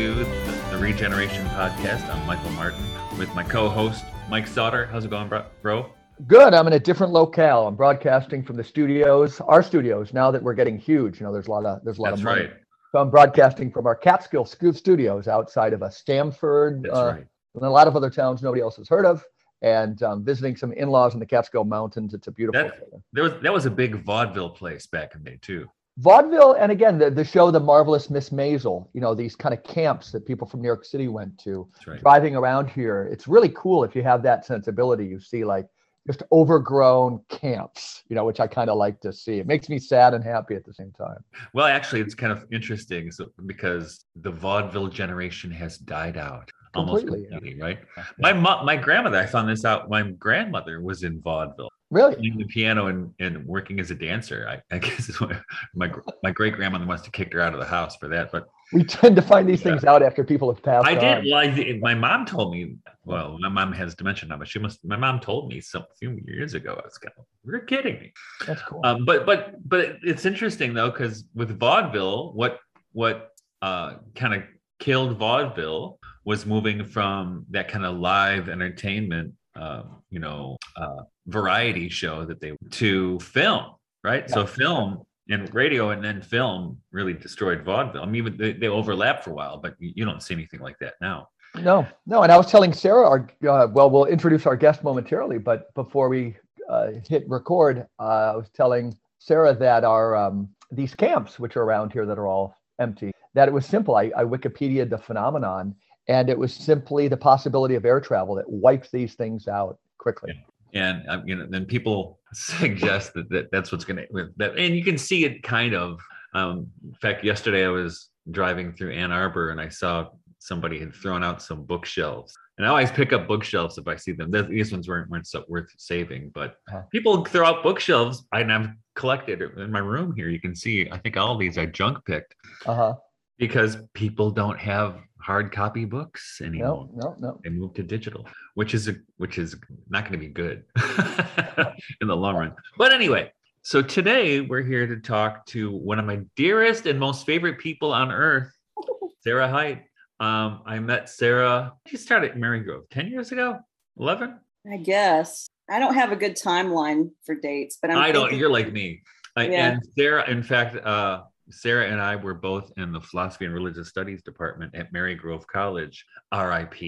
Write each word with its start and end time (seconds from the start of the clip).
to 0.00 0.14
the, 0.14 0.24
the 0.70 0.78
Regeneration 0.78 1.44
Podcast. 1.48 2.08
I'm 2.08 2.26
Michael 2.26 2.50
Martin 2.52 2.82
with 3.18 3.28
my 3.34 3.42
co-host 3.42 4.02
Mike 4.30 4.46
Sauter. 4.46 4.86
How's 4.86 5.04
it 5.04 5.10
going, 5.10 5.28
bro-? 5.28 5.90
Good. 6.26 6.54
I'm 6.54 6.66
in 6.66 6.72
a 6.72 6.78
different 6.78 7.12
locale. 7.12 7.66
I'm 7.66 7.76
broadcasting 7.76 8.42
from 8.42 8.56
the 8.56 8.64
studios, 8.64 9.42
our 9.42 9.62
studios. 9.62 10.14
Now 10.14 10.30
that 10.30 10.42
we're 10.42 10.54
getting 10.54 10.78
huge, 10.78 11.20
you 11.20 11.26
know, 11.26 11.32
there's 11.34 11.48
a 11.48 11.50
lot 11.50 11.66
of 11.66 11.84
there's 11.84 11.98
a 11.98 12.00
lot 12.00 12.10
That's 12.12 12.20
of 12.22 12.24
money. 12.24 12.40
right. 12.44 12.52
So 12.92 12.98
I'm 12.98 13.10
broadcasting 13.10 13.70
from 13.70 13.86
our 13.86 13.94
Catskill 13.94 14.46
Studios 14.46 15.28
outside 15.28 15.74
of 15.74 15.82
a 15.82 15.90
Stamford, 15.90 16.84
That's 16.84 16.94
uh, 16.96 17.12
right. 17.16 17.26
and 17.56 17.62
a 17.64 17.68
lot 17.70 17.86
of 17.86 17.94
other 17.94 18.08
towns 18.08 18.42
nobody 18.42 18.62
else 18.62 18.76
has 18.76 18.88
heard 18.88 19.04
of, 19.04 19.22
and 19.60 20.02
um, 20.02 20.24
visiting 20.24 20.56
some 20.56 20.72
in-laws 20.72 21.12
in 21.12 21.20
the 21.20 21.26
Catskill 21.26 21.64
Mountains. 21.64 22.14
It's 22.14 22.26
a 22.26 22.32
beautiful. 22.32 22.62
That- 22.62 22.84
There 23.12 23.24
was 23.24 23.34
that 23.42 23.52
was 23.52 23.66
a 23.66 23.70
big 23.70 24.02
vaudeville 24.02 24.48
place 24.50 24.86
back 24.86 25.14
in 25.14 25.22
the 25.24 25.32
day 25.32 25.38
too. 25.42 25.68
Vaudeville, 26.00 26.54
and 26.54 26.72
again, 26.72 26.98
the, 26.98 27.10
the 27.10 27.24
show 27.24 27.50
The 27.50 27.60
Marvelous 27.60 28.08
Miss 28.08 28.30
Maisel 28.30 28.88
you 28.94 29.00
know, 29.02 29.14
these 29.14 29.36
kind 29.36 29.52
of 29.52 29.62
camps 29.64 30.12
that 30.12 30.26
people 30.26 30.46
from 30.46 30.62
New 30.62 30.66
York 30.66 30.84
City 30.84 31.08
went 31.08 31.38
to, 31.40 31.68
right. 31.86 32.00
driving 32.00 32.34
around 32.34 32.70
here. 32.70 33.08
It's 33.12 33.28
really 33.28 33.50
cool 33.50 33.84
if 33.84 33.94
you 33.94 34.02
have 34.02 34.22
that 34.22 34.46
sensibility. 34.46 35.06
You 35.06 35.20
see 35.20 35.44
like 35.44 35.66
just 36.06 36.22
overgrown 36.32 37.20
camps, 37.28 38.02
you 38.08 38.16
know, 38.16 38.24
which 38.24 38.40
I 38.40 38.46
kind 38.46 38.70
of 38.70 38.78
like 38.78 39.00
to 39.00 39.12
see. 39.12 39.38
It 39.38 39.46
makes 39.46 39.68
me 39.68 39.78
sad 39.78 40.14
and 40.14 40.24
happy 40.24 40.54
at 40.54 40.64
the 40.64 40.72
same 40.72 40.92
time. 40.92 41.22
Well, 41.52 41.66
actually, 41.66 42.00
it's 42.00 42.14
kind 42.14 42.32
of 42.32 42.46
interesting 42.50 43.10
so, 43.10 43.26
because 43.44 44.06
the 44.16 44.30
vaudeville 44.30 44.88
generation 44.88 45.50
has 45.50 45.76
died 45.76 46.16
out 46.16 46.50
almost 46.74 47.06
Completely, 47.06 47.54
yeah. 47.58 47.64
right? 47.64 47.78
My 48.18 48.32
mo- 48.32 48.62
my 48.64 48.76
grandmother, 48.76 49.18
I 49.18 49.26
found 49.26 49.48
this 49.48 49.64
out. 49.64 49.88
My 49.90 50.02
grandmother 50.02 50.80
was 50.80 51.02
in 51.02 51.20
vaudeville. 51.20 51.68
Really? 51.90 52.14
playing 52.14 52.38
the 52.38 52.44
piano 52.44 52.86
and, 52.86 53.12
and 53.18 53.44
working 53.44 53.80
as 53.80 53.90
a 53.90 53.96
dancer. 53.96 54.46
I, 54.48 54.74
I 54.74 54.78
guess 54.84 55.08
is 55.08 55.20
what 55.20 55.32
my 55.74 55.90
my 56.22 56.30
great 56.30 56.54
grandmother 56.54 56.84
must 56.86 57.04
have 57.04 57.12
kicked 57.12 57.32
her 57.32 57.40
out 57.40 57.52
of 57.52 57.58
the 57.58 57.66
house 57.66 57.96
for 57.96 58.06
that. 58.08 58.30
But 58.30 58.48
We 58.72 58.84
tend 58.84 59.16
to 59.16 59.22
find 59.22 59.48
these 59.48 59.64
Yeah. 59.64 59.72
things 59.72 59.84
out 59.84 60.00
after 60.00 60.22
people 60.22 60.52
have 60.54 60.62
passed 60.62 60.86
I 60.86 60.94
did. 60.94 61.18
on. 61.18 61.24
Well, 61.28 61.38
I. 61.38 61.78
My 61.80 61.94
mom 61.94 62.26
told 62.26 62.52
me. 62.52 62.76
Well, 63.04 63.36
my 63.40 63.48
mom 63.48 63.72
has 63.72 63.96
dementia 63.96 64.28
now, 64.28 64.36
but 64.36 64.46
she 64.46 64.60
must. 64.60 64.84
My 64.84 64.96
mom 64.96 65.18
told 65.18 65.48
me 65.48 65.60
some 65.60 65.84
few 65.98 66.16
years 66.26 66.54
ago. 66.54 66.74
I 66.80 66.84
was 66.86 66.96
kind 66.98 67.12
of, 67.18 67.24
you're 67.44 67.60
kidding 67.60 67.98
me. 67.98 68.12
That's 68.46 68.62
cool. 68.62 68.80
Um, 68.84 69.04
but 69.04 69.26
but 69.26 69.56
but 69.68 69.96
it's 70.02 70.24
interesting 70.26 70.74
though 70.74 70.90
because 70.90 71.24
with 71.34 71.58
vaudeville, 71.58 72.32
what 72.34 72.60
what 72.92 73.30
uh, 73.62 73.94
kind 74.14 74.34
of 74.34 74.42
killed 74.78 75.18
vaudeville 75.18 75.98
was 76.24 76.46
moving 76.46 76.84
from 76.84 77.46
that 77.50 77.68
kind 77.68 77.84
of 77.84 77.98
live 77.98 78.48
entertainment, 78.48 79.32
um, 79.56 80.02
you 80.10 80.18
know, 80.18 80.56
uh, 80.76 81.02
variety 81.26 81.88
show 81.88 82.24
that 82.24 82.40
they 82.40 82.56
to 82.70 83.18
film, 83.20 83.72
right? 84.04 84.28
So 84.28 84.46
film 84.46 85.02
and 85.28 85.52
radio 85.54 85.90
and 85.90 86.04
then 86.04 86.20
film 86.20 86.78
really 86.92 87.14
destroyed 87.14 87.62
vaudeville. 87.62 88.02
I 88.02 88.06
mean, 88.06 88.16
even 88.16 88.36
they, 88.36 88.52
they 88.52 88.68
overlap 88.68 89.24
for 89.24 89.30
a 89.30 89.34
while, 89.34 89.58
but 89.58 89.74
you 89.78 89.92
you 89.94 90.04
don't 90.04 90.22
see 90.22 90.34
anything 90.34 90.60
like 90.60 90.78
that 90.80 90.94
now. 91.00 91.28
No, 91.56 91.86
no. 92.06 92.22
And 92.22 92.30
I 92.30 92.36
was 92.36 92.50
telling 92.50 92.72
Sarah, 92.72 93.08
our, 93.08 93.28
uh, 93.48 93.66
well, 93.66 93.90
we'll 93.90 94.04
introduce 94.04 94.46
our 94.46 94.56
guest 94.56 94.84
momentarily, 94.84 95.38
but 95.38 95.72
before 95.74 96.08
we 96.08 96.36
uh, 96.68 96.90
hit 97.08 97.24
record, 97.28 97.86
uh, 97.98 98.32
I 98.32 98.36
was 98.36 98.48
telling 98.50 98.96
Sarah 99.18 99.54
that 99.54 99.84
our 99.84 100.14
um, 100.14 100.48
these 100.70 100.94
camps, 100.94 101.40
which 101.40 101.56
are 101.56 101.62
around 101.62 101.92
here 101.92 102.06
that 102.06 102.18
are 102.18 102.26
all 102.26 102.54
empty, 102.78 103.12
that 103.34 103.48
it 103.48 103.52
was 103.52 103.66
simple. 103.66 103.96
I, 103.96 104.12
I 104.16 104.24
Wikipedia'd 104.24 104.90
the 104.90 104.98
phenomenon, 104.98 105.74
and 106.10 106.28
it 106.28 106.36
was 106.38 106.52
simply 106.52 107.06
the 107.08 107.16
possibility 107.16 107.76
of 107.76 107.84
air 107.84 108.00
travel 108.00 108.34
that 108.34 108.50
wiped 108.50 108.90
these 108.92 109.14
things 109.14 109.46
out 109.48 109.78
quickly. 109.98 110.32
and 110.74 111.08
um, 111.08 111.26
you 111.26 111.34
know 111.36 111.46
then 111.48 111.64
people 111.64 112.18
suggest 112.34 113.14
that, 113.14 113.28
that 113.30 113.50
that's 113.52 113.70
what's 113.72 113.84
going 113.84 113.96
to 113.96 114.28
that 114.36 114.56
and 114.58 114.74
you 114.76 114.84
can 114.84 114.98
see 114.98 115.24
it 115.24 115.42
kind 115.42 115.74
of 115.74 116.00
um 116.34 116.66
in 116.84 116.94
fact 117.04 117.24
yesterday 117.24 117.64
i 117.64 117.68
was 117.68 118.08
driving 118.30 118.72
through 118.72 118.92
ann 118.92 119.10
arbor 119.12 119.50
and 119.50 119.60
i 119.60 119.68
saw 119.68 120.06
somebody 120.38 120.78
had 120.78 120.94
thrown 120.94 121.22
out 121.24 121.42
some 121.42 121.64
bookshelves 121.64 122.32
and 122.56 122.66
i 122.66 122.70
always 122.70 122.90
pick 122.90 123.12
up 123.12 123.26
bookshelves 123.26 123.78
if 123.78 123.86
i 123.88 123.96
see 123.96 124.12
them 124.12 124.30
these 124.48 124.70
ones 124.72 124.86
weren't, 124.88 125.08
weren't 125.10 125.26
so 125.26 125.44
worth 125.48 125.70
saving 125.76 126.30
but 126.34 126.50
Uh-huh. 126.68 126.82
people 126.92 127.24
throw 127.24 127.46
out 127.50 127.62
bookshelves 127.62 128.16
and 128.32 128.52
i've 128.52 128.68
collected 128.94 129.42
in 129.64 129.70
my 129.72 129.80
room 129.92 130.14
here 130.18 130.28
you 130.28 130.40
can 130.46 130.54
see 130.54 130.88
i 130.92 130.98
think 130.98 131.16
all 131.16 131.36
these 131.36 131.56
are 131.58 131.66
junk 131.66 131.96
picked 132.06 132.34
Uh 132.66 132.74
huh. 132.82 132.94
because 133.38 133.72
people 133.94 134.30
don't 134.30 134.60
have 134.72 134.90
hard 135.22 135.52
copy 135.52 135.84
books 135.84 136.40
anymore 136.42 136.88
No, 136.94 137.14
no, 137.14 137.16
no. 137.18 137.40
they 137.44 137.50
moved 137.50 137.76
to 137.76 137.82
digital, 137.82 138.26
which 138.54 138.74
is 138.74 138.88
a, 138.88 138.96
which 139.18 139.38
is 139.38 139.56
not 139.88 140.02
going 140.04 140.12
to 140.12 140.18
be 140.18 140.28
good 140.32 140.64
in 142.00 142.08
the 142.08 142.16
long 142.16 142.36
run. 142.36 142.54
But 142.78 142.92
anyway, 142.92 143.32
so 143.62 143.82
today 143.82 144.40
we're 144.40 144.62
here 144.62 144.86
to 144.86 144.96
talk 144.96 145.46
to 145.46 145.70
one 145.70 145.98
of 145.98 146.04
my 146.06 146.20
dearest 146.36 146.86
and 146.86 146.98
most 146.98 147.26
favorite 147.26 147.58
people 147.58 147.92
on 147.92 148.10
earth, 148.10 148.52
Sarah 149.22 149.48
Heidt. 149.48 149.82
Um, 150.18 150.62
I 150.66 150.78
met 150.78 151.08
Sarah. 151.08 151.72
She 151.86 151.96
started 151.96 152.32
at 152.32 152.36
Marygrove 152.36 152.88
ten 152.90 153.08
years 153.08 153.32
ago, 153.32 153.58
eleven. 153.98 154.38
I 154.70 154.76
guess 154.76 155.48
I 155.70 155.78
don't 155.78 155.94
have 155.94 156.12
a 156.12 156.16
good 156.16 156.36
timeline 156.36 157.10
for 157.24 157.34
dates, 157.34 157.78
but 157.80 157.90
I'm 157.90 157.98
I 157.98 158.12
don't. 158.12 158.34
You're 158.34 158.50
like 158.50 158.70
me. 158.72 159.02
Uh, 159.36 159.42
Yeah. 159.42 159.70
And 159.72 159.82
Sarah, 159.96 160.28
in 160.28 160.42
fact, 160.42 160.76
uh, 160.76 161.22
Sarah 161.50 161.86
and 161.90 162.00
I 162.00 162.16
were 162.16 162.34
both 162.34 162.72
in 162.76 162.92
the 162.92 163.00
philosophy 163.00 163.44
and 163.44 163.54
religious 163.54 163.88
studies 163.88 164.22
department 164.22 164.74
at 164.74 164.92
Marygrove 164.92 165.46
College, 165.46 166.04
RIP. 166.32 166.78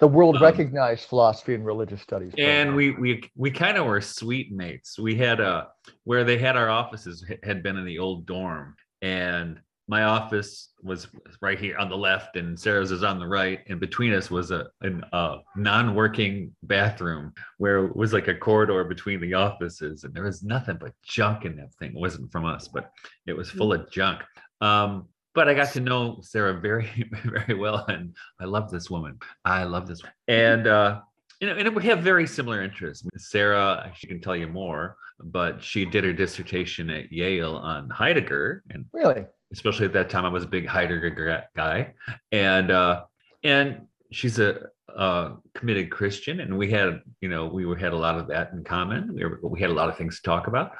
The 0.00 0.08
world 0.08 0.36
Um, 0.36 0.42
recognized 0.42 1.08
philosophy 1.08 1.54
and 1.54 1.64
religious 1.64 2.02
studies. 2.02 2.32
and 2.38 2.74
we 2.74 2.90
we 2.92 3.30
we 3.36 3.50
kind 3.50 3.76
of 3.78 3.86
were 3.86 4.00
sweet 4.00 4.50
mates 4.52 4.98
we 4.98 5.14
had 5.14 5.38
a 5.40 5.68
where 6.04 6.24
they 6.24 6.38
had 6.38 6.56
our 6.56 6.68
offices 6.68 7.24
had 7.44 7.62
been 7.62 7.76
in 7.76 7.84
the 7.84 7.98
old 7.98 8.26
dorm 8.26 8.74
and 9.02 9.60
my 9.88 10.02
office 10.02 10.70
was 10.82 11.06
right 11.40 11.58
here 11.58 11.76
on 11.78 11.88
the 11.88 11.96
left 11.96 12.36
and 12.36 12.58
sarah's 12.58 12.90
is 12.90 13.02
on 13.02 13.18
the 13.18 13.26
right 13.26 13.60
and 13.68 13.78
between 13.78 14.12
us 14.12 14.30
was 14.30 14.50
a 14.50 14.66
an 14.82 15.02
a 15.12 15.36
non-working 15.56 16.54
bathroom 16.64 17.32
where 17.58 17.84
it 17.84 17.96
was 17.96 18.12
like 18.12 18.28
a 18.28 18.34
corridor 18.34 18.84
between 18.84 19.20
the 19.20 19.34
offices 19.34 20.04
and 20.04 20.12
there 20.12 20.24
was 20.24 20.42
nothing 20.42 20.76
but 20.80 20.92
junk 21.02 21.44
in 21.44 21.56
that 21.56 21.72
thing 21.74 21.90
it 21.90 22.00
wasn't 22.00 22.30
from 22.30 22.44
us 22.44 22.68
but 22.68 22.90
it 23.26 23.36
was 23.36 23.50
full 23.50 23.72
of 23.72 23.90
junk 23.90 24.22
um 24.60 25.06
but 25.36 25.50
I 25.50 25.54
got 25.54 25.70
to 25.74 25.80
know 25.80 26.18
Sarah 26.22 26.58
very, 26.58 26.90
very 27.24 27.54
well, 27.54 27.84
and 27.88 28.16
I 28.40 28.46
love 28.46 28.70
this 28.70 28.88
woman. 28.88 29.18
I 29.44 29.64
love 29.64 29.86
this, 29.86 30.02
one. 30.02 30.12
and 30.28 30.66
uh, 30.66 31.00
you 31.40 31.46
know, 31.46 31.54
and 31.54 31.76
we 31.76 31.84
have 31.84 31.98
very 31.98 32.26
similar 32.26 32.62
interests. 32.62 33.06
Sarah, 33.18 33.92
she 33.94 34.06
can 34.06 34.20
tell 34.20 34.34
you 34.34 34.48
more, 34.48 34.96
but 35.22 35.62
she 35.62 35.84
did 35.84 36.04
her 36.04 36.14
dissertation 36.14 36.88
at 36.88 37.12
Yale 37.12 37.56
on 37.56 37.90
Heidegger, 37.90 38.62
and 38.70 38.86
really, 38.94 39.26
especially 39.52 39.86
at 39.86 39.92
that 39.94 40.10
time, 40.10 40.24
I 40.24 40.28
was 40.28 40.44
a 40.44 40.48
big 40.48 40.66
Heidegger 40.66 41.44
guy, 41.56 41.94
and 42.32 42.70
uh, 42.70 43.04
and 43.42 43.86
she's 44.12 44.38
a, 44.38 44.68
a 44.88 45.34
committed 45.54 45.90
Christian, 45.90 46.40
and 46.40 46.56
we 46.56 46.70
had, 46.70 47.00
you 47.20 47.28
know, 47.28 47.46
we 47.46 47.64
had 47.80 47.92
a 47.92 47.96
lot 47.96 48.18
of 48.18 48.28
that 48.28 48.52
in 48.52 48.64
common. 48.64 49.14
We 49.14 49.24
were, 49.24 49.40
we 49.42 49.60
had 49.60 49.70
a 49.70 49.74
lot 49.74 49.88
of 49.88 49.96
things 49.96 50.16
to 50.16 50.22
talk 50.22 50.46
about, 50.46 50.72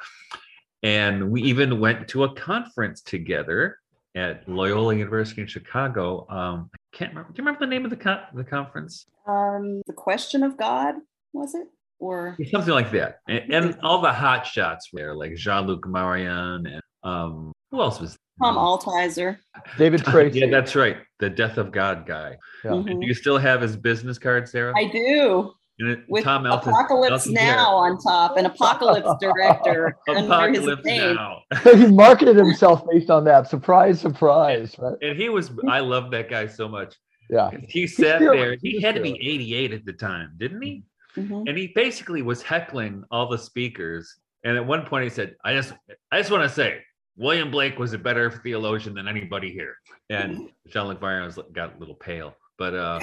and 0.83 1.31
we 1.31 1.41
even 1.43 1.79
went 1.79 2.07
to 2.09 2.23
a 2.23 2.33
conference 2.35 3.01
together 3.01 3.77
at 4.15 4.47
Loyola 4.49 4.95
University 4.95 5.41
in 5.41 5.47
Chicago. 5.47 6.25
Um, 6.29 6.69
I 6.73 6.97
can't 6.97 7.11
remember. 7.11 7.31
Do 7.31 7.41
you 7.41 7.45
remember 7.45 7.65
the 7.65 7.69
name 7.69 7.85
of 7.85 7.91
the 7.91 7.97
con- 7.97 8.23
the 8.33 8.43
conference? 8.43 9.05
um, 9.27 9.81
the 9.85 9.93
question 9.93 10.43
of 10.43 10.57
God 10.57 10.95
was 11.33 11.53
it 11.53 11.67
or 11.99 12.37
something 12.51 12.73
like 12.73 12.91
that. 12.91 13.19
And, 13.27 13.53
and 13.53 13.79
all 13.81 14.01
the 14.01 14.13
hot 14.13 14.45
shots 14.45 14.91
were 14.91 14.99
there, 14.99 15.15
like 15.15 15.35
Jean-Luc 15.35 15.87
Marion 15.87 16.65
and 16.65 16.81
um 17.03 17.51
who 17.71 17.81
else 17.81 17.99
was 17.99 18.17
Tom 18.41 18.55
Altizer? 18.55 19.37
David 19.77 20.03
Tracy. 20.05 20.39
Yeah, 20.39 20.47
that's 20.49 20.75
right. 20.75 20.97
The 21.19 21.29
Death 21.29 21.57
of 21.57 21.71
God 21.71 22.05
guy. 22.05 22.37
Yeah. 22.63 22.73
And 22.73 22.85
Mhm. 22.85 23.01
do 23.01 23.07
you 23.07 23.13
still 23.13 23.37
have 23.37 23.61
his 23.61 23.75
business 23.75 24.17
card, 24.17 24.47
Sarah? 24.47 24.73
I 24.77 24.85
do 24.85 25.51
And 25.79 25.89
it- 25.91 25.99
with 26.07 26.23
Tom 26.23 26.45
Alton- 26.45 26.69
Apocalypse 26.69 27.11
Alton 27.27 27.33
Now 27.33 27.75
on 27.75 27.97
top, 27.99 28.37
an 28.37 28.45
Apocalypse 28.45 29.09
director 29.21 29.97
under 30.07 30.19
his 30.21 30.27
Apocalypse 30.59 30.85
name. 30.85 31.15
Now. 31.15 31.39
he 31.63 31.87
marketed 31.87 32.35
himself 32.35 32.83
based 32.91 33.09
on 33.09 33.23
that. 33.25 33.47
Surprise, 33.47 33.99
surprise, 33.99 34.75
right? 34.79 34.95
And 35.01 35.17
he 35.17 35.29
was, 35.29 35.51
I 35.67 35.79
love 35.79 36.11
that 36.11 36.29
guy 36.29 36.47
so 36.47 36.67
much. 36.67 36.95
Yeah. 37.29 37.49
He 37.67 37.87
sat 37.87 38.19
fearless. 38.19 38.39
there. 38.39 38.57
He 38.61 38.81
had 38.81 38.95
to 38.95 39.01
be 39.01 39.11
88 39.15 39.73
at 39.73 39.85
the 39.85 39.93
time, 39.93 40.33
didn't 40.37 40.61
he? 40.61 40.83
Mhm. 41.17 41.49
and 41.49 41.57
he 41.57 41.71
basically 41.73 42.21
was 42.21 42.43
heckling 42.43 43.03
all 43.09 43.27
the 43.27 43.39
speakers 43.39 44.17
and 44.43 44.55
at 44.55 44.63
one 44.63 44.85
point 44.85 45.03
he 45.03 45.09
said 45.09 45.35
i 45.43 45.51
just 45.51 45.73
i 46.11 46.19
just 46.19 46.29
want 46.29 46.43
to 46.43 46.49
say 46.49 46.77
william 47.17 47.49
blake 47.51 47.77
was 47.79 47.93
a 47.93 47.97
better 47.97 48.29
theologian 48.31 48.93
than 48.95 49.07
anybody 49.07 49.51
here 49.51 49.75
and 50.09 50.49
jean-luc 50.67 51.01
Marion 51.01 51.31
got 51.53 51.75
a 51.75 51.79
little 51.79 51.95
pale 51.95 52.35
but 52.57 52.73
uh 52.75 52.99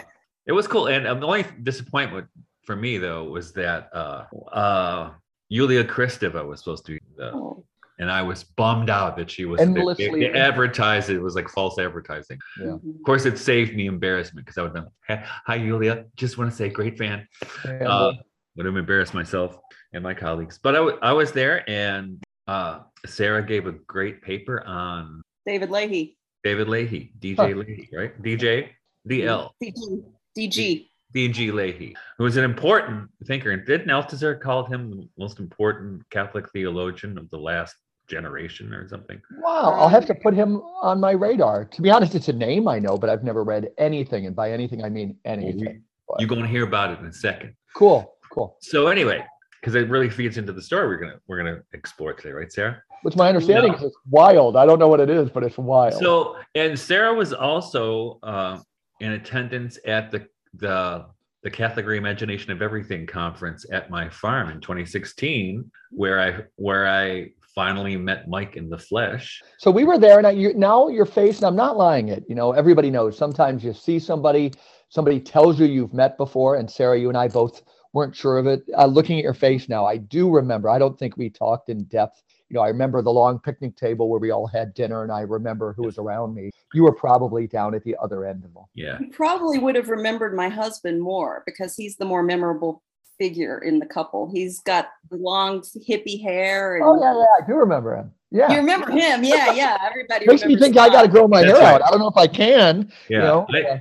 it 0.46 0.52
was 0.52 0.66
cool 0.66 0.86
and 0.88 1.06
um, 1.06 1.20
the 1.20 1.26
only 1.26 1.44
disappointment 1.62 2.26
for 2.64 2.76
me 2.76 2.96
though 2.98 3.24
was 3.24 3.52
that 3.52 3.88
uh 3.92 4.24
uh 4.52 5.10
Yulia 5.50 5.84
Kristeva 5.84 6.44
was 6.46 6.60
supposed 6.60 6.86
to 6.86 6.92
be 6.92 7.00
the, 7.16 7.30
Oh, 7.32 7.64
and 7.98 8.10
I 8.10 8.22
was 8.22 8.42
bummed 8.42 8.90
out 8.90 9.16
that 9.18 9.30
she 9.30 9.44
was 9.44 9.60
Endlessly- 9.60 10.08
they, 10.10 10.20
they 10.32 10.32
advertised 10.32 11.10
it 11.10 11.20
was 11.20 11.36
like 11.36 11.48
false 11.48 11.78
advertising. 11.78 12.38
Yeah. 12.58 12.72
Of 12.72 12.80
course, 13.06 13.24
it 13.24 13.38
saved 13.38 13.76
me 13.76 13.86
embarrassment 13.86 14.46
because 14.46 14.58
I 14.58 14.62
would 14.62 14.74
have 14.74 14.86
been, 15.08 15.22
hi 15.46 15.54
Yulia, 15.56 16.06
just 16.16 16.38
want 16.38 16.50
to 16.50 16.56
say 16.56 16.70
great 16.70 16.96
fan 16.98 17.28
uh, 17.64 17.68
uh, 17.84 18.12
would 18.56 18.66
have 18.66 18.76
embarrassed 18.76 19.14
myself 19.14 19.58
and 19.92 20.02
my 20.02 20.14
colleagues. 20.14 20.58
But 20.60 20.74
I, 20.74 20.78
w- 20.78 20.98
I 21.02 21.12
was 21.12 21.30
there, 21.30 21.68
and 21.70 22.20
uh, 22.48 22.80
Sarah 23.06 23.44
gave 23.44 23.66
a 23.66 23.72
great 23.72 24.22
paper 24.22 24.64
on 24.66 25.22
David 25.46 25.70
Leahy. 25.70 26.16
David 26.42 26.68
Leahy, 26.68 27.12
DJ 27.20 27.36
Huh. 27.36 27.46
Leahy, 27.46 27.88
right? 27.92 28.22
DJ, 28.22 28.68
DL, 29.08 29.50
DG. 29.62 30.04
DG. 30.36 30.88
DG 31.14 31.52
Leahy, 31.52 31.94
who 32.18 32.24
was 32.24 32.36
an 32.36 32.44
important 32.44 33.08
thinker. 33.26 33.52
And 33.52 33.64
didn't 33.64 33.88
Althusser 33.88 34.40
called 34.40 34.68
him 34.68 34.90
the 34.90 35.08
most 35.16 35.38
important 35.38 36.02
Catholic 36.10 36.50
theologian 36.52 37.16
of 37.16 37.30
the 37.30 37.38
last 37.38 37.76
generation 38.08 38.74
or 38.74 38.88
something? 38.88 39.20
Wow, 39.38 39.74
I'll 39.74 39.88
have 39.88 40.06
to 40.06 40.14
put 40.14 40.34
him 40.34 40.60
on 40.82 40.98
my 40.98 41.12
radar. 41.12 41.66
To 41.66 41.82
be 41.82 41.90
honest, 41.90 42.14
it's 42.16 42.28
a 42.28 42.32
name 42.32 42.66
I 42.66 42.80
know, 42.80 42.96
but 42.96 43.10
I've 43.10 43.22
never 43.22 43.44
read 43.44 43.68
anything, 43.78 44.26
and 44.26 44.34
by 44.34 44.50
anything 44.50 44.82
I 44.82 44.88
mean 44.88 45.16
anything. 45.24 45.82
You're 46.18 46.28
going 46.28 46.42
to 46.42 46.48
hear 46.48 46.64
about 46.64 46.90
it 46.90 46.98
in 46.98 47.06
a 47.06 47.12
second. 47.12 47.54
Cool, 47.74 48.16
cool. 48.32 48.56
So 48.60 48.88
anyway, 48.88 49.24
because 49.60 49.74
it 49.76 49.88
really 49.88 50.10
feeds 50.10 50.36
into 50.36 50.52
the 50.52 50.60
story 50.62 50.88
we're 50.88 50.98
gonna 50.98 51.20
we're 51.26 51.38
gonna 51.38 51.62
explore 51.72 52.12
today, 52.12 52.32
right, 52.32 52.52
Sarah? 52.52 52.82
Which 53.04 53.16
my 53.16 53.28
understanding 53.28 53.72
No. 53.72 53.76
is 53.76 53.84
it's 53.84 53.96
wild. 54.08 54.56
I 54.56 54.64
don't 54.64 54.78
know 54.78 54.88
what 54.88 54.98
it 54.98 55.10
is, 55.10 55.28
but 55.28 55.44
it's 55.44 55.58
wild. 55.58 55.92
So 55.92 56.36
and 56.54 56.78
Sarah 56.78 57.12
was 57.12 57.34
also 57.34 58.18
uh, 58.22 58.60
in 59.00 59.12
attendance 59.12 59.78
at 59.86 60.10
the 60.10 60.26
the 60.54 61.04
the 61.42 61.50
Catholic 61.50 61.84
Reimagination 61.84 62.48
of 62.48 62.62
Everything 62.62 63.06
conference 63.06 63.66
at 63.70 63.90
my 63.90 64.08
farm 64.08 64.48
in 64.48 64.58
2016, 64.58 65.70
where 65.90 66.18
I 66.18 66.44
where 66.56 66.88
I 66.88 67.32
finally 67.54 67.94
met 67.98 68.26
Mike 68.26 68.56
in 68.56 68.70
the 68.70 68.78
flesh. 68.78 69.42
So 69.58 69.70
we 69.70 69.84
were 69.84 69.98
there, 69.98 70.16
and 70.16 70.26
I, 70.26 70.30
you, 70.30 70.54
now 70.54 70.88
your 70.88 71.04
face, 71.04 71.36
and 71.36 71.46
I'm 71.46 71.54
not 71.54 71.76
lying 71.76 72.08
it. 72.08 72.24
You 72.26 72.34
know, 72.34 72.52
everybody 72.52 72.90
knows. 72.90 73.18
Sometimes 73.18 73.62
you 73.62 73.74
see 73.74 73.98
somebody, 73.98 74.54
somebody 74.88 75.20
tells 75.20 75.60
you 75.60 75.66
you've 75.66 75.92
met 75.92 76.16
before, 76.16 76.56
and 76.56 76.70
Sarah, 76.70 76.98
you 76.98 77.10
and 77.10 77.18
I 77.18 77.28
both 77.28 77.62
weren't 77.92 78.16
sure 78.16 78.38
of 78.38 78.46
it. 78.46 78.62
Uh, 78.76 78.86
looking 78.86 79.18
at 79.18 79.24
your 79.24 79.34
face 79.34 79.68
now, 79.68 79.84
I 79.84 79.98
do 79.98 80.30
remember. 80.30 80.70
I 80.70 80.78
don't 80.78 80.98
think 80.98 81.18
we 81.18 81.28
talked 81.28 81.68
in 81.68 81.84
depth. 81.84 82.22
You 82.50 82.56
know, 82.56 82.60
I 82.62 82.68
remember 82.68 83.00
the 83.02 83.10
long 83.10 83.38
picnic 83.38 83.76
table 83.76 84.08
where 84.08 84.20
we 84.20 84.30
all 84.30 84.46
had 84.46 84.74
dinner, 84.74 85.02
and 85.02 85.10
I 85.10 85.20
remember 85.20 85.72
who 85.72 85.84
was 85.84 85.98
around 85.98 86.34
me. 86.34 86.50
You 86.74 86.82
were 86.84 86.92
probably 86.94 87.46
down 87.46 87.74
at 87.74 87.82
the 87.84 87.96
other 88.02 88.24
end 88.26 88.44
of 88.44 88.52
them. 88.54 88.64
Yeah. 88.74 88.98
You 89.00 89.08
probably 89.10 89.58
would 89.58 89.74
have 89.76 89.88
remembered 89.88 90.34
my 90.34 90.48
husband 90.48 91.00
more 91.00 91.42
because 91.46 91.74
he's 91.74 91.96
the 91.96 92.04
more 92.04 92.22
memorable 92.22 92.82
figure 93.18 93.58
in 93.60 93.78
the 93.78 93.86
couple. 93.86 94.30
He's 94.32 94.60
got 94.60 94.88
the 95.10 95.16
long 95.16 95.62
hippie 95.88 96.20
hair. 96.22 96.76
And 96.76 96.84
Oh 96.84 97.00
yeah, 97.00 97.14
yeah, 97.14 97.44
I 97.44 97.46
do 97.46 97.54
remember 97.54 97.94
him. 97.96 98.12
Yeah, 98.30 98.50
You 98.50 98.56
remember 98.58 98.90
him? 98.90 99.22
Yeah, 99.22 99.52
yeah. 99.52 99.76
Everybody 99.82 100.26
makes 100.26 100.42
me 100.42 100.54
remembers 100.54 100.60
think 100.66 100.76
I 100.76 100.88
got 100.88 101.02
to 101.02 101.08
grow 101.08 101.28
my 101.28 101.42
That's 101.42 101.56
hair 101.58 101.62
right. 101.62 101.74
out. 101.80 101.82
I 101.86 101.90
don't 101.90 102.00
know 102.00 102.08
if 102.08 102.16
I 102.16 102.26
can. 102.26 102.90
Yeah. 103.08 103.16
You 103.18 103.22
know, 103.22 103.46
I, 103.54 103.58
Yeah. 103.58 103.78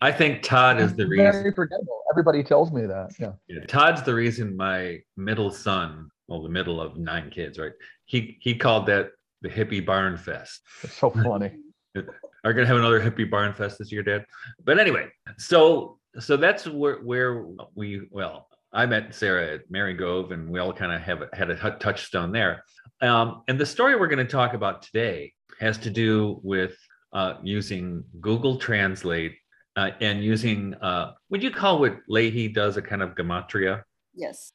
I 0.00 0.10
think 0.12 0.42
Todd 0.42 0.80
is 0.80 0.94
the 0.94 1.04
Very 1.06 1.26
reason. 1.26 1.52
forgettable. 1.52 2.02
Everybody 2.12 2.42
tells 2.44 2.72
me 2.72 2.86
that. 2.86 3.10
Yeah. 3.18 3.32
Yeah. 3.48 3.64
Todd's 3.66 4.02
the 4.04 4.14
reason 4.14 4.56
my 4.56 4.98
middle 5.16 5.50
son, 5.50 6.08
well, 6.32 6.42
the 6.42 6.48
middle 6.48 6.80
of 6.80 6.96
nine 6.96 7.28
kids, 7.28 7.58
right? 7.58 7.72
He 8.06 8.38
he 8.40 8.54
called 8.54 8.86
that 8.86 9.10
the 9.42 9.50
hippie 9.50 9.84
barn 9.84 10.16
fest. 10.16 10.62
It's 10.82 10.94
so 10.94 11.10
funny. 11.10 11.52
Are 12.44 12.54
gonna 12.54 12.66
have 12.66 12.78
another 12.78 13.00
hippie 13.00 13.30
barn 13.30 13.52
fest 13.52 13.78
this 13.78 13.92
year, 13.92 14.02
Dad. 14.02 14.24
But 14.64 14.78
anyway, 14.78 15.08
so 15.36 15.98
so 16.18 16.38
that's 16.38 16.66
where 16.66 16.96
where 16.96 17.44
we 17.74 18.08
well, 18.10 18.48
I 18.72 18.86
met 18.86 19.14
Sarah 19.14 19.54
at 19.54 19.70
Marygrove, 19.70 20.32
and 20.32 20.48
we 20.48 20.58
all 20.58 20.72
kind 20.72 20.90
of 20.90 21.02
have 21.02 21.22
had 21.34 21.50
a 21.50 21.76
touchstone 21.78 22.32
there. 22.32 22.64
Um, 23.02 23.42
and 23.46 23.60
the 23.60 23.66
story 23.66 23.94
we're 23.94 24.08
going 24.08 24.26
to 24.26 24.32
talk 24.32 24.54
about 24.54 24.80
today 24.80 25.34
has 25.60 25.76
to 25.78 25.90
do 25.90 26.40
with 26.42 26.74
uh, 27.12 27.34
using 27.42 28.04
Google 28.20 28.56
Translate 28.56 29.36
uh, 29.76 29.90
and 30.00 30.24
using 30.24 30.74
uh, 30.76 31.12
would 31.28 31.42
you 31.42 31.50
call 31.50 31.78
what 31.78 31.98
Leahy 32.08 32.48
does 32.48 32.78
a 32.78 32.82
kind 32.82 33.02
of 33.02 33.10
gematria? 33.16 33.82
Yes. 34.14 34.52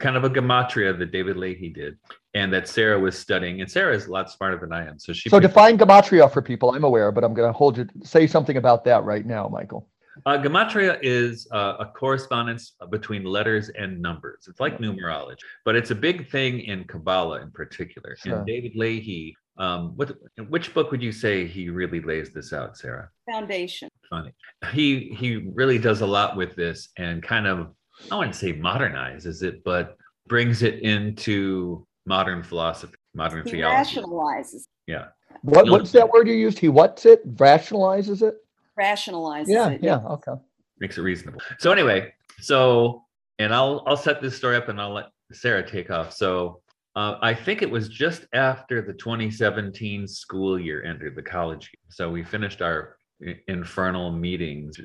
kind 0.00 0.16
of 0.16 0.24
a 0.24 0.30
gematria 0.30 0.98
that 0.98 1.12
David 1.12 1.36
Leahy 1.36 1.70
did, 1.70 1.98
and 2.34 2.52
that 2.52 2.68
Sarah 2.68 2.98
was 2.98 3.18
studying. 3.18 3.60
And 3.60 3.70
Sarah 3.70 3.94
is 3.94 4.06
a 4.06 4.10
lot 4.10 4.30
smarter 4.30 4.58
than 4.58 4.72
I 4.72 4.86
am, 4.86 4.98
so 4.98 5.12
she. 5.12 5.28
So 5.28 5.38
picked- 5.38 5.48
define 5.48 5.78
gematria 5.78 6.30
for 6.32 6.42
people. 6.42 6.74
I'm 6.74 6.84
aware, 6.84 7.12
but 7.12 7.24
I'm 7.24 7.34
going 7.34 7.48
to 7.48 7.56
hold 7.56 7.78
you. 7.78 7.86
Say 8.02 8.26
something 8.26 8.56
about 8.56 8.84
that 8.84 9.04
right 9.04 9.24
now, 9.24 9.48
Michael. 9.48 9.88
Uh, 10.26 10.36
gematria 10.38 10.98
is 11.02 11.48
uh, 11.52 11.76
a 11.80 11.86
correspondence 11.86 12.74
between 12.90 13.24
letters 13.24 13.70
and 13.70 14.00
numbers. 14.00 14.46
It's 14.48 14.60
like 14.60 14.78
numerology, 14.78 15.38
but 15.64 15.74
it's 15.74 15.90
a 15.90 15.94
big 15.94 16.30
thing 16.30 16.60
in 16.60 16.84
Kabbalah 16.84 17.40
in 17.40 17.50
particular. 17.50 18.16
Sure. 18.16 18.36
And 18.36 18.46
David 18.46 18.76
Leahy, 18.76 19.34
um, 19.56 19.96
what, 19.96 20.12
which 20.48 20.74
book 20.74 20.90
would 20.90 21.02
you 21.02 21.12
say 21.12 21.46
he 21.46 21.70
really 21.70 22.00
lays 22.00 22.30
this 22.30 22.52
out, 22.52 22.76
Sarah? 22.76 23.08
Foundation. 23.30 23.88
Funny. 24.10 24.34
He 24.72 25.14
he 25.16 25.36
really 25.54 25.78
does 25.78 26.02
a 26.02 26.06
lot 26.06 26.36
with 26.36 26.54
this 26.56 26.90
and 26.98 27.22
kind 27.22 27.46
of 27.46 27.68
I 28.10 28.16
wouldn't 28.16 28.36
say 28.36 28.52
modernizes 28.52 29.42
it, 29.42 29.62
but 29.64 29.96
brings 30.28 30.62
it 30.62 30.80
into 30.80 31.86
modern 32.06 32.42
philosophy, 32.42 32.94
modern 33.14 33.44
He 33.44 33.52
theology. 33.52 33.96
rationalizes. 34.00 34.62
Yeah. 34.86 35.08
What, 35.42 35.68
what's 35.70 35.92
that 35.92 36.10
word 36.10 36.28
you 36.28 36.34
used? 36.34 36.58
He 36.58 36.68
what's 36.68 37.06
it? 37.06 37.26
Rationalizes 37.36 38.22
it? 38.22 38.36
Rationalizes 38.78 39.44
Yeah, 39.48 39.68
it. 39.70 39.82
yeah. 39.82 39.98
Okay. 40.06 40.32
makes 40.78 40.98
it 40.98 41.02
reasonable. 41.02 41.40
So 41.58 41.72
anyway, 41.72 42.12
so 42.40 43.04
and 43.38 43.54
I'll 43.54 43.82
I'll 43.86 43.96
set 43.96 44.20
this 44.20 44.36
story 44.36 44.56
up 44.56 44.68
and 44.68 44.80
I'll 44.80 44.92
let 44.94 45.06
Sarah 45.32 45.66
take 45.68 45.90
off. 45.90 46.12
So 46.12 46.60
uh, 46.94 47.16
I 47.22 47.32
think 47.34 47.62
it 47.62 47.70
was 47.70 47.88
just 47.88 48.26
after 48.34 48.82
the 48.82 48.92
2017 48.92 50.06
school 50.06 50.58
year 50.58 50.82
ended, 50.84 51.14
the 51.16 51.22
college. 51.22 51.70
year. 51.72 51.80
So 51.90 52.10
we 52.10 52.22
finished 52.22 52.60
our 52.62 52.96
i- 53.00 53.01
infernal 53.48 54.10
meetings. 54.10 54.80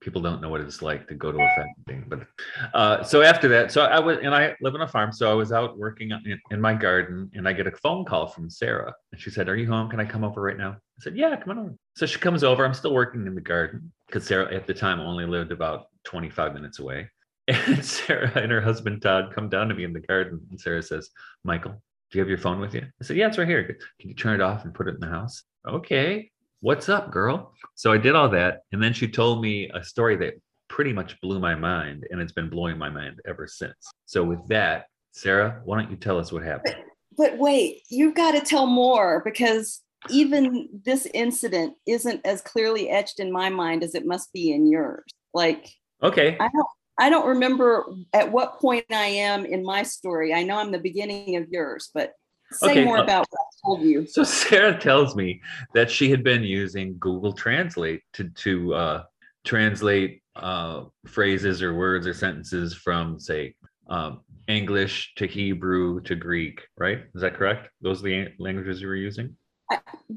People 0.00 0.20
don't 0.20 0.40
know 0.40 0.48
what 0.48 0.60
it's 0.60 0.82
like 0.82 1.06
to 1.08 1.14
go 1.14 1.30
to 1.32 1.38
a 1.38 1.48
faculty, 1.48 2.04
but 2.08 2.26
uh, 2.74 3.02
so 3.02 3.22
after 3.22 3.48
that, 3.48 3.70
so 3.70 3.82
I 3.82 3.98
was 3.98 4.18
and 4.22 4.34
I 4.34 4.54
live 4.60 4.74
on 4.74 4.82
a 4.82 4.88
farm, 4.88 5.12
so 5.12 5.30
I 5.30 5.34
was 5.34 5.52
out 5.52 5.78
working 5.78 6.10
in, 6.10 6.40
in 6.50 6.60
my 6.60 6.74
garden, 6.74 7.30
and 7.34 7.48
I 7.48 7.52
get 7.52 7.66
a 7.66 7.70
phone 7.70 8.04
call 8.04 8.26
from 8.26 8.50
Sarah, 8.50 8.92
and 9.12 9.20
she 9.20 9.30
said, 9.30 9.48
"Are 9.48 9.56
you 9.56 9.68
home? 9.68 9.88
Can 9.88 10.00
I 10.00 10.04
come 10.04 10.24
over 10.24 10.40
right 10.40 10.56
now?" 10.56 10.72
I 10.72 11.02
said, 11.02 11.16
"Yeah, 11.16 11.36
come 11.36 11.50
on 11.50 11.58
over." 11.58 11.74
So 11.94 12.06
she 12.06 12.18
comes 12.18 12.42
over. 12.44 12.64
I'm 12.64 12.74
still 12.74 12.94
working 12.94 13.26
in 13.26 13.34
the 13.34 13.40
garden 13.40 13.92
because 14.06 14.26
Sarah 14.26 14.52
at 14.54 14.66
the 14.66 14.74
time 14.74 15.00
only 15.00 15.26
lived 15.26 15.52
about 15.52 15.86
25 16.04 16.54
minutes 16.54 16.78
away. 16.78 17.08
And 17.48 17.84
Sarah 17.84 18.32
and 18.34 18.50
her 18.50 18.60
husband 18.60 19.02
Todd 19.02 19.32
come 19.32 19.48
down 19.48 19.68
to 19.68 19.74
me 19.74 19.84
in 19.84 19.92
the 19.92 20.00
garden, 20.00 20.40
and 20.50 20.60
Sarah 20.60 20.82
says, 20.82 21.10
"Michael, 21.44 21.72
do 22.10 22.18
you 22.18 22.20
have 22.20 22.28
your 22.28 22.38
phone 22.38 22.58
with 22.58 22.74
you?" 22.74 22.82
I 22.82 23.04
said, 23.04 23.16
"Yeah, 23.16 23.28
it's 23.28 23.38
right 23.38 23.46
here. 23.46 23.78
Can 24.00 24.10
you 24.10 24.16
turn 24.16 24.34
it 24.34 24.40
off 24.40 24.64
and 24.64 24.74
put 24.74 24.88
it 24.88 24.94
in 24.94 25.00
the 25.00 25.06
house?" 25.06 25.44
Okay. 25.68 26.30
What's 26.60 26.88
up, 26.88 27.10
girl? 27.10 27.52
So 27.74 27.92
I 27.92 27.98
did 27.98 28.14
all 28.14 28.28
that, 28.30 28.60
and 28.72 28.82
then 28.82 28.92
she 28.92 29.08
told 29.08 29.42
me 29.42 29.70
a 29.74 29.84
story 29.84 30.16
that 30.16 30.34
pretty 30.68 30.92
much 30.92 31.20
blew 31.20 31.38
my 31.38 31.54
mind, 31.54 32.06
and 32.10 32.20
it's 32.20 32.32
been 32.32 32.48
blowing 32.48 32.78
my 32.78 32.88
mind 32.88 33.20
ever 33.26 33.46
since. 33.46 33.74
So 34.06 34.24
with 34.24 34.46
that, 34.48 34.86
Sarah, 35.12 35.60
why 35.64 35.80
don't 35.80 35.90
you 35.90 35.96
tell 35.96 36.18
us 36.18 36.32
what 36.32 36.42
happened? 36.42 36.76
But 37.16 37.38
wait, 37.38 37.82
you've 37.88 38.14
got 38.14 38.32
to 38.32 38.40
tell 38.40 38.66
more 38.66 39.22
because 39.24 39.82
even 40.10 40.68
this 40.84 41.06
incident 41.14 41.74
isn't 41.86 42.24
as 42.26 42.42
clearly 42.42 42.90
etched 42.90 43.20
in 43.20 43.32
my 43.32 43.48
mind 43.48 43.82
as 43.82 43.94
it 43.94 44.06
must 44.06 44.32
be 44.32 44.52
in 44.52 44.66
yours. 44.66 45.04
Like 45.32 45.70
Okay. 46.02 46.36
I 46.38 46.48
don't 46.48 46.66
I 46.98 47.10
don't 47.10 47.26
remember 47.26 47.84
at 48.12 48.32
what 48.32 48.58
point 48.58 48.86
I 48.90 49.06
am 49.06 49.44
in 49.44 49.62
my 49.62 49.82
story. 49.82 50.32
I 50.32 50.42
know 50.42 50.58
I'm 50.58 50.72
the 50.72 50.78
beginning 50.78 51.36
of 51.36 51.48
yours, 51.48 51.90
but 51.92 52.12
say 52.58 52.70
Okay, 52.70 52.84
more 52.84 52.98
uh, 52.98 53.04
about 53.04 53.26
what 53.30 53.40
I 53.40 53.66
told 53.66 53.82
you. 53.82 54.06
So 54.06 54.24
Sarah 54.24 54.78
tells 54.78 55.16
me 55.16 55.40
that 55.74 55.90
she 55.90 56.10
had 56.10 56.22
been 56.22 56.42
using 56.42 56.96
Google 56.98 57.32
Translate 57.32 58.02
to 58.14 58.28
to 58.28 58.74
uh, 58.74 59.02
translate 59.44 60.22
uh, 60.34 60.84
phrases 61.06 61.62
or 61.62 61.74
words 61.74 62.06
or 62.06 62.14
sentences 62.14 62.74
from, 62.74 63.18
say, 63.18 63.54
um, 63.88 64.20
English 64.48 65.14
to 65.16 65.26
Hebrew 65.26 66.00
to 66.02 66.14
Greek. 66.14 66.62
Right? 66.76 67.04
Is 67.14 67.22
that 67.22 67.34
correct? 67.34 67.70
Those 67.80 68.00
are 68.00 68.04
the 68.04 68.28
languages 68.38 68.80
you 68.80 68.88
were 68.88 68.96
using. 68.96 69.36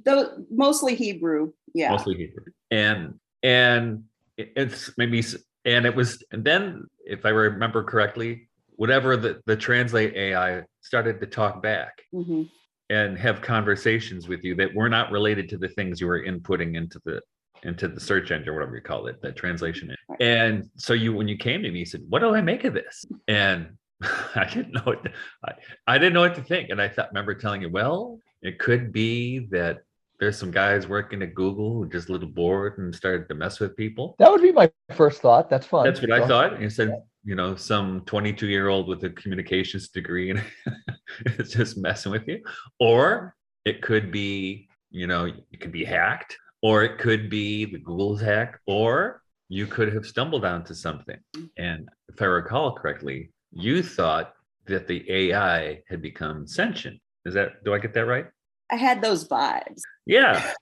Though 0.06 0.46
mostly 0.52 0.96
Hebrew. 0.96 1.54
Yeah. 1.74 1.92
mostly 1.92 2.16
Hebrew. 2.16 2.46
And 2.72 3.20
and 3.44 4.04
it's 4.38 4.92
maybe 4.98 5.24
and 5.66 5.86
it 5.86 5.96
was 5.96 6.24
and 6.32 6.44
then 6.44 6.88
if 7.06 7.26
I 7.26 7.30
remember 7.30 7.84
correctly, 7.84 8.49
whatever 8.80 9.18
the 9.18 9.42
the 9.46 9.58
translate 9.58 10.16
AI 10.16 10.64
started 10.82 11.20
to 11.20 11.28
talk 11.28 11.62
back 11.62 12.02
hmm 12.12 12.44
and 12.92 13.20
have 13.20 13.40
conversations 13.40 14.28
with 14.28 14.44
you 14.44 14.56
that 14.56 14.74
were 14.74 14.90
not 14.90 15.12
related 15.12 15.48
to 15.48 15.58
the 15.58 15.68
things 15.68 16.02
you 16.02 16.08
were 16.08 16.24
inputting 16.24 16.76
into 16.76 17.00
the 17.06 17.22
into 17.64 17.88
the 17.88 18.00
search 18.00 18.32
engine, 18.32 18.54
whatever 18.54 18.76
you 18.76 18.82
call 18.82 19.08
it, 19.08 19.22
the 19.22 19.32
translation. 19.32 19.94
Right. 20.08 20.22
And 20.22 20.70
so 20.76 20.94
you 20.94 21.14
when 21.14 21.28
you 21.28 21.38
came 21.38 21.62
to 21.62 21.72
me, 21.72 21.80
you 21.80 21.86
said, 21.86 22.02
What 22.10 22.20
do 22.20 22.34
I 22.34 22.42
make 22.42 22.64
of 22.64 22.74
this? 22.74 23.06
And 23.28 23.78
I 24.36 24.50
didn't 24.52 24.72
know 24.72 24.82
what 24.86 25.04
to, 25.04 25.12
I, 25.46 25.52
I 25.86 25.98
didn't 25.98 26.14
know 26.14 26.22
what 26.22 26.36
to 26.36 26.42
think. 26.42 26.70
And 26.70 26.82
I 26.82 26.88
thought 26.88 27.10
remember 27.10 27.36
telling 27.36 27.62
you, 27.62 27.70
well, 27.70 28.20
it 28.42 28.58
could 28.60 28.92
be 28.92 29.48
that 29.52 29.80
there's 30.20 30.38
some 30.38 30.52
guys 30.52 30.88
working 30.88 31.22
at 31.22 31.34
Google 31.34 31.74
who 31.74 31.88
just 31.90 32.10
a 32.10 32.12
little 32.12 32.28
bored 32.28 32.78
and 32.78 32.96
started 32.96 33.28
to 33.30 33.36
mess 33.36 33.60
with 33.60 33.76
people. 33.78 34.16
That 34.20 34.32
would 34.32 34.42
be 34.42 34.52
my 34.52 34.72
first 34.96 35.22
thought. 35.22 35.50
That's 35.50 35.68
fun. 35.68 35.86
That's 35.86 36.02
what 36.02 36.12
I 36.12 36.28
thought. 36.28 36.54
And 36.54 36.64
you 36.64 36.70
said, 36.70 36.94
you 37.24 37.36
know, 37.36 37.56
some 37.56 38.02
22 38.06 38.48
year 38.48 38.70
old 38.70 38.88
with 38.88 39.04
a 39.04 39.10
communications 39.12 39.90
degree 39.90 40.32
and 40.32 40.44
it's 41.26 41.52
just 41.52 41.78
messing 41.78 42.12
with 42.12 42.28
you. 42.28 42.42
Or 42.80 43.36
it 43.66 43.82
could 43.82 44.12
be, 44.12 44.70
you 44.90 45.08
know, 45.08 45.26
it 45.26 45.60
could 45.60 45.72
be 45.72 45.86
hacked, 45.86 46.38
or 46.62 46.84
it 46.84 46.98
could 46.98 47.30
be 47.30 47.66
the 47.66 47.80
Google's 47.80 48.22
hack, 48.22 48.60
or 48.66 49.22
you 49.50 49.66
could 49.68 49.94
have 49.94 50.06
stumbled 50.06 50.46
onto 50.46 50.74
something. 50.74 51.20
And 51.58 51.90
if 52.08 52.22
I 52.22 52.26
recall 52.26 52.74
correctly, 52.74 53.32
you 53.52 53.84
thought 53.84 54.34
that 54.68 54.88
the 54.88 55.04
AI 55.12 55.82
had 55.90 56.02
become 56.02 56.48
sentient. 56.48 57.00
Is 57.26 57.34
that, 57.34 57.64
do 57.64 57.74
I 57.74 57.80
get 57.80 57.94
that 57.94 58.06
right? 58.06 58.28
I 58.72 58.76
had 58.76 59.02
those 59.02 59.28
vibes. 59.28 59.82
Yeah. 60.06 60.54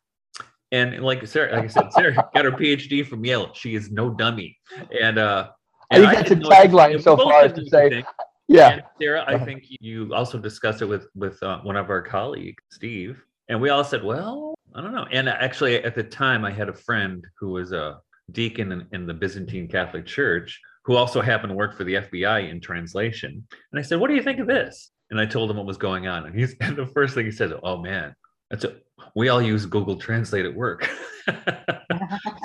And 0.72 1.02
like 1.04 1.26
Sarah, 1.28 1.54
like 1.54 1.66
I 1.66 1.68
said, 1.68 1.94
Sarah 1.94 2.14
got 2.34 2.46
her 2.46 2.52
PhD 2.52 3.06
from 3.06 3.24
Yale. 3.24 3.54
She 3.54 3.76
is 3.76 3.92
no 3.92 4.10
dummy. 4.10 4.58
And 5.00 5.18
uh 5.18 5.50
I 5.92 6.00
think 6.00 6.14
that's 6.14 6.32
a 6.32 6.36
tagline 6.36 7.02
so 7.02 7.16
far 7.16 7.44
as 7.44 7.54
to 7.54 7.66
say, 7.66 8.04
yeah. 8.48 8.70
And 8.70 8.84
Sarah, 9.00 9.24
I 9.28 9.38
think 9.38 9.66
you 9.80 10.14
also 10.14 10.38
discussed 10.38 10.82
it 10.82 10.86
with 10.86 11.08
with 11.16 11.42
uh, 11.44 11.60
one 11.62 11.76
of 11.76 11.90
our 11.90 12.02
colleagues, 12.02 12.62
Steve, 12.72 13.22
and 13.50 13.62
we 13.62 13.70
all 13.70 13.84
said, 13.84 14.04
"Well, 14.04 14.56
I 14.76 14.82
don't 14.82 14.94
know." 14.94 15.08
And 15.12 15.30
actually, 15.30 15.84
at 15.84 15.96
the 15.96 16.04
time, 16.04 16.44
I 16.44 16.52
had 16.52 16.70
a 16.70 16.74
friend 16.74 17.26
who 17.40 17.50
was 17.52 17.72
a 17.72 18.00
deacon 18.32 18.72
in, 18.72 18.88
in 18.92 19.08
the 19.08 19.14
Byzantine 19.14 19.68
Catholic 19.68 20.06
Church 20.06 20.60
who 20.88 20.96
also 20.96 21.22
happened 21.22 21.52
to 21.52 21.56
work 21.56 21.76
for 21.76 21.84
the 21.84 21.96
FBI 21.96 22.50
in 22.50 22.62
translation. 22.62 23.46
And 23.72 23.80
I 23.80 23.82
said, 23.82 24.00
"What 24.00 24.08
do 24.08 24.16
you 24.16 24.24
think 24.24 24.40
of 24.40 24.48
this?" 24.48 24.92
And 25.12 25.20
I 25.20 25.26
told 25.26 25.52
him 25.52 25.58
what 25.58 25.66
was 25.66 25.78
going 25.78 26.08
on, 26.08 26.26
and 26.26 26.38
he's 26.38 26.56
and 26.62 26.76
the 26.76 26.88
first 26.88 27.14
thing 27.14 27.26
he 27.26 27.32
said, 27.32 27.54
"Oh 27.62 27.78
man, 27.78 28.16
that's 28.50 28.64
a 28.64 28.78
we 29.16 29.30
all 29.30 29.42
use 29.42 29.66
Google 29.66 29.98
Translate 29.98 30.46
at 30.46 30.56
work." 30.56 30.90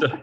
so, 0.00 0.20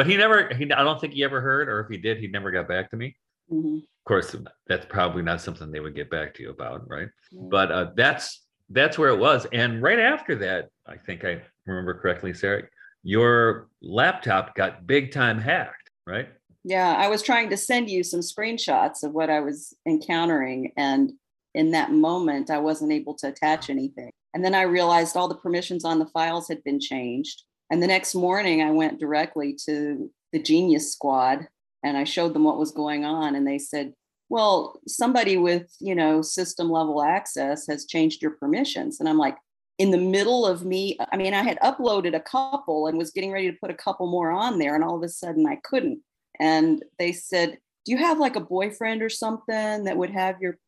but 0.00 0.06
he 0.06 0.16
never, 0.16 0.48
he 0.54 0.72
I 0.72 0.82
don't 0.82 0.98
think 0.98 1.12
he 1.12 1.22
ever 1.24 1.42
heard, 1.42 1.68
or 1.68 1.80
if 1.80 1.90
he 1.90 1.98
did, 1.98 2.16
he 2.16 2.26
never 2.26 2.50
got 2.50 2.66
back 2.66 2.88
to 2.88 2.96
me. 2.96 3.14
Mhm. 3.52 3.82
Of 3.82 4.04
course, 4.06 4.34
that's 4.66 4.86
probably 4.86 5.20
not 5.20 5.42
something 5.42 5.70
they 5.70 5.80
would 5.80 5.94
get 5.94 6.08
back 6.08 6.32
to 6.36 6.42
you 6.42 6.48
about, 6.48 6.88
right? 6.88 7.08
Yeah. 7.30 7.42
But 7.50 7.70
uh, 7.70 7.90
that's 7.94 8.46
that's 8.70 8.96
where 8.96 9.10
it 9.10 9.18
was. 9.18 9.46
And 9.52 9.82
right 9.82 9.98
after 9.98 10.36
that, 10.36 10.70
I 10.86 10.96
think 10.96 11.26
I 11.26 11.42
remember 11.66 11.92
correctly, 11.92 12.32
Sarah, 12.32 12.62
your 13.02 13.68
laptop 13.82 14.54
got 14.54 14.86
big 14.86 15.12
time 15.12 15.38
hacked, 15.38 15.90
right? 16.06 16.30
Yeah, 16.64 16.96
I 16.96 17.08
was 17.08 17.20
trying 17.22 17.50
to 17.50 17.58
send 17.58 17.90
you 17.90 18.02
some 18.02 18.20
screenshots 18.20 19.02
of 19.02 19.12
what 19.12 19.28
I 19.28 19.40
was 19.40 19.74
encountering. 19.86 20.72
And 20.78 21.12
in 21.54 21.72
that 21.72 21.92
moment, 21.92 22.48
I 22.48 22.56
wasn't 22.56 22.92
able 22.92 23.16
to 23.16 23.28
attach 23.28 23.68
anything. 23.68 24.12
And 24.32 24.42
then 24.42 24.54
I 24.54 24.62
realized 24.62 25.14
all 25.14 25.28
the 25.28 25.34
permissions 25.34 25.84
on 25.84 25.98
the 25.98 26.06
files 26.06 26.48
had 26.48 26.64
been 26.64 26.80
changed. 26.80 27.42
And 27.70 27.82
the 27.82 27.86
next 27.86 28.14
morning, 28.14 28.62
I 28.62 28.70
went 28.70 28.98
directly 28.98 29.56
to 29.66 30.10
the 30.32 30.42
Genius 30.42 30.92
Squad 30.92 31.46
and 31.82 31.96
I 31.96 32.04
showed 32.04 32.34
them 32.34 32.44
what 32.44 32.58
was 32.58 32.72
going 32.72 33.04
on. 33.04 33.34
And 33.34 33.46
they 33.46 33.58
said, 33.58 33.94
well, 34.28 34.80
somebody 34.86 35.36
with, 35.36 35.74
you 35.80 35.94
know, 35.94 36.22
system 36.22 36.70
level 36.70 37.02
access 37.02 37.66
has 37.68 37.86
changed 37.86 38.22
your 38.22 38.32
permissions. 38.32 39.00
And 39.00 39.08
I'm 39.08 39.18
like, 39.18 39.36
in 39.78 39.90
the 39.90 39.98
middle 39.98 40.46
of 40.46 40.64
me, 40.64 40.98
I 41.10 41.16
mean, 41.16 41.32
I 41.32 41.42
had 41.42 41.58
uploaded 41.60 42.14
a 42.14 42.20
couple 42.20 42.86
and 42.86 42.98
was 42.98 43.10
getting 43.12 43.32
ready 43.32 43.50
to 43.50 43.56
put 43.60 43.70
a 43.70 43.74
couple 43.74 44.08
more 44.08 44.30
on 44.30 44.58
there. 44.58 44.74
And 44.74 44.84
all 44.84 44.96
of 44.96 45.02
a 45.02 45.08
sudden 45.08 45.46
I 45.46 45.56
couldn't. 45.64 46.00
And 46.38 46.84
they 46.98 47.12
said, 47.12 47.58
do 47.84 47.92
you 47.92 47.98
have 47.98 48.18
like 48.18 48.36
a 48.36 48.40
boyfriend 48.40 49.02
or 49.02 49.08
something 49.08 49.84
that 49.84 49.96
would 49.96 50.10
have 50.10 50.40
your, 50.40 50.58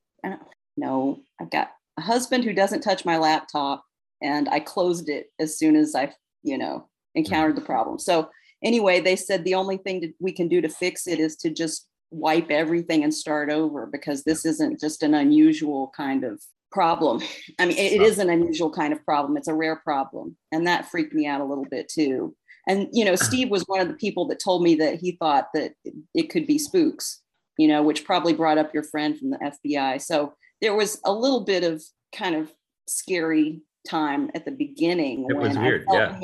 no, 0.76 1.20
I've 1.40 1.50
got 1.50 1.72
a 1.98 2.02
husband 2.02 2.44
who 2.44 2.54
doesn't 2.54 2.80
touch 2.80 3.04
my 3.04 3.18
laptop. 3.18 3.84
And 4.22 4.48
I 4.48 4.60
closed 4.60 5.08
it 5.08 5.26
as 5.38 5.58
soon 5.58 5.76
as 5.76 5.94
I, 5.94 6.14
you 6.42 6.56
know, 6.56 6.88
encountered 7.14 7.56
the 7.56 7.62
problem. 7.62 7.98
So 7.98 8.30
anyway, 8.62 9.00
they 9.00 9.16
said 9.16 9.44
the 9.44 9.54
only 9.54 9.76
thing 9.76 10.00
that 10.00 10.14
we 10.20 10.32
can 10.32 10.48
do 10.48 10.60
to 10.60 10.68
fix 10.68 11.06
it 11.06 11.18
is 11.18 11.36
to 11.36 11.50
just 11.50 11.86
wipe 12.10 12.50
everything 12.50 13.04
and 13.04 13.12
start 13.12 13.50
over 13.50 13.86
because 13.86 14.22
this 14.22 14.44
isn't 14.44 14.80
just 14.80 15.02
an 15.02 15.14
unusual 15.14 15.92
kind 15.96 16.24
of 16.24 16.40
problem. 16.70 17.22
I 17.58 17.66
mean, 17.66 17.76
it, 17.76 17.94
it 17.94 18.02
is 18.02 18.18
an 18.18 18.30
unusual 18.30 18.70
kind 18.70 18.92
of 18.92 19.04
problem. 19.04 19.36
It's 19.36 19.48
a 19.48 19.54
rare 19.54 19.76
problem. 19.76 20.36
And 20.52 20.66
that 20.66 20.90
freaked 20.90 21.14
me 21.14 21.26
out 21.26 21.40
a 21.40 21.44
little 21.44 21.66
bit 21.70 21.88
too. 21.88 22.34
And, 22.68 22.88
you 22.92 23.04
know, 23.04 23.14
Steve 23.16 23.50
was 23.50 23.64
one 23.66 23.80
of 23.80 23.88
the 23.88 23.94
people 23.94 24.26
that 24.28 24.40
told 24.42 24.62
me 24.62 24.76
that 24.76 25.00
he 25.00 25.12
thought 25.12 25.48
that 25.54 25.72
it 26.14 26.30
could 26.30 26.46
be 26.46 26.58
spooks, 26.58 27.20
you 27.58 27.68
know, 27.68 27.82
which 27.82 28.04
probably 28.04 28.32
brought 28.32 28.58
up 28.58 28.74
your 28.74 28.84
friend 28.84 29.18
from 29.18 29.30
the 29.30 29.38
FBI. 29.38 30.00
So 30.00 30.34
there 30.60 30.74
was 30.74 31.00
a 31.04 31.12
little 31.12 31.44
bit 31.44 31.64
of 31.64 31.82
kind 32.14 32.34
of 32.34 32.52
scary 32.88 33.62
time 33.88 34.30
at 34.34 34.44
the 34.44 34.50
beginning 34.50 35.26
It 35.28 35.36
was 35.36 35.58
weird, 35.58 35.84
yeah. 35.90 36.18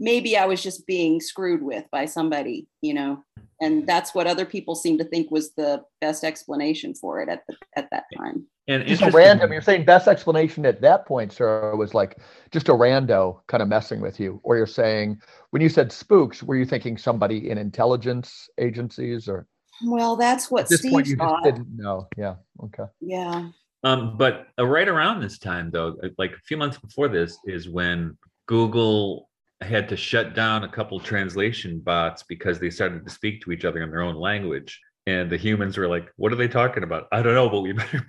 Maybe 0.00 0.36
I 0.36 0.46
was 0.46 0.62
just 0.62 0.86
being 0.86 1.20
screwed 1.20 1.62
with 1.62 1.84
by 1.92 2.06
somebody, 2.06 2.66
you 2.80 2.94
know, 2.94 3.22
and 3.60 3.86
that's 3.86 4.14
what 4.14 4.26
other 4.26 4.46
people 4.46 4.74
seem 4.74 4.96
to 4.98 5.04
think 5.04 5.30
was 5.30 5.52
the 5.52 5.82
best 6.00 6.24
explanation 6.24 6.94
for 6.94 7.20
it 7.20 7.28
at 7.28 7.42
the, 7.46 7.56
at 7.76 7.88
that 7.92 8.04
time. 8.16 8.46
And 8.66 8.86
Just 8.86 9.02
a 9.02 9.10
random, 9.10 9.52
you're 9.52 9.60
saying 9.60 9.84
best 9.84 10.08
explanation 10.08 10.64
at 10.64 10.80
that 10.80 11.04
point, 11.04 11.32
sir, 11.32 11.74
was 11.76 11.92
like 11.92 12.18
just 12.52 12.68
a 12.68 12.72
rando 12.72 13.40
kind 13.48 13.62
of 13.62 13.68
messing 13.68 14.00
with 14.00 14.18
you. 14.18 14.40
Or 14.44 14.56
you're 14.56 14.66
saying, 14.66 15.20
when 15.50 15.60
you 15.60 15.68
said 15.68 15.92
spooks, 15.92 16.42
were 16.42 16.56
you 16.56 16.64
thinking 16.64 16.96
somebody 16.96 17.50
in 17.50 17.58
intelligence 17.58 18.48
agencies 18.58 19.28
or 19.28 19.46
Well, 19.84 20.16
that's 20.16 20.50
what 20.50 20.62
at 20.64 20.68
this 20.68 20.80
Steve 20.80 20.92
point 20.92 21.06
you 21.08 21.16
just 21.16 21.44
didn't 21.44 21.76
know? 21.76 22.06
Yeah. 22.16 22.36
Okay. 22.64 22.84
Yeah. 23.00 23.48
Um, 23.82 24.16
but 24.16 24.46
uh, 24.58 24.66
right 24.66 24.88
around 24.88 25.20
this 25.20 25.38
time, 25.38 25.70
though, 25.70 25.96
uh, 26.02 26.08
like 26.16 26.32
a 26.32 26.40
few 26.46 26.56
months 26.56 26.78
before 26.78 27.08
this, 27.08 27.38
is 27.46 27.68
when 27.68 28.16
Google 28.46 29.29
had 29.60 29.88
to 29.88 29.96
shut 29.96 30.34
down 30.34 30.64
a 30.64 30.68
couple 30.68 30.98
translation 31.00 31.80
bots 31.80 32.22
because 32.22 32.58
they 32.58 32.70
started 32.70 33.04
to 33.04 33.10
speak 33.10 33.42
to 33.42 33.52
each 33.52 33.64
other 33.64 33.82
in 33.82 33.90
their 33.90 34.02
own 34.02 34.16
language. 34.16 34.80
And 35.06 35.30
the 35.30 35.36
humans 35.36 35.76
were 35.76 35.88
like, 35.88 36.10
"What 36.16 36.32
are 36.32 36.36
they 36.36 36.48
talking 36.48 36.82
about? 36.82 37.08
I 37.10 37.22
don't 37.22 37.34
know, 37.34 37.48
but 37.48 37.60
we 37.62 37.72
better 37.72 38.04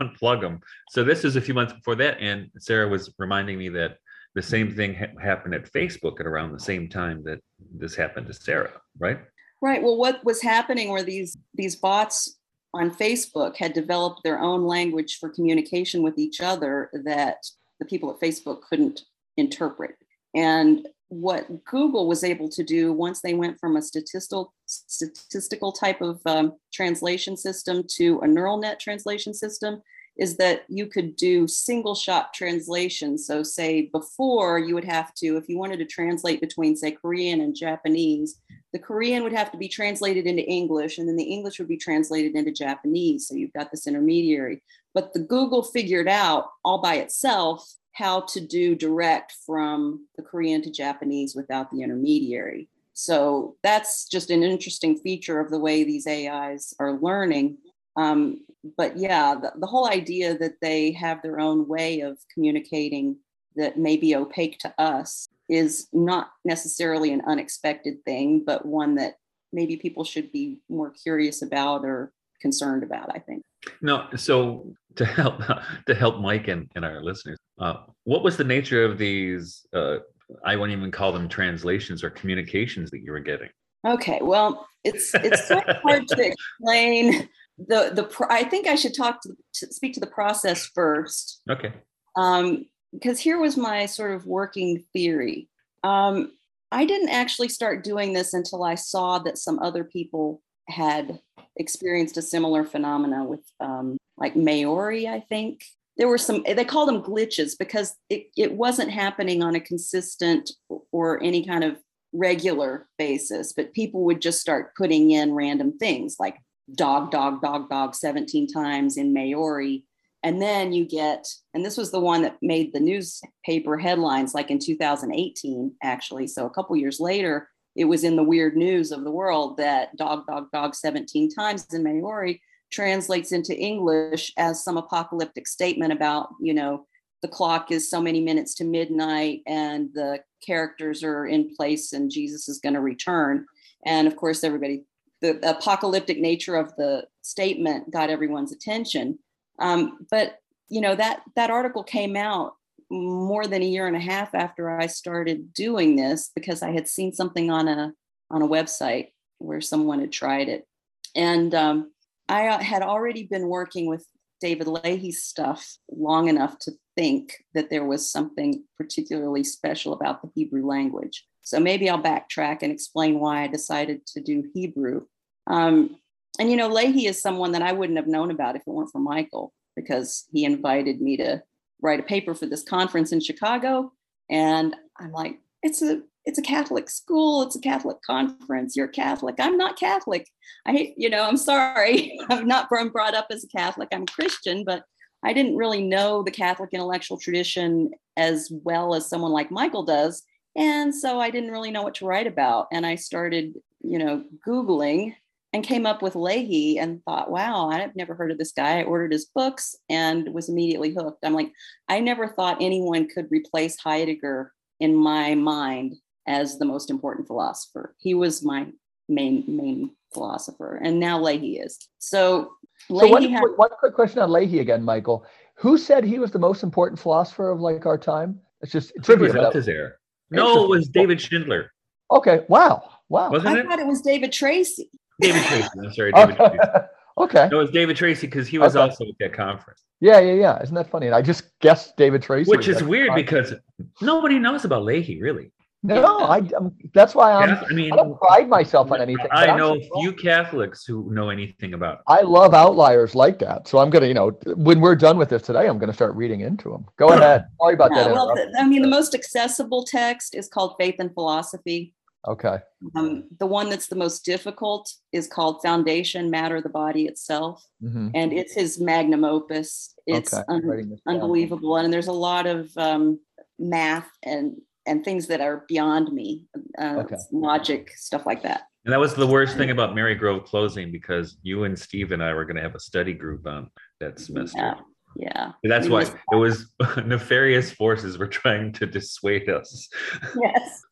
unplug 0.00 0.40
them." 0.40 0.60
So 0.90 1.04
this 1.04 1.24
is 1.24 1.36
a 1.36 1.40
few 1.40 1.54
months 1.54 1.72
before 1.72 1.94
that, 1.96 2.18
and 2.20 2.50
Sarah 2.58 2.88
was 2.88 3.12
reminding 3.18 3.58
me 3.58 3.68
that 3.70 3.98
the 4.34 4.42
same 4.42 4.74
thing 4.74 4.94
ha- 4.94 5.20
happened 5.20 5.54
at 5.54 5.72
Facebook 5.72 6.20
at 6.20 6.26
around 6.26 6.52
the 6.52 6.60
same 6.60 6.88
time 6.88 7.22
that 7.24 7.40
this 7.74 7.94
happened 7.94 8.26
to 8.26 8.34
Sarah, 8.34 8.72
right? 8.98 9.18
Right. 9.62 9.82
Well, 9.82 9.96
what 9.96 10.22
was 10.24 10.42
happening 10.42 10.90
were 10.90 11.02
these 11.02 11.36
these 11.54 11.76
bots 11.76 12.36
on 12.74 12.90
Facebook 12.90 13.56
had 13.56 13.72
developed 13.72 14.22
their 14.22 14.38
own 14.38 14.66
language 14.66 15.18
for 15.18 15.30
communication 15.30 16.02
with 16.02 16.18
each 16.18 16.40
other 16.40 16.90
that 17.04 17.38
the 17.78 17.86
people 17.86 18.10
at 18.10 18.20
Facebook 18.20 18.62
couldn't 18.62 19.02
interpret. 19.36 19.96
And 20.36 20.86
what 21.08 21.64
Google 21.64 22.06
was 22.06 22.22
able 22.22 22.48
to 22.50 22.62
do 22.62 22.92
once 22.92 23.20
they 23.20 23.34
went 23.34 23.58
from 23.58 23.76
a 23.76 23.82
statistical 23.82 24.52
statistical 24.66 25.72
type 25.72 26.00
of 26.00 26.20
um, 26.26 26.52
translation 26.72 27.36
system 27.36 27.84
to 27.96 28.20
a 28.20 28.26
neural 28.26 28.58
net 28.58 28.78
translation 28.80 29.32
system 29.32 29.80
is 30.18 30.36
that 30.36 30.64
you 30.68 30.86
could 30.86 31.14
do 31.16 31.46
single 31.46 31.94
shot 31.94 32.32
translation. 32.32 33.18
So, 33.18 33.42
say 33.42 33.82
before 33.92 34.58
you 34.58 34.74
would 34.74 34.84
have 34.84 35.14
to, 35.14 35.36
if 35.36 35.48
you 35.48 35.58
wanted 35.58 35.78
to 35.78 35.84
translate 35.84 36.40
between, 36.40 36.76
say, 36.76 36.92
Korean 36.92 37.40
and 37.40 37.54
Japanese, 37.54 38.40
the 38.72 38.78
Korean 38.78 39.22
would 39.22 39.32
have 39.32 39.52
to 39.52 39.58
be 39.58 39.68
translated 39.68 40.26
into 40.26 40.42
English, 40.42 40.98
and 40.98 41.08
then 41.08 41.16
the 41.16 41.24
English 41.24 41.58
would 41.58 41.68
be 41.68 41.76
translated 41.76 42.34
into 42.34 42.50
Japanese. 42.50 43.28
So, 43.28 43.34
you've 43.34 43.52
got 43.52 43.70
this 43.70 43.86
intermediary. 43.86 44.62
But 44.94 45.12
the 45.12 45.20
Google 45.20 45.62
figured 45.62 46.08
out 46.08 46.46
all 46.64 46.80
by 46.80 46.96
itself 46.96 47.70
how 47.96 48.20
to 48.20 48.40
do 48.40 48.74
direct 48.74 49.32
from 49.44 50.06
the 50.16 50.22
Korean 50.22 50.60
to 50.62 50.70
Japanese 50.70 51.34
without 51.34 51.70
the 51.70 51.82
intermediary. 51.82 52.68
So, 52.92 53.56
that's 53.62 54.08
just 54.08 54.30
an 54.30 54.42
interesting 54.42 54.96
feature 54.98 55.40
of 55.40 55.50
the 55.50 55.58
way 55.58 55.84
these 55.84 56.06
AIs 56.06 56.74
are 56.78 56.98
learning. 56.98 57.58
Um, 57.96 58.44
but 58.76 58.96
yeah, 58.96 59.34
the, 59.34 59.52
the 59.58 59.66
whole 59.66 59.88
idea 59.88 60.36
that 60.38 60.60
they 60.60 60.92
have 60.92 61.22
their 61.22 61.40
own 61.40 61.66
way 61.68 62.00
of 62.00 62.18
communicating 62.32 63.16
that 63.56 63.78
may 63.78 63.96
be 63.96 64.14
opaque 64.14 64.58
to 64.60 64.74
us 64.78 65.28
is 65.48 65.88
not 65.92 66.30
necessarily 66.44 67.12
an 67.12 67.22
unexpected 67.26 68.04
thing, 68.04 68.42
but 68.44 68.66
one 68.66 68.96
that 68.96 69.14
maybe 69.52 69.76
people 69.76 70.04
should 70.04 70.30
be 70.32 70.58
more 70.68 70.90
curious 70.90 71.42
about 71.42 71.84
or 71.84 72.12
concerned 72.40 72.82
about, 72.82 73.10
I 73.14 73.18
think. 73.18 73.42
No, 73.80 74.06
so 74.16 74.72
to 74.96 75.04
help 75.04 75.40
to 75.86 75.94
help 75.94 76.20
Mike 76.20 76.48
and, 76.48 76.70
and 76.74 76.84
our 76.84 77.02
listeners, 77.02 77.38
uh, 77.58 77.76
what 78.04 78.22
was 78.22 78.36
the 78.36 78.44
nature 78.44 78.84
of 78.84 78.98
these? 78.98 79.66
Uh, 79.72 79.98
I 80.44 80.56
won't 80.56 80.72
even 80.72 80.90
call 80.90 81.12
them 81.12 81.28
translations 81.28 82.02
or 82.02 82.10
communications 82.10 82.90
that 82.90 83.00
you 83.00 83.12
were 83.12 83.20
getting. 83.20 83.48
Okay, 83.86 84.18
well, 84.22 84.66
it's 84.84 85.14
it's 85.14 85.46
sort 85.46 85.68
of 85.68 85.76
hard 85.82 86.08
to 86.08 86.26
explain 86.26 87.28
the 87.58 87.90
the. 87.94 88.04
Pro- 88.04 88.28
I 88.30 88.44
think 88.44 88.66
I 88.66 88.74
should 88.74 88.94
talk 88.94 89.20
to, 89.22 89.36
to 89.54 89.72
speak 89.72 89.94
to 89.94 90.00
the 90.00 90.06
process 90.06 90.66
first. 90.66 91.42
Okay. 91.50 91.72
um, 92.16 92.66
because 92.92 93.20
here 93.20 93.38
was 93.38 93.56
my 93.56 93.86
sort 93.86 94.12
of 94.12 94.26
working 94.26 94.82
theory. 94.92 95.48
Um, 95.84 96.32
I 96.72 96.84
didn't 96.84 97.10
actually 97.10 97.48
start 97.48 97.84
doing 97.84 98.12
this 98.12 98.34
until 98.34 98.64
I 98.64 98.74
saw 98.74 99.18
that 99.20 99.38
some 99.38 99.58
other 99.58 99.84
people 99.84 100.42
had 100.68 101.20
experienced 101.56 102.16
a 102.16 102.22
similar 102.22 102.64
phenomena 102.64 103.24
with 103.24 103.44
um, 103.60 103.96
like 104.16 104.36
Maori, 104.36 105.08
I 105.08 105.20
think. 105.20 105.62
There 105.98 106.08
were 106.08 106.18
some, 106.18 106.44
they 106.44 106.64
called 106.64 106.88
them 106.88 107.02
glitches 107.02 107.52
because 107.58 107.94
it, 108.10 108.26
it 108.36 108.52
wasn't 108.52 108.90
happening 108.90 109.42
on 109.42 109.54
a 109.54 109.60
consistent 109.60 110.50
or 110.92 111.22
any 111.22 111.44
kind 111.44 111.64
of 111.64 111.78
regular 112.12 112.86
basis, 112.98 113.52
but 113.52 113.72
people 113.72 114.04
would 114.04 114.20
just 114.20 114.40
start 114.40 114.74
putting 114.76 115.10
in 115.10 115.34
random 115.34 115.78
things 115.78 116.16
like 116.18 116.36
dog, 116.74 117.10
dog, 117.10 117.40
dog, 117.40 117.68
dog 117.70 117.94
17 117.94 118.48
times 118.48 118.96
in 118.96 119.12
Maori. 119.12 119.84
And 120.22 120.42
then 120.42 120.72
you 120.72 120.84
get 120.84 121.26
and 121.54 121.64
this 121.64 121.76
was 121.76 121.92
the 121.92 122.00
one 122.00 122.22
that 122.22 122.36
made 122.42 122.72
the 122.72 122.80
newspaper 122.80 123.78
headlines 123.78 124.34
like 124.34 124.50
in 124.50 124.58
2018 124.58 125.72
actually. 125.82 126.26
So 126.26 126.46
a 126.46 126.50
couple 126.50 126.76
years 126.76 126.98
later 126.98 127.48
it 127.76 127.84
was 127.84 128.04
in 128.04 128.16
the 128.16 128.24
weird 128.24 128.56
news 128.56 128.90
of 128.90 129.04
the 129.04 129.10
world 129.10 129.58
that 129.58 129.96
dog 129.96 130.26
dog 130.26 130.50
dog 130.52 130.74
17 130.74 131.30
times 131.30 131.66
in 131.72 131.84
maori 131.84 132.40
translates 132.76 133.32
into 133.32 133.54
english 133.56 134.32
as 134.36 134.62
some 134.62 134.76
apocalyptic 134.76 135.46
statement 135.46 135.92
about 135.92 136.28
you 136.40 136.54
know 136.54 136.86
the 137.22 137.28
clock 137.28 137.72
is 137.72 137.90
so 137.90 138.00
many 138.00 138.20
minutes 138.20 138.54
to 138.54 138.64
midnight 138.64 139.42
and 139.46 139.90
the 139.94 140.20
characters 140.46 141.02
are 141.02 141.26
in 141.26 141.54
place 141.56 141.92
and 141.92 142.10
Jesus 142.10 142.48
is 142.48 142.58
going 142.58 142.74
to 142.74 142.80
return. 142.80 143.46
And 143.84 144.06
of 144.06 144.16
course, 144.16 144.44
everybody, 144.44 144.84
the 145.20 145.38
apocalyptic 145.48 146.20
nature 146.20 146.56
of 146.56 146.74
the 146.76 147.06
statement 147.22 147.90
got 147.90 148.10
everyone's 148.10 148.52
attention. 148.52 149.18
Um, 149.58 150.06
but 150.10 150.38
you 150.68 150.80
know 150.80 150.94
that 150.96 151.22
that 151.36 151.50
article 151.50 151.82
came 151.82 152.16
out 152.16 152.54
more 152.90 153.46
than 153.46 153.62
a 153.62 153.66
year 153.66 153.86
and 153.86 153.96
a 153.96 154.00
half 154.00 154.34
after 154.34 154.78
I 154.78 154.86
started 154.86 155.54
doing 155.54 155.96
this 155.96 156.30
because 156.34 156.62
I 156.62 156.72
had 156.72 156.88
seen 156.88 157.12
something 157.12 157.50
on 157.50 157.68
a 157.68 157.92
on 158.30 158.42
a 158.42 158.48
website 158.48 159.08
where 159.38 159.60
someone 159.60 160.00
had 160.00 160.12
tried 160.12 160.48
it, 160.48 160.66
and 161.14 161.54
um, 161.54 161.92
I 162.28 162.48
uh, 162.48 162.58
had 162.58 162.82
already 162.82 163.24
been 163.24 163.48
working 163.48 163.86
with 163.86 164.06
David 164.40 164.66
Leahy's 164.66 165.22
stuff 165.22 165.76
long 165.90 166.28
enough 166.28 166.58
to 166.60 166.72
think 166.96 167.44
that 167.54 167.70
there 167.70 167.84
was 167.84 168.10
something 168.10 168.64
particularly 168.76 169.44
special 169.44 169.92
about 169.92 170.22
the 170.22 170.30
Hebrew 170.34 170.66
language. 170.66 171.24
So 171.42 171.60
maybe 171.60 171.88
I'll 171.88 172.02
backtrack 172.02 172.58
and 172.62 172.72
explain 172.72 173.20
why 173.20 173.42
I 173.42 173.46
decided 173.46 174.04
to 174.08 174.20
do 174.20 174.44
Hebrew. 174.52 175.06
Um, 175.46 175.96
and 176.38 176.50
you 176.50 176.56
know, 176.56 176.68
Leahy 176.68 177.06
is 177.06 177.22
someone 177.22 177.52
that 177.52 177.62
I 177.62 177.72
wouldn't 177.72 177.98
have 177.98 178.08
known 178.08 178.30
about 178.30 178.56
if 178.56 178.62
it 178.62 178.70
weren't 178.70 178.90
for 178.90 179.00
Michael, 179.00 179.52
because 179.76 180.26
he 180.32 180.44
invited 180.44 181.00
me 181.00 181.16
to 181.18 181.42
write 181.80 182.00
a 182.00 182.04
paper 182.04 182.34
for 182.34 182.46
this 182.46 182.62
conference 182.62 183.12
in 183.12 183.20
Chicago. 183.20 183.92
And 184.28 184.74
I'm 184.98 185.12
like, 185.12 185.38
it's 185.62 185.82
a 185.82 186.02
it's 186.26 186.38
a 186.38 186.42
Catholic 186.42 186.90
school, 186.90 187.42
it's 187.42 187.54
a 187.54 187.60
Catholic 187.60 188.02
conference. 188.02 188.76
You're 188.76 188.88
Catholic. 188.88 189.36
I'm 189.38 189.56
not 189.56 189.78
Catholic. 189.78 190.28
I, 190.66 190.92
you 190.96 191.08
know, 191.08 191.22
I'm 191.22 191.36
sorry. 191.36 192.18
I'm 192.30 192.48
not 192.48 192.68
I'm 192.72 192.90
brought 192.90 193.14
up 193.14 193.28
as 193.30 193.44
a 193.44 193.48
Catholic. 193.48 193.88
I'm 193.92 194.06
Christian, 194.06 194.64
but 194.64 194.82
I 195.22 195.32
didn't 195.32 195.56
really 195.56 195.82
know 195.82 196.22
the 196.22 196.32
Catholic 196.32 196.70
intellectual 196.72 197.18
tradition 197.18 197.90
as 198.16 198.50
well 198.64 198.94
as 198.94 199.08
someone 199.08 199.32
like 199.32 199.50
Michael 199.52 199.84
does. 199.84 200.24
And 200.56 200.94
so 200.94 201.20
I 201.20 201.30
didn't 201.30 201.52
really 201.52 201.70
know 201.70 201.82
what 201.82 201.94
to 201.96 202.06
write 202.06 202.26
about. 202.26 202.66
And 202.72 202.84
I 202.84 202.96
started, 202.96 203.54
you 203.82 203.98
know, 203.98 204.24
Googling 204.46 205.14
and 205.52 205.64
came 205.64 205.86
up 205.86 206.02
with 206.02 206.16
Leahy 206.16 206.78
and 206.78 207.02
thought, 207.04 207.30
wow, 207.30 207.70
I've 207.70 207.94
never 207.94 208.14
heard 208.14 208.32
of 208.32 208.38
this 208.38 208.52
guy. 208.52 208.80
I 208.80 208.84
ordered 208.84 209.12
his 209.12 209.26
books 209.26 209.76
and 209.88 210.32
was 210.34 210.48
immediately 210.48 210.92
hooked. 210.92 211.24
I'm 211.24 211.34
like, 211.34 211.52
I 211.88 212.00
never 212.00 212.26
thought 212.26 212.58
anyone 212.60 213.08
could 213.08 213.28
replace 213.30 213.78
Heidegger 213.78 214.52
in 214.80 214.94
my 214.94 215.34
mind 215.34 215.96
as 216.26 216.58
the 216.58 216.64
most 216.64 216.90
important 216.90 217.26
philosopher. 217.26 217.94
He 217.98 218.14
was 218.14 218.44
my 218.44 218.66
main 219.08 219.44
main 219.46 219.90
philosopher, 220.12 220.80
and 220.82 220.98
now 220.98 221.20
Leahy 221.20 221.58
is. 221.58 221.88
So, 221.98 222.52
Leahy 222.88 223.08
so 223.08 223.12
one, 223.12 223.22
had, 223.30 223.42
one 223.56 223.70
quick 223.78 223.94
question 223.94 224.20
on 224.20 224.30
Leahy 224.32 224.60
again, 224.60 224.82
Michael. 224.82 225.26
Who 225.56 225.78
said 225.78 226.04
he 226.04 226.18
was 226.18 226.30
the 226.30 226.38
most 226.38 226.62
important 226.62 226.98
philosopher 226.98 227.50
of 227.50 227.60
like 227.60 227.86
our 227.86 227.98
time? 227.98 228.40
It's 228.60 228.72
just 228.72 228.92
it's 228.94 229.08
it 229.08 229.18
was 229.18 229.32
Althusser. 229.32 229.92
No, 230.30 230.64
it 230.64 230.68
was 230.68 230.88
David 230.92 231.20
Schindler. 231.20 231.72
Okay. 232.10 232.44
Wow. 232.48 232.88
Wow. 233.08 233.30
Wasn't 233.30 233.48
I 233.48 233.60
it? 233.60 233.66
thought 233.66 233.78
it 233.78 233.86
was 233.86 234.02
David 234.02 234.32
Tracy. 234.32 234.90
David 235.20 235.42
Tracy. 235.44 235.68
I'm 235.82 235.92
sorry, 235.92 236.12
David 236.14 236.36
Tracy. 236.36 236.58
okay. 237.18 237.48
No, 237.50 237.58
it 237.58 237.62
was 237.62 237.70
David 237.70 237.96
Tracy 237.96 238.26
because 238.26 238.46
he 238.46 238.58
was 238.58 238.76
okay. 238.76 238.90
also 238.90 239.04
at 239.04 239.14
that 239.20 239.32
conference. 239.32 239.82
Yeah, 240.00 240.20
yeah, 240.20 240.34
yeah. 240.34 240.62
Isn't 240.62 240.74
that 240.74 240.90
funny? 240.90 241.06
And 241.06 241.14
I 241.14 241.22
just 241.22 241.58
guessed 241.60 241.96
David 241.96 242.22
Tracy. 242.22 242.50
Which 242.50 242.68
is 242.68 242.82
weird 242.82 243.14
because 243.14 243.54
nobody 244.02 244.38
knows 244.38 244.64
about 244.64 244.82
Leahy, 244.82 245.22
really. 245.22 245.52
No, 245.86 246.18
I. 246.18 246.38
Um, 246.56 246.74
that's 246.94 247.14
why 247.14 247.32
I'm. 247.32 247.58
I 247.64 247.72
mean, 247.72 247.92
I 247.92 247.96
don't 247.96 248.18
pride 248.18 248.48
myself 248.48 248.90
on 248.90 249.00
anything. 249.00 249.26
I 249.30 249.56
know 249.56 249.78
few 250.00 250.12
Catholics 250.12 250.84
who 250.84 251.12
know 251.12 251.30
anything 251.30 251.74
about. 251.74 251.98
It. 251.98 252.00
I 252.08 252.22
love 252.22 252.54
outliers 252.54 253.14
like 253.14 253.38
that, 253.40 253.68
so 253.68 253.78
I'm 253.78 253.90
gonna, 253.90 254.06
you 254.06 254.14
know, 254.14 254.30
when 254.56 254.80
we're 254.80 254.96
done 254.96 255.18
with 255.18 255.28
this 255.28 255.42
today, 255.42 255.66
I'm 255.66 255.78
gonna 255.78 255.92
start 255.92 256.14
reading 256.14 256.40
into 256.40 256.70
them. 256.70 256.86
Go 256.98 257.08
ahead. 257.08 257.46
Sorry 257.60 257.74
about 257.74 257.90
that. 257.94 258.10
Well, 258.12 258.34
I 258.58 258.66
mean, 258.66 258.82
the 258.82 258.88
most 258.88 259.14
accessible 259.14 259.84
text 259.84 260.34
is 260.34 260.48
called 260.48 260.74
Faith 260.78 260.96
and 260.98 261.12
Philosophy 261.14 261.94
Okay. 262.28 262.58
Um, 262.96 263.24
the 263.38 263.46
one 263.46 263.70
that's 263.70 263.86
the 263.86 263.96
most 263.96 264.24
difficult 264.24 264.92
is 265.12 265.28
called 265.28 265.62
Foundation 265.62 266.28
Matter, 266.28 266.60
the 266.60 266.68
Body 266.68 267.06
Itself. 267.06 267.64
Mm-hmm. 267.82 268.08
And 268.14 268.32
it's 268.32 268.52
his 268.52 268.80
magnum 268.80 269.24
opus. 269.24 269.94
It's 270.06 270.34
okay. 270.34 270.42
un- 270.48 270.98
unbelievable. 271.06 271.76
And 271.76 271.92
there's 271.92 272.08
a 272.08 272.12
lot 272.12 272.46
of 272.46 272.76
um, 272.76 273.20
math 273.58 274.08
and, 274.24 274.56
and 274.86 275.04
things 275.04 275.26
that 275.26 275.40
are 275.40 275.64
beyond 275.68 276.12
me, 276.12 276.44
uh, 276.78 276.96
okay. 276.98 277.16
logic, 277.32 277.92
stuff 277.96 278.26
like 278.26 278.42
that. 278.42 278.62
And 278.84 278.92
that 278.92 279.00
was 279.00 279.14
the 279.14 279.26
worst 279.26 279.56
thing 279.56 279.70
about 279.70 279.94
Marygrove 279.94 280.44
closing 280.44 280.92
because 280.92 281.38
you 281.42 281.64
and 281.64 281.76
Steve 281.76 282.12
and 282.12 282.22
I 282.22 282.32
were 282.34 282.44
going 282.44 282.56
to 282.56 282.62
have 282.62 282.76
a 282.76 282.80
study 282.80 283.14
group 283.14 283.46
on 283.46 283.68
that 284.00 284.20
semester. 284.20 284.58
Yeah. 284.58 284.74
Yeah. 285.18 285.52
That's 285.64 285.88
why 285.88 286.02
it 286.02 286.36
was 286.36 286.70
nefarious 287.06 287.72
forces 287.72 288.18
were 288.18 288.28
trying 288.28 288.72
to 288.72 288.86
dissuade 288.86 289.48
us. 289.48 289.88
Yes 290.40 290.82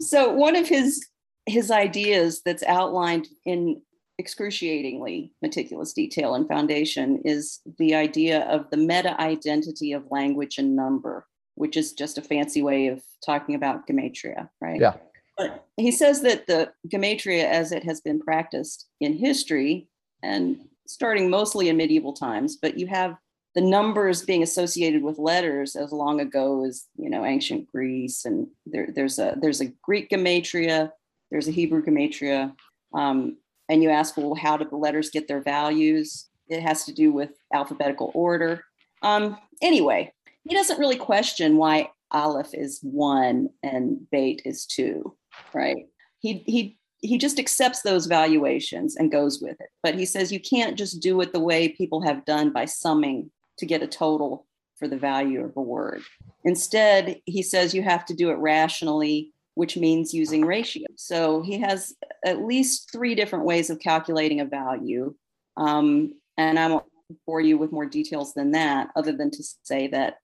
so 0.00 0.32
one 0.32 0.56
of 0.56 0.68
his 0.68 1.06
his 1.46 1.70
ideas 1.70 2.42
that's 2.44 2.62
outlined 2.64 3.26
in 3.44 3.80
excruciatingly 4.18 5.32
meticulous 5.40 5.92
detail 5.92 6.34
and 6.34 6.46
foundation 6.46 7.22
is 7.24 7.60
the 7.78 7.94
idea 7.94 8.42
of 8.42 8.68
the 8.70 8.76
meta 8.76 9.18
identity 9.20 9.92
of 9.92 10.04
language 10.10 10.58
and 10.58 10.76
number 10.76 11.26
which 11.60 11.76
is 11.76 11.92
just 11.92 12.18
a 12.18 12.22
fancy 12.22 12.62
way 12.62 12.88
of 12.88 13.02
talking 13.24 13.54
about 13.54 13.86
gematria 13.86 14.48
right 14.60 14.80
yeah 14.80 14.94
but 15.36 15.66
he 15.76 15.90
says 15.90 16.22
that 16.22 16.46
the 16.46 16.70
gematria 16.88 17.44
as 17.44 17.72
it 17.72 17.84
has 17.84 18.00
been 18.00 18.20
practiced 18.20 18.86
in 19.00 19.12
history 19.12 19.88
and 20.22 20.58
starting 20.86 21.30
mostly 21.30 21.68
in 21.68 21.76
medieval 21.76 22.12
times 22.12 22.56
but 22.56 22.78
you 22.78 22.86
have 22.86 23.16
the 23.54 23.60
numbers 23.60 24.22
being 24.22 24.42
associated 24.42 25.02
with 25.02 25.18
letters 25.18 25.74
as 25.74 25.92
long 25.92 26.20
ago 26.20 26.64
as 26.64 26.86
you 26.96 27.10
know 27.10 27.24
ancient 27.24 27.70
Greece, 27.70 28.24
and 28.24 28.46
there, 28.66 28.88
there's 28.94 29.18
a 29.18 29.36
there's 29.40 29.60
a 29.60 29.72
Greek 29.82 30.10
gematria, 30.10 30.90
there's 31.30 31.48
a 31.48 31.52
Hebrew 31.52 31.84
gematria, 31.84 32.54
um, 32.94 33.36
and 33.68 33.82
you 33.82 33.90
ask, 33.90 34.16
well, 34.16 34.34
how 34.34 34.56
do 34.56 34.64
the 34.64 34.76
letters 34.76 35.10
get 35.10 35.26
their 35.26 35.40
values? 35.40 36.28
It 36.48 36.60
has 36.60 36.84
to 36.84 36.92
do 36.92 37.12
with 37.12 37.30
alphabetical 37.52 38.10
order. 38.14 38.64
Um, 39.02 39.36
anyway, 39.62 40.12
he 40.44 40.54
doesn't 40.54 40.78
really 40.78 40.96
question 40.96 41.56
why 41.56 41.90
Aleph 42.10 42.54
is 42.54 42.80
one 42.82 43.50
and 43.62 44.10
Beit 44.10 44.42
is 44.44 44.66
two, 44.66 45.16
right? 45.52 45.86
He 46.18 46.42
he 46.46 46.78
he 47.02 47.16
just 47.18 47.38
accepts 47.38 47.82
those 47.82 48.06
valuations 48.06 48.96
and 48.96 49.12
goes 49.12 49.40
with 49.40 49.60
it. 49.60 49.68
But 49.82 49.94
he 49.94 50.04
says 50.04 50.32
you 50.32 50.40
can't 50.40 50.76
just 50.76 51.00
do 51.00 51.20
it 51.20 51.32
the 51.32 51.40
way 51.40 51.68
people 51.68 52.02
have 52.02 52.24
done 52.24 52.52
by 52.52 52.66
summing 52.66 53.30
to 53.58 53.66
get 53.66 53.82
a 53.82 53.86
total 53.86 54.46
for 54.76 54.88
the 54.88 54.98
value 54.98 55.44
of 55.44 55.56
a 55.56 55.62
word. 55.62 56.02
Instead, 56.44 57.20
he 57.26 57.42
says 57.42 57.74
you 57.74 57.82
have 57.82 58.04
to 58.06 58.14
do 58.14 58.30
it 58.30 58.38
rationally, 58.38 59.32
which 59.54 59.76
means 59.76 60.14
using 60.14 60.44
ratios. 60.44 60.88
So 60.96 61.42
he 61.42 61.58
has 61.60 61.94
at 62.24 62.42
least 62.42 62.90
three 62.90 63.14
different 63.14 63.44
ways 63.44 63.70
of 63.70 63.78
calculating 63.78 64.40
a 64.40 64.46
value. 64.46 65.14
Um, 65.56 66.14
and 66.36 66.58
I 66.58 66.68
won't 66.68 66.84
bore 67.26 67.40
you 67.40 67.58
with 67.58 67.72
more 67.72 67.86
details 67.86 68.34
than 68.34 68.52
that, 68.52 68.88
other 68.96 69.12
than 69.12 69.30
to 69.32 69.44
say 69.62 69.88
that 69.88 70.16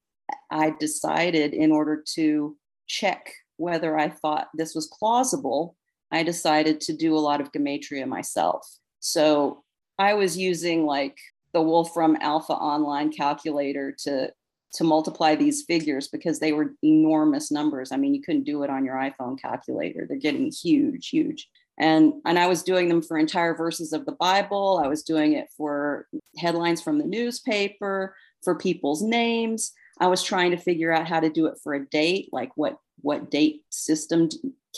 I 0.50 0.70
decided 0.78 1.54
in 1.54 1.72
order 1.72 2.02
to 2.14 2.56
check 2.86 3.32
whether 3.56 3.98
I 3.98 4.08
thought 4.08 4.48
this 4.54 4.74
was 4.74 4.92
plausible, 4.98 5.76
I 6.12 6.22
decided 6.22 6.80
to 6.82 6.96
do 6.96 7.16
a 7.16 7.18
lot 7.18 7.40
of 7.40 7.52
gematria 7.52 8.06
myself. 8.06 8.66
So 9.00 9.64
I 9.98 10.14
was 10.14 10.36
using 10.36 10.84
like 10.84 11.16
the 11.52 11.62
Wolfram 11.62 12.16
Alpha 12.20 12.52
online 12.52 13.12
calculator 13.12 13.94
to 14.04 14.32
to 14.74 14.84
multiply 14.84 15.34
these 15.34 15.62
figures 15.62 16.08
because 16.08 16.38
they 16.38 16.52
were 16.52 16.74
enormous 16.82 17.50
numbers. 17.50 17.92
I 17.92 17.96
mean, 17.96 18.14
you 18.14 18.20
couldn't 18.20 18.44
do 18.44 18.62
it 18.62 18.68
on 18.68 18.84
your 18.84 18.96
iPhone 18.96 19.40
calculator. 19.40 20.04
They're 20.06 20.18
getting 20.18 20.50
huge, 20.50 21.08
huge. 21.08 21.48
And 21.78 22.14
and 22.24 22.38
I 22.38 22.46
was 22.46 22.62
doing 22.62 22.88
them 22.88 23.02
for 23.02 23.16
entire 23.16 23.54
verses 23.54 23.92
of 23.92 24.04
the 24.06 24.12
Bible. 24.12 24.80
I 24.82 24.88
was 24.88 25.02
doing 25.02 25.32
it 25.32 25.48
for 25.56 26.06
headlines 26.36 26.82
from 26.82 26.98
the 26.98 27.06
newspaper, 27.06 28.14
for 28.42 28.54
people's 28.54 29.02
names. 29.02 29.72
I 29.98 30.09
was 30.09 30.22
trying 30.22 30.50
to 30.50 30.56
figure 30.56 30.92
out 30.92 31.09
how 31.09 31.20
to 31.20 31.30
do 31.30 31.46
it 31.46 31.59
for 31.62 31.74
a 31.74 31.87
date, 31.87 32.28
like 32.32 32.50
what 32.56 32.78
what 33.00 33.30
date 33.30 33.62
system 33.70 34.28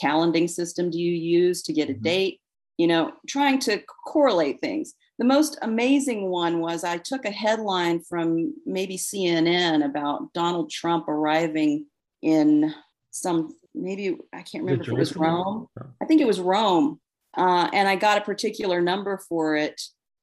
calendaring 0.01 0.51
system 0.51 0.91
do 0.91 0.99
you 0.99 1.13
use 1.13 1.63
to 1.63 1.73
get 1.73 1.91
a 1.91 1.93
mm-hmm. 1.93 2.03
date? 2.03 2.41
You 2.77 2.87
know, 2.87 3.13
trying 3.27 3.59
to 3.61 3.83
correlate 4.07 4.61
things 4.61 4.95
the 5.19 5.25
most 5.25 5.59
amazing 5.63 6.31
one 6.31 6.61
was 6.61 6.85
I 6.85 6.97
took 6.97 7.25
a 7.25 7.31
headline 7.31 8.01
from 8.01 8.55
maybe 8.65 8.97
CNN 8.97 9.85
about 9.85 10.33
Donald 10.33 10.71
Trump 10.71 11.09
arriving 11.09 11.87
in 12.23 12.73
some 13.11 13.55
maybe 13.75 14.17
I 14.33 14.43
can't 14.43 14.65
remember 14.65 14.85
if 14.85 14.89
it 14.89 14.95
was 14.95 15.17
Rome. 15.17 15.67
I 16.01 16.05
think 16.05 16.21
it 16.21 16.27
was 16.27 16.41
Rome, 16.41 17.01
uh, 17.37 17.69
and 17.73 17.89
I 17.89 17.97
got 17.97 18.19
a 18.19 18.25
particular 18.25 18.81
number 18.81 19.19
for 19.29 19.57
it, 19.57 19.81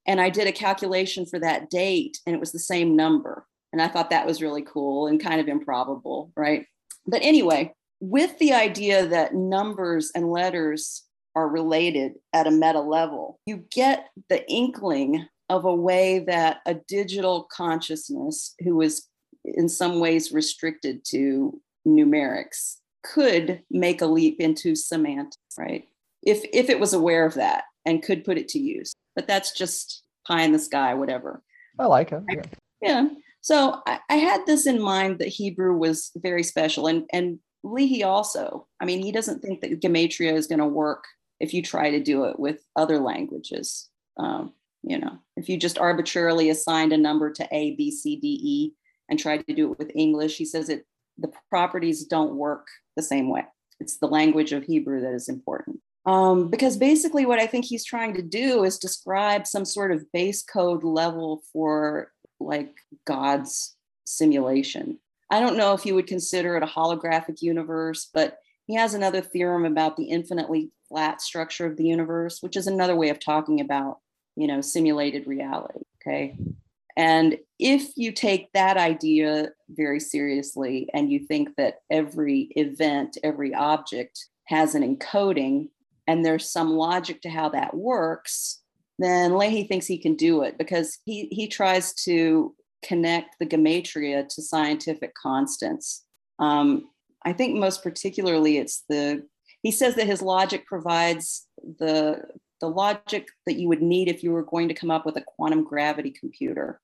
and 0.08 0.22
I 0.22 0.30
did 0.30 0.48
a 0.48 0.54
calculation 0.54 1.26
for 1.26 1.40
that 1.40 1.70
date, 1.70 2.18
and 2.26 2.34
it 2.34 2.40
was 2.40 2.54
the 2.54 2.60
same 2.60 2.96
number, 2.96 3.46
and 3.76 3.82
I 3.82 3.90
thought 3.90 4.10
that 4.12 4.26
was 4.26 4.42
really 4.42 4.62
cool 4.62 5.08
and 5.08 5.22
kind 5.22 5.42
of 5.42 5.50
improbable, 5.50 6.32
right? 6.38 6.66
But 7.06 7.22
anyway, 7.24 7.74
with 8.00 8.40
the 8.40 8.54
idea 8.54 9.06
that 9.06 9.36
numbers 9.36 10.14
and 10.16 10.32
letters 10.32 11.04
are 11.36 11.50
related 11.50 12.14
at 12.32 12.48
a 12.48 12.52
meta 12.52 12.80
level, 12.80 13.38
you 13.46 13.66
get 13.70 14.08
the 14.30 14.50
inkling 14.50 15.28
of 15.50 15.66
a 15.66 15.76
way 15.76 16.20
that 16.20 16.62
a 16.66 16.76
digital 16.88 17.50
consciousness 17.52 18.56
who 18.64 18.80
is 18.80 19.08
in 19.44 19.68
some 19.68 20.00
ways 20.00 20.32
restricted 20.32 21.04
to 21.08 21.60
numerics 21.86 22.78
could 23.04 23.62
make 23.70 24.00
a 24.00 24.06
leap 24.06 24.40
into 24.40 24.74
semantics, 24.74 25.36
right? 25.60 25.86
If 26.24 26.46
if 26.54 26.70
it 26.70 26.80
was 26.80 26.94
aware 26.94 27.26
of 27.26 27.34
that 27.34 27.66
and 27.86 28.02
could 28.02 28.24
put 28.24 28.38
it 28.38 28.48
to 28.48 28.60
use. 28.60 28.94
But 29.18 29.28
that's 29.28 29.52
just 29.52 30.04
pie 30.26 30.44
in 30.44 30.54
the 30.54 30.60
sky, 30.60 30.94
whatever. 30.94 31.44
I 31.78 31.88
like 31.88 32.14
it. 32.14 32.24
Yeah. 32.30 32.44
yeah. 32.82 33.08
So 33.46 33.80
I, 33.86 34.00
I, 34.10 34.16
had 34.16 34.48
this 34.48 34.66
in 34.66 34.82
mind 34.82 35.20
that 35.20 35.28
Hebrew 35.28 35.78
was 35.78 36.10
very 36.16 36.42
special. 36.42 36.88
And 36.88 37.08
and 37.14 37.38
Leahy 37.64 38.04
also, 38.04 38.66
I 38.82 38.86
mean, 38.86 39.04
he 39.04 39.12
doesn't 39.12 39.44
think 39.44 39.62
that 39.62 39.80
gematria 39.82 40.34
is 40.34 40.48
going 40.48 40.60
to 40.60 40.66
work 40.66 41.04
if 41.40 41.54
you 41.54 41.62
try 41.62 41.92
to 41.92 42.02
do 42.02 42.24
it 42.24 42.40
with 42.40 42.66
other 42.76 42.98
languages. 42.98 43.88
Um, 44.18 44.54
you 44.82 44.98
know, 44.98 45.20
if 45.38 45.48
you 45.48 45.58
just 45.58 45.78
arbitrarily 45.78 46.50
assigned 46.50 46.92
a 46.92 46.98
number 46.98 47.32
to 47.34 47.48
A, 47.52 47.76
B, 47.76 47.92
C, 47.92 48.16
D, 48.16 48.40
E 48.42 48.74
and 49.10 49.20
tried 49.20 49.46
to 49.46 49.54
do 49.54 49.72
it 49.72 49.78
with 49.78 49.92
English, 49.94 50.38
he 50.38 50.46
says 50.46 50.68
it 50.70 50.84
the 51.20 51.32
properties 51.52 52.04
don't 52.04 52.38
work 52.38 52.66
the 52.96 53.04
same 53.04 53.30
way. 53.30 53.46
It's 53.80 54.00
the 54.00 54.08
language 54.08 54.54
of 54.54 54.64
Hebrew 54.64 55.02
that 55.02 55.14
is 55.14 55.30
important. 55.30 55.82
Um, 56.08 56.50
because 56.50 56.78
basically, 56.78 57.28
what 57.28 57.40
I 57.40 57.46
think 57.46 57.66
he's 57.66 57.86
trying 57.86 58.16
to 58.16 58.24
do 58.24 58.64
is 58.64 58.80
describe 58.80 59.46
some 59.46 59.66
sort 59.66 59.92
of 59.92 60.12
base 60.12 60.42
code 60.42 60.84
level 60.84 61.44
for 61.54 62.12
like 62.40 62.76
God's 63.06 63.76
simulation. 64.06 65.00
I 65.30 65.40
don't 65.40 65.58
know 65.58 65.74
if 65.74 65.86
you 65.86 65.96
would 65.96 66.08
consider 66.08 66.56
it 66.56 66.64
a 66.64 66.68
holographic 66.68 67.42
universe, 67.42 68.10
but 68.14 68.38
he 68.66 68.76
has 68.76 68.94
another 68.94 69.22
theorem 69.22 69.66
about 69.66 69.98
the 69.98 70.06
infinitely 70.06 70.72
flat 70.88 71.22
structure 71.22 71.66
of 71.66 71.78
the 71.78 71.86
universe, 71.86 72.42
which 72.42 72.56
is 72.56 72.68
another 72.68 72.96
way 72.96 73.10
of 73.10 73.20
talking 73.20 73.60
about, 73.60 74.00
you 74.36 74.48
know, 74.48 74.62
simulated 74.62 75.28
reality. 75.28 75.82
Okay. 76.02 76.38
And 76.98 77.38
if 77.60 77.92
you 77.98 78.12
take 78.12 78.52
that 78.54 78.78
idea 78.78 79.50
very 79.70 80.00
seriously 80.00 80.90
and 80.94 81.12
you 81.12 81.20
think 81.20 81.50
that 81.58 81.82
every 81.92 82.50
event, 82.56 83.18
every 83.24 83.54
object 83.54 84.28
has 84.46 84.76
an 84.76 84.96
encoding 84.96 85.70
and 86.08 86.24
there's 86.24 86.50
some 86.50 86.72
logic 86.72 87.22
to 87.24 87.30
how 87.30 87.50
that 87.50 87.76
works, 87.76 88.62
then 89.00 89.38
Leahy 89.38 89.66
thinks 89.66 89.86
he 89.86 89.98
can 89.98 90.16
do 90.16 90.44
it 90.44 90.58
because 90.58 91.00
he, 91.06 91.28
he 91.32 91.48
tries 91.48 91.94
to 92.06 92.56
connect 92.84 93.38
the 93.40 93.46
gematria 93.46 94.28
to 94.28 94.42
scientific 94.42 95.14
constants. 95.16 96.06
Um, 96.40 96.90
I 97.24 97.34
think 97.34 97.58
most 97.58 97.84
particularly 97.84 98.58
it's 98.58 98.84
the, 98.88 99.26
he 99.64 99.72
says 99.72 99.96
that 99.96 100.08
his 100.08 100.22
logic 100.22 100.66
provides 100.66 101.48
the, 101.80 102.22
the 102.62 102.70
logic 102.70 103.28
that 103.48 103.56
you 103.56 103.68
would 103.68 103.82
need 103.82 104.08
if 104.08 104.24
you 104.24 104.32
were 104.32 104.44
going 104.44 104.68
to 104.68 104.74
come 104.74 104.92
up 104.92 105.06
with 105.06 105.18
a 105.18 105.24
quantum 105.26 105.64
gravity 105.64 106.12
computer. 106.12 106.80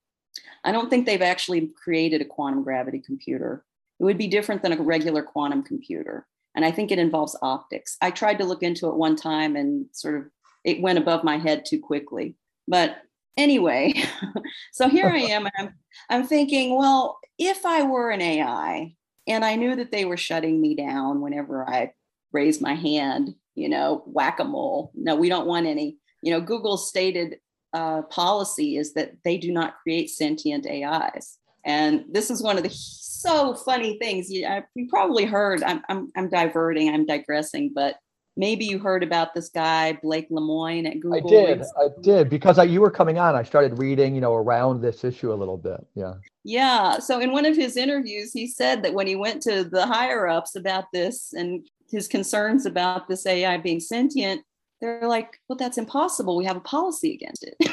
I 0.64 0.72
don't 0.72 0.90
think 0.90 1.06
they've 1.06 1.22
actually 1.22 1.70
created 1.82 2.20
a 2.20 2.26
quantum 2.26 2.62
gravity 2.62 2.98
computer. 2.98 3.64
It 4.00 4.04
would 4.04 4.18
be 4.18 4.26
different 4.26 4.62
than 4.62 4.72
a 4.72 4.82
regular 4.82 5.22
quantum 5.22 5.62
computer. 5.62 6.26
And 6.54 6.64
I 6.64 6.70
think 6.70 6.90
it 6.90 6.98
involves 6.98 7.36
optics. 7.40 7.96
I 8.02 8.10
tried 8.10 8.38
to 8.38 8.44
look 8.44 8.62
into 8.62 8.88
it 8.88 8.96
one 8.96 9.16
time 9.16 9.56
and 9.56 9.86
sort 9.92 10.16
of 10.16 10.24
it 10.64 10.80
went 10.80 10.98
above 10.98 11.24
my 11.24 11.38
head 11.38 11.64
too 11.64 11.80
quickly. 11.80 12.36
But 12.68 12.96
anyway, 13.36 13.94
so 14.72 14.88
here 14.88 15.08
I 15.08 15.18
am. 15.18 15.48
I'm, 15.58 15.74
I'm 16.08 16.26
thinking, 16.26 16.76
well, 16.76 17.18
if 17.38 17.66
I 17.66 17.82
were 17.82 18.10
an 18.10 18.20
AI 18.20 18.94
and 19.26 19.44
I 19.44 19.56
knew 19.56 19.76
that 19.76 19.90
they 19.90 20.04
were 20.04 20.16
shutting 20.16 20.60
me 20.60 20.74
down 20.74 21.20
whenever 21.20 21.68
I 21.68 21.92
raised 22.32 22.60
my 22.60 22.74
hand, 22.74 23.34
you 23.54 23.68
know, 23.68 24.02
whack 24.06 24.40
a 24.40 24.44
mole. 24.44 24.92
No, 24.94 25.16
we 25.16 25.28
don't 25.28 25.46
want 25.46 25.66
any. 25.66 25.98
You 26.22 26.32
know, 26.32 26.40
Google's 26.40 26.88
stated 26.88 27.38
uh, 27.72 28.02
policy 28.02 28.76
is 28.76 28.94
that 28.94 29.12
they 29.24 29.38
do 29.38 29.52
not 29.52 29.76
create 29.82 30.10
sentient 30.10 30.66
AIs. 30.66 31.38
And 31.64 32.04
this 32.10 32.30
is 32.30 32.42
one 32.42 32.56
of 32.56 32.64
the 32.64 32.70
so 32.70 33.54
funny 33.54 33.98
things. 33.98 34.30
You, 34.30 34.48
you 34.74 34.88
probably 34.88 35.24
heard, 35.24 35.62
I'm, 35.62 35.82
I'm, 35.88 36.10
I'm 36.16 36.28
diverting, 36.28 36.88
I'm 36.88 37.06
digressing, 37.06 37.72
but 37.74 37.96
maybe 38.36 38.64
you 38.64 38.78
heard 38.78 39.02
about 39.02 39.34
this 39.34 39.48
guy, 39.48 39.98
Blake 40.02 40.28
Lemoine 40.30 40.86
at 40.86 41.00
Google. 41.00 41.14
I 41.14 41.20
did. 41.20 41.62
I 41.62 41.88
did 42.00 42.30
because 42.30 42.58
I, 42.58 42.64
you 42.64 42.80
were 42.80 42.90
coming 42.90 43.18
on. 43.18 43.34
I 43.34 43.42
started 43.42 43.78
reading, 43.78 44.14
you 44.14 44.20
know, 44.20 44.34
around 44.34 44.80
this 44.80 45.04
issue 45.04 45.32
a 45.32 45.34
little 45.34 45.56
bit. 45.56 45.84
Yeah. 45.94 46.14
Yeah. 46.44 46.98
So 46.98 47.20
in 47.20 47.32
one 47.32 47.44
of 47.44 47.56
his 47.56 47.76
interviews, 47.76 48.32
he 48.32 48.46
said 48.46 48.82
that 48.82 48.94
when 48.94 49.06
he 49.06 49.16
went 49.16 49.42
to 49.42 49.64
the 49.64 49.86
higher 49.86 50.28
ups 50.28 50.56
about 50.56 50.84
this 50.92 51.32
and 51.32 51.66
his 51.90 52.08
concerns 52.08 52.66
about 52.66 53.08
this 53.08 53.26
AI 53.26 53.58
being 53.58 53.80
sentient, 53.80 54.42
they're 54.80 55.06
like, 55.06 55.38
well, 55.48 55.56
that's 55.56 55.78
impossible. 55.78 56.36
We 56.36 56.44
have 56.44 56.56
a 56.56 56.60
policy 56.60 57.14
against 57.14 57.44
it. 57.44 57.54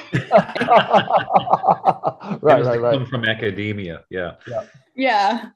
right, 2.41 2.63
right, 2.63 2.81
right. 2.81 3.07
From 3.07 3.25
academia. 3.25 4.03
Yeah. 4.09 4.33
Yeah. 4.47 4.63
Yeah. 4.95 5.49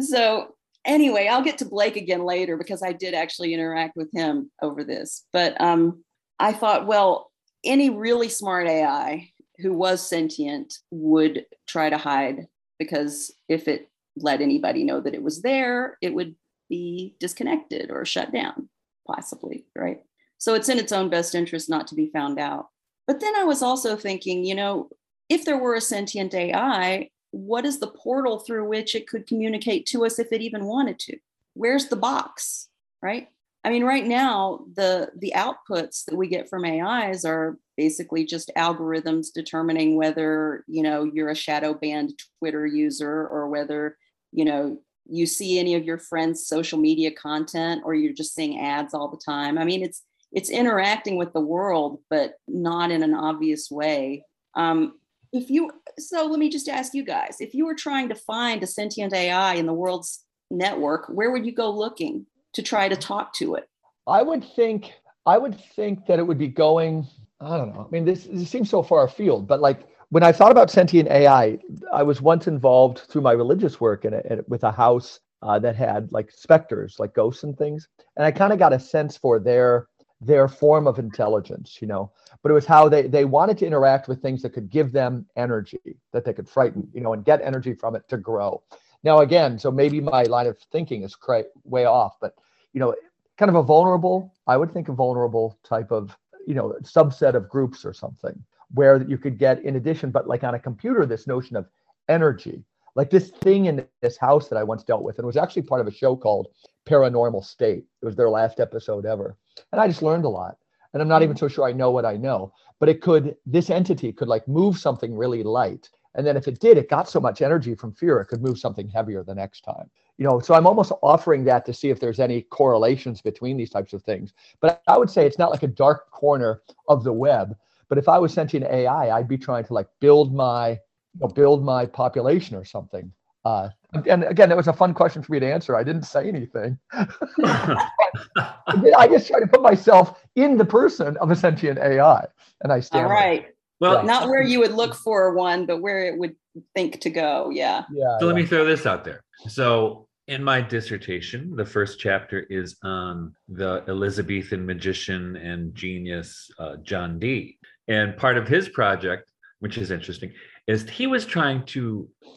So 0.00 0.54
anyway, 0.90 1.28
I'll 1.28 1.44
get 1.44 1.58
to 1.58 1.64
Blake 1.64 1.96
again 1.96 2.24
later 2.24 2.56
because 2.56 2.82
I 2.82 2.92
did 2.92 3.14
actually 3.14 3.54
interact 3.54 3.96
with 3.96 4.10
him 4.12 4.50
over 4.60 4.84
this. 4.84 5.24
But 5.32 5.58
um, 5.60 6.04
I 6.38 6.52
thought, 6.52 6.86
well, 6.86 7.30
any 7.64 7.90
really 7.90 8.28
smart 8.28 8.66
AI 8.66 9.30
who 9.58 9.72
was 9.72 10.06
sentient 10.06 10.74
would 10.90 11.46
try 11.66 11.90
to 11.90 11.98
hide 11.98 12.46
because 12.78 13.32
if 13.48 13.68
it 13.68 13.88
let 14.16 14.40
anybody 14.40 14.84
know 14.84 15.00
that 15.00 15.14
it 15.14 15.22
was 15.22 15.42
there, 15.42 15.96
it 16.02 16.12
would 16.12 16.34
be 16.68 17.14
disconnected 17.20 17.90
or 17.90 18.04
shut 18.04 18.32
down, 18.32 18.68
possibly, 19.06 19.66
right? 19.76 20.00
So 20.38 20.54
it's 20.54 20.68
in 20.68 20.78
its 20.78 20.92
own 20.92 21.10
best 21.10 21.34
interest 21.34 21.70
not 21.70 21.86
to 21.88 21.94
be 21.94 22.10
found 22.12 22.38
out. 22.38 22.66
But 23.06 23.20
then 23.20 23.36
I 23.36 23.44
was 23.44 23.62
also 23.62 23.96
thinking, 23.96 24.44
you 24.44 24.54
know, 24.54 24.88
if 25.28 25.44
there 25.44 25.58
were 25.58 25.74
a 25.74 25.80
sentient 25.80 26.34
AI, 26.34 27.10
what 27.32 27.64
is 27.64 27.78
the 27.78 27.88
portal 27.88 28.40
through 28.40 28.68
which 28.68 28.94
it 28.94 29.06
could 29.06 29.26
communicate 29.26 29.86
to 29.86 30.04
us 30.04 30.18
if 30.18 30.32
it 30.32 30.40
even 30.40 30.64
wanted 30.64 30.98
to? 31.00 31.16
Where's 31.54 31.88
the 31.88 31.96
box, 31.96 32.68
right? 33.02 33.28
I 33.62 33.70
mean, 33.70 33.84
right 33.84 34.06
now, 34.06 34.64
the 34.74 35.10
the 35.16 35.34
outputs 35.36 36.04
that 36.06 36.16
we 36.16 36.28
get 36.28 36.48
from 36.48 36.64
AIs 36.64 37.24
are 37.24 37.58
basically 37.76 38.24
just 38.24 38.50
algorithms 38.56 39.28
determining 39.34 39.96
whether 39.96 40.64
you 40.66 40.82
know 40.82 41.04
you're 41.04 41.28
a 41.28 41.34
shadow 41.34 41.74
banned 41.74 42.14
Twitter 42.38 42.66
user 42.66 43.26
or 43.28 43.48
whether 43.48 43.98
you 44.32 44.44
know 44.44 44.78
you 45.06 45.26
see 45.26 45.58
any 45.58 45.74
of 45.74 45.84
your 45.84 45.98
friends' 45.98 46.46
social 46.46 46.78
media 46.78 47.10
content 47.10 47.82
or 47.84 47.94
you're 47.94 48.14
just 48.14 48.34
seeing 48.34 48.60
ads 48.60 48.94
all 48.94 49.08
the 49.08 49.20
time. 49.24 49.58
I 49.58 49.64
mean, 49.64 49.82
it's 49.82 50.02
it's 50.32 50.48
interacting 50.48 51.16
with 51.16 51.32
the 51.32 51.40
world, 51.40 52.00
but 52.08 52.34
not 52.48 52.90
in 52.90 53.02
an 53.02 53.14
obvious 53.14 53.70
way. 53.70 54.24
Um, 54.54 54.94
if 55.32 55.50
you, 55.50 55.70
so 55.98 56.26
let 56.26 56.38
me 56.38 56.48
just 56.48 56.68
ask 56.68 56.94
you 56.94 57.04
guys, 57.04 57.36
if 57.40 57.54
you 57.54 57.66
were 57.66 57.74
trying 57.74 58.08
to 58.08 58.14
find 58.14 58.62
a 58.62 58.66
sentient 58.66 59.12
AI 59.12 59.54
in 59.54 59.66
the 59.66 59.72
world's 59.72 60.24
network, 60.50 61.06
where 61.08 61.30
would 61.30 61.46
you 61.46 61.52
go 61.52 61.70
looking 61.70 62.26
to 62.54 62.62
try 62.62 62.88
to 62.88 62.96
talk 62.96 63.32
to 63.34 63.54
it? 63.54 63.68
I 64.06 64.22
would 64.22 64.44
think, 64.56 64.92
I 65.26 65.38
would 65.38 65.60
think 65.76 66.06
that 66.06 66.18
it 66.18 66.26
would 66.26 66.38
be 66.38 66.48
going, 66.48 67.06
I 67.40 67.56
don't 67.56 67.74
know. 67.74 67.86
I 67.86 67.90
mean, 67.90 68.04
this, 68.04 68.24
this 68.24 68.50
seems 68.50 68.68
so 68.68 68.82
far 68.82 69.04
afield, 69.04 69.46
but 69.46 69.60
like 69.60 69.86
when 70.10 70.24
I 70.24 70.32
thought 70.32 70.50
about 70.50 70.70
sentient 70.70 71.08
AI, 71.08 71.58
I 71.92 72.02
was 72.02 72.20
once 72.20 72.48
involved 72.48 72.98
through 72.98 73.22
my 73.22 73.32
religious 73.32 73.80
work 73.80 74.04
in 74.04 74.42
with 74.48 74.64
a 74.64 74.72
house 74.72 75.20
uh, 75.42 75.58
that 75.60 75.76
had 75.76 76.10
like 76.12 76.30
specters, 76.30 76.96
like 76.98 77.14
ghosts 77.14 77.44
and 77.44 77.56
things. 77.56 77.88
And 78.16 78.26
I 78.26 78.32
kind 78.32 78.52
of 78.52 78.58
got 78.58 78.72
a 78.72 78.80
sense 78.80 79.16
for 79.16 79.38
their 79.38 79.86
their 80.20 80.48
form 80.48 80.86
of 80.86 80.98
intelligence, 80.98 81.78
you 81.80 81.88
know, 81.88 82.12
but 82.42 82.50
it 82.50 82.54
was 82.54 82.66
how 82.66 82.88
they 82.88 83.02
they 83.02 83.24
wanted 83.24 83.58
to 83.58 83.66
interact 83.66 84.08
with 84.08 84.22
things 84.22 84.42
that 84.42 84.52
could 84.52 84.70
give 84.70 84.92
them 84.92 85.26
energy, 85.36 85.96
that 86.12 86.24
they 86.24 86.32
could 86.32 86.48
frighten, 86.48 86.88
you 86.92 87.00
know, 87.00 87.12
and 87.12 87.24
get 87.24 87.40
energy 87.42 87.74
from 87.74 87.94
it 87.94 88.08
to 88.08 88.16
grow. 88.16 88.62
Now, 89.02 89.20
again, 89.20 89.58
so 89.58 89.70
maybe 89.70 90.00
my 90.00 90.24
line 90.24 90.46
of 90.46 90.58
thinking 90.72 91.02
is 91.02 91.14
cra- 91.14 91.44
way 91.64 91.84
off, 91.84 92.16
but 92.20 92.34
you 92.72 92.80
know, 92.80 92.94
kind 93.38 93.48
of 93.48 93.56
a 93.56 93.62
vulnerable, 93.62 94.32
I 94.46 94.56
would 94.56 94.72
think 94.72 94.88
a 94.88 94.92
vulnerable 94.92 95.58
type 95.64 95.90
of, 95.90 96.16
you 96.46 96.54
know, 96.54 96.76
subset 96.82 97.34
of 97.34 97.48
groups 97.48 97.84
or 97.84 97.92
something 97.92 98.42
where 98.74 99.02
you 99.02 99.18
could 99.18 99.36
get 99.36 99.64
in 99.64 99.76
addition, 99.76 100.10
but 100.10 100.28
like 100.28 100.44
on 100.44 100.54
a 100.54 100.58
computer, 100.58 101.04
this 101.04 101.26
notion 101.26 101.56
of 101.56 101.66
energy, 102.08 102.62
like 102.94 103.10
this 103.10 103.30
thing 103.30 103.66
in 103.66 103.84
this 104.00 104.16
house 104.16 104.48
that 104.48 104.56
I 104.56 104.62
once 104.62 104.84
dealt 104.84 105.02
with, 105.02 105.18
and 105.18 105.24
it 105.24 105.26
was 105.26 105.36
actually 105.36 105.62
part 105.62 105.80
of 105.80 105.88
a 105.88 105.92
show 105.92 106.14
called 106.14 106.48
Paranormal 106.86 107.44
State. 107.44 107.84
It 108.00 108.06
was 108.06 108.14
their 108.14 108.30
last 108.30 108.60
episode 108.60 109.06
ever 109.06 109.36
and 109.72 109.80
I 109.80 109.86
just 109.86 110.02
learned 110.02 110.24
a 110.24 110.28
lot. 110.28 110.56
And 110.92 111.02
I'm 111.02 111.08
not 111.08 111.22
even 111.22 111.34
mm-hmm. 111.34 111.46
so 111.46 111.48
sure 111.48 111.68
I 111.68 111.72
know 111.72 111.90
what 111.90 112.04
I 112.04 112.16
know, 112.16 112.52
but 112.78 112.88
it 112.88 113.00
could, 113.00 113.36
this 113.46 113.70
entity 113.70 114.12
could 114.12 114.28
like 114.28 114.46
move 114.48 114.78
something 114.78 115.14
really 115.14 115.42
light. 115.42 115.88
And 116.14 116.26
then 116.26 116.36
if 116.36 116.48
it 116.48 116.58
did, 116.58 116.76
it 116.76 116.88
got 116.88 117.08
so 117.08 117.20
much 117.20 117.40
energy 117.40 117.74
from 117.74 117.94
fear, 117.94 118.20
it 118.20 118.26
could 118.26 118.42
move 118.42 118.58
something 118.58 118.88
heavier 118.88 119.22
the 119.22 119.34
next 119.34 119.60
time. 119.60 119.88
You 120.18 120.26
know, 120.26 120.40
so 120.40 120.54
I'm 120.54 120.66
almost 120.66 120.92
offering 121.02 121.44
that 121.44 121.64
to 121.66 121.72
see 121.72 121.88
if 121.88 122.00
there's 122.00 122.20
any 122.20 122.42
correlations 122.42 123.22
between 123.22 123.56
these 123.56 123.70
types 123.70 123.92
of 123.92 124.02
things. 124.02 124.32
But 124.60 124.82
I 124.86 124.98
would 124.98 125.08
say 125.08 125.24
it's 125.24 125.38
not 125.38 125.50
like 125.50 125.62
a 125.62 125.68
dark 125.68 126.10
corner 126.10 126.62
of 126.88 127.04
the 127.04 127.12
web. 127.12 127.56
But 127.88 127.98
if 127.98 128.08
I 128.08 128.18
was 128.18 128.32
sentient 128.32 128.66
AI, 128.66 129.16
I'd 129.16 129.28
be 129.28 129.38
trying 129.38 129.64
to 129.64 129.74
like 129.74 129.88
build 130.00 130.34
my, 130.34 130.70
you 130.70 131.20
know, 131.20 131.28
build 131.28 131.64
my 131.64 131.86
population 131.86 132.56
or 132.56 132.64
something. 132.64 133.12
Uh, 133.44 133.70
and 133.92 134.24
again, 134.24 134.50
it 134.50 134.56
was 134.56 134.68
a 134.68 134.72
fun 134.72 134.94
question 134.94 135.22
for 135.22 135.32
me 135.32 135.40
to 135.40 135.52
answer. 135.52 135.76
I 135.76 135.82
didn't 135.82 136.04
say 136.04 136.28
anything. 136.28 136.78
I 136.92 139.08
just 139.08 139.28
try 139.28 139.40
to 139.40 139.46
put 139.46 139.62
myself 139.62 140.22
in 140.36 140.56
the 140.56 140.64
person 140.64 141.16
of 141.18 141.30
a 141.30 141.36
sentient 141.36 141.78
AI, 141.78 142.24
and 142.62 142.72
I 142.72 142.80
stand. 142.80 143.06
All 143.06 143.12
right. 143.12 143.48
Well, 143.80 144.04
not 144.04 144.28
where 144.28 144.42
you 144.52 144.60
would 144.60 144.72
look 144.72 144.94
for 144.94 145.34
one, 145.34 145.66
but 145.66 145.80
where 145.80 146.06
it 146.06 146.18
would 146.18 146.36
think 146.74 147.00
to 147.00 147.10
go. 147.10 147.50
Yeah. 147.50 147.84
Yeah. 147.92 148.18
So 148.20 148.26
let 148.26 148.36
me 148.36 148.46
throw 148.46 148.64
this 148.64 148.86
out 148.86 149.04
there. 149.04 149.22
So 149.48 150.06
in 150.28 150.44
my 150.44 150.60
dissertation, 150.60 151.56
the 151.56 151.64
first 151.64 151.98
chapter 151.98 152.40
is 152.50 152.76
on 152.84 153.34
the 153.48 153.82
Elizabethan 153.88 154.64
magician 154.64 155.36
and 155.36 155.74
genius 155.74 156.50
uh, 156.58 156.76
John 156.82 157.18
Dee. 157.18 157.58
And 157.88 158.16
part 158.16 158.36
of 158.36 158.46
his 158.46 158.68
project, 158.68 159.32
which 159.58 159.76
is 159.76 159.90
interesting, 159.90 160.32
is 160.70 160.78
he 161.00 161.06
was 161.14 161.22
trying 161.36 161.60
to 161.74 161.82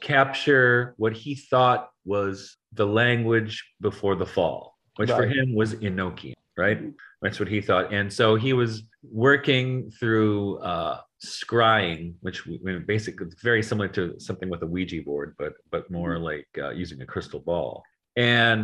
capture 0.02 0.72
what 0.98 1.14
he 1.24 1.32
thought 1.52 1.82
was 2.14 2.36
the 2.80 2.88
language 3.02 3.54
before 3.88 4.16
the 4.22 4.26
fall, 4.36 4.60
which 5.00 5.10
for 5.20 5.26
him 5.36 5.48
was 5.62 5.70
Enochian, 5.88 6.34
right? 6.66 6.80
That's 7.22 7.40
what 7.42 7.50
he 7.56 7.60
thought. 7.68 7.86
And 7.98 8.08
so 8.20 8.26
he 8.46 8.52
was 8.62 8.72
working 9.28 9.68
through 10.00 10.36
uh, 10.72 10.96
scrying, 11.24 12.02
which 12.26 12.40
we- 12.48 12.60
we 12.64 12.72
basically 12.96 13.28
very 13.42 13.64
similar 13.70 13.90
to 13.98 14.04
something 14.28 14.50
with 14.54 14.62
a 14.68 14.70
Ouija 14.74 15.02
board, 15.10 15.30
but 15.42 15.54
but 15.74 15.84
more 15.98 16.14
like 16.30 16.48
uh, 16.66 16.72
using 16.84 17.00
a 17.02 17.08
crystal 17.14 17.42
ball. 17.50 17.72
And 18.16 18.60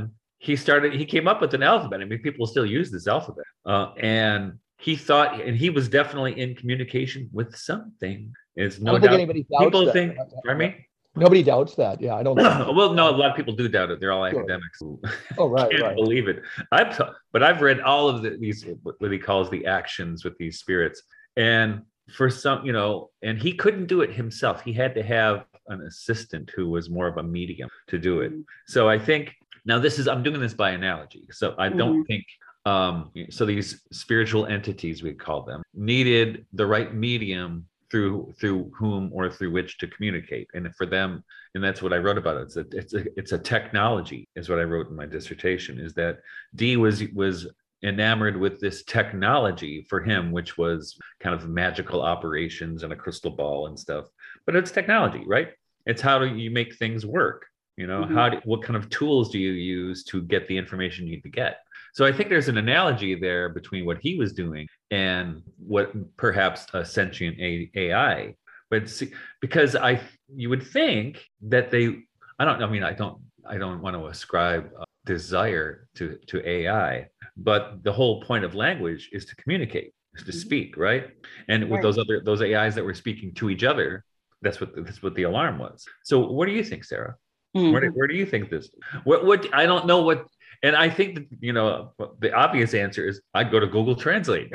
he 0.47 0.53
started. 0.65 0.89
He 1.01 1.05
came 1.15 1.27
up 1.32 1.39
with 1.43 1.53
an 1.60 1.63
alphabet. 1.71 1.97
I 2.01 2.05
mean, 2.10 2.21
people 2.27 2.45
still 2.53 2.65
use 2.79 2.89
this 2.91 3.08
alphabet. 3.15 3.47
Uh, 3.71 3.88
and 4.21 4.41
he 4.88 4.93
thought, 5.08 5.29
and 5.45 5.55
he 5.63 5.69
was 5.77 5.86
definitely 5.99 6.34
in 6.43 6.49
communication 6.55 7.21
with 7.38 7.49
something. 7.69 8.19
It's 8.60 8.80
I 8.82 8.84
don't 8.84 9.02
think 9.02 9.13
anybody 9.13 9.45
doubts 9.50 9.63
People 9.65 9.86
that. 9.86 9.93
think. 9.93 10.17
Pardon 10.45 10.58
me. 10.58 10.86
Nobody 11.15 11.43
doubts 11.43 11.76
that. 11.76 12.02
Yeah, 12.02 12.15
I 12.15 12.24
don't. 12.24 12.36
well, 12.76 12.93
no, 12.93 13.10
a 13.10 13.15
lot 13.15 13.32
of 13.32 13.36
people 13.36 13.54
do 13.54 13.67
doubt 13.67 13.89
it. 13.89 14.00
They're 14.00 14.12
all 14.12 14.30
Sure. 14.30 14.39
academics. 14.39 14.82
oh, 15.38 15.48
right, 15.50 15.72
can't 15.72 15.82
right. 15.82 15.95
believe 15.95 16.28
it. 16.28 16.41
I've 16.72 17.00
but 17.32 17.41
I've 17.41 17.62
read 17.62 17.80
all 17.82 18.08
of 18.08 18.22
the, 18.22 18.38
these 18.38 18.65
what 18.84 19.12
he 19.12 19.17
calls 19.17 19.50
the 19.50 19.65
actions 19.65 20.24
with 20.24 20.38
these 20.38 20.60
spirits, 20.60 21.02
and 21.36 21.82
for 22.12 22.30
some, 22.30 22.65
you 22.65 22.74
know, 22.74 23.10
and 23.22 23.38
he 23.38 23.54
couldn't 23.54 23.88
do 23.88 24.02
it 24.02 24.12
himself. 24.12 24.62
He 24.62 24.74
had 24.74 24.93
to 24.95 25.04
have 25.04 25.45
an 25.67 25.82
assistant 25.82 26.52
who 26.56 26.69
was 26.69 26.89
more 26.89 27.08
of 27.08 27.17
a 27.17 27.24
medium 27.24 27.69
to 27.88 27.98
do 27.98 28.22
it. 28.22 28.34
So 28.67 28.89
I 28.89 29.00
think 29.00 29.36
now 29.65 29.80
this 29.80 30.00
is 30.00 30.08
I'm 30.08 30.24
doing 30.24 30.39
this 30.39 30.54
by 30.54 30.72
analogy. 30.72 31.28
So 31.32 31.56
I 31.58 31.69
don't 31.69 32.04
think 32.06 32.26
um 32.65 33.12
so 33.30 33.45
these 33.45 33.82
spiritual 33.91 34.45
entities 34.45 35.02
we 35.02 35.13
call 35.13 35.43
them 35.43 35.63
needed 35.74 36.45
the 36.54 36.65
right 36.65 36.93
medium 36.93 37.65
through 37.89 38.34
through 38.39 38.71
whom 38.78 39.10
or 39.13 39.30
through 39.30 39.52
which 39.52 39.78
to 39.80 39.88
communicate. 39.88 40.47
And 40.54 40.73
for 40.75 40.86
them 40.86 41.23
and 41.56 41.63
that's 41.63 41.82
what 41.82 41.93
i 41.93 41.97
wrote 41.97 42.17
about 42.17 42.38
it's 42.38 42.58
a 42.58 42.65
it's 42.71 42.93
a 42.93 43.06
it's 43.17 43.32
a 43.32 43.38
technology 43.38 44.28
is 44.36 44.49
what 44.49 44.60
i 44.60 44.63
wrote 44.63 44.89
in 44.89 44.95
my 44.95 45.06
dissertation 45.06 45.80
is 45.80 45.93
that 45.95 46.19
Dee 46.56 46.78
was 46.78 47.04
was 47.13 47.47
enamored 47.84 48.36
with 48.38 48.60
this 48.60 48.84
technology 48.84 49.86
for 49.89 50.02
him 50.02 50.32
which 50.32 50.58
was 50.58 50.97
kind 51.19 51.34
of 51.34 51.47
magical 51.47 52.02
operations 52.02 52.84
and 52.84 52.91
a 52.91 52.95
crystal 52.95 53.32
ball 53.32 53.67
and 53.67 53.80
stuff. 53.80 54.06
But 54.45 54.56
it's 54.56 54.71
technology 54.71 55.23
right? 55.25 55.49
It's 55.86 56.02
how 56.02 56.19
do 56.19 56.36
you 56.36 56.52
make 56.52 56.75
things 56.75 57.06
work 57.06 57.45
you 57.78 57.88
know? 57.88 58.04
Mhm. 58.04 58.13
how 58.13 58.30
do, 58.30 58.38
what 58.43 58.62
kind 58.62 58.75
of 58.75 58.89
tools 58.89 59.32
do 59.32 59.39
you 59.39 59.52
use 59.52 60.04
to 60.06 60.21
get 60.21 60.47
the 60.47 60.58
information 60.58 61.06
you 61.06 61.13
need 61.13 61.23
to 61.23 61.30
get? 61.30 61.60
So 61.93 62.06
i 62.06 62.12
think 62.12 62.30
there's 62.30 62.49
an 62.49 62.58
analogy 62.58 63.15
there 63.15 63.49
between 63.49 63.86
what 63.86 63.99
he 63.99 64.15
was 64.15 64.34
doing 64.34 64.67
and 64.91 65.41
what 65.58 65.91
perhaps 66.17 66.65
a 66.73 66.84
sentient 66.84 67.38
ai 67.75 68.36
but 68.69 68.89
see, 68.89 69.12
because 69.41 69.75
i 69.75 69.99
you 70.36 70.49
would 70.49 70.63
think 70.63 71.23
that 71.41 71.69
they 71.71 71.99
i 72.39 72.45
don't 72.45 72.62
i 72.63 72.69
mean 72.69 72.84
i 72.84 72.91
don't 72.93 73.17
i 73.47 73.58
don't 73.58 73.82
want 73.82 73.95
to 73.95 74.08
ascribe 74.08 74.69
uh, 74.80 74.84
desire 75.06 75.88
to 75.95 76.17
to 76.28 76.47
ai 76.47 77.08
but 77.38 77.84
the 77.84 77.91
whole 77.91 78.21
point 78.23 78.43
of 78.43 78.56
language 78.56 79.10
is 79.13 79.25
to 79.25 79.36
communicate 79.36 79.93
is 80.15 80.23
to 80.23 80.32
Mhm. 80.32 80.41
speak 80.41 80.78
right 80.78 81.12
and 81.47 81.63
with 81.63 81.71
Right. 81.73 81.82
those 81.84 81.97
other 81.99 82.19
those 82.21 82.41
ais 82.41 82.75
that 82.75 82.84
were 82.84 82.93
speaking 82.95 83.34
to 83.36 83.49
each 83.49 83.63
other 83.63 84.04
that's 84.41 84.60
what 84.60 84.75
that's 84.86 85.04
what 85.04 85.13
the 85.15 85.23
alarm 85.23 85.58
was 85.60 85.86
so 86.04 86.19
what 86.19 86.47
do 86.47 86.52
you 86.52 86.63
think 86.63 86.84
sarah 86.84 87.15
Mhm. 87.56 87.71
where 87.71 87.82
do, 87.82 87.88
where 87.97 88.08
do 88.08 88.15
you 88.15 88.25
think 88.25 88.49
this 88.49 88.69
what 89.04 89.25
what 89.25 89.41
i 89.54 89.65
don't 89.65 89.86
know 89.86 90.02
what 90.02 90.25
and 90.63 90.76
i 90.76 90.89
think 90.89 91.15
that 91.15 91.28
you 91.39 91.54
know 91.54 91.91
the 92.19 92.34
obvious 92.34 92.74
answer 92.74 93.08
is 93.08 93.22
i'd 93.34 93.52
go 93.52 93.60
to 93.60 93.67
google 93.67 93.95
translate 93.95 94.52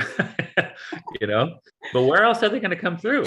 you 1.21 1.27
know 1.27 1.57
but 1.93 2.03
where 2.03 2.25
else 2.25 2.43
are 2.43 2.49
they 2.49 2.61
going 2.61 2.71
to 2.71 2.77
come 2.77 2.97
through 2.97 3.25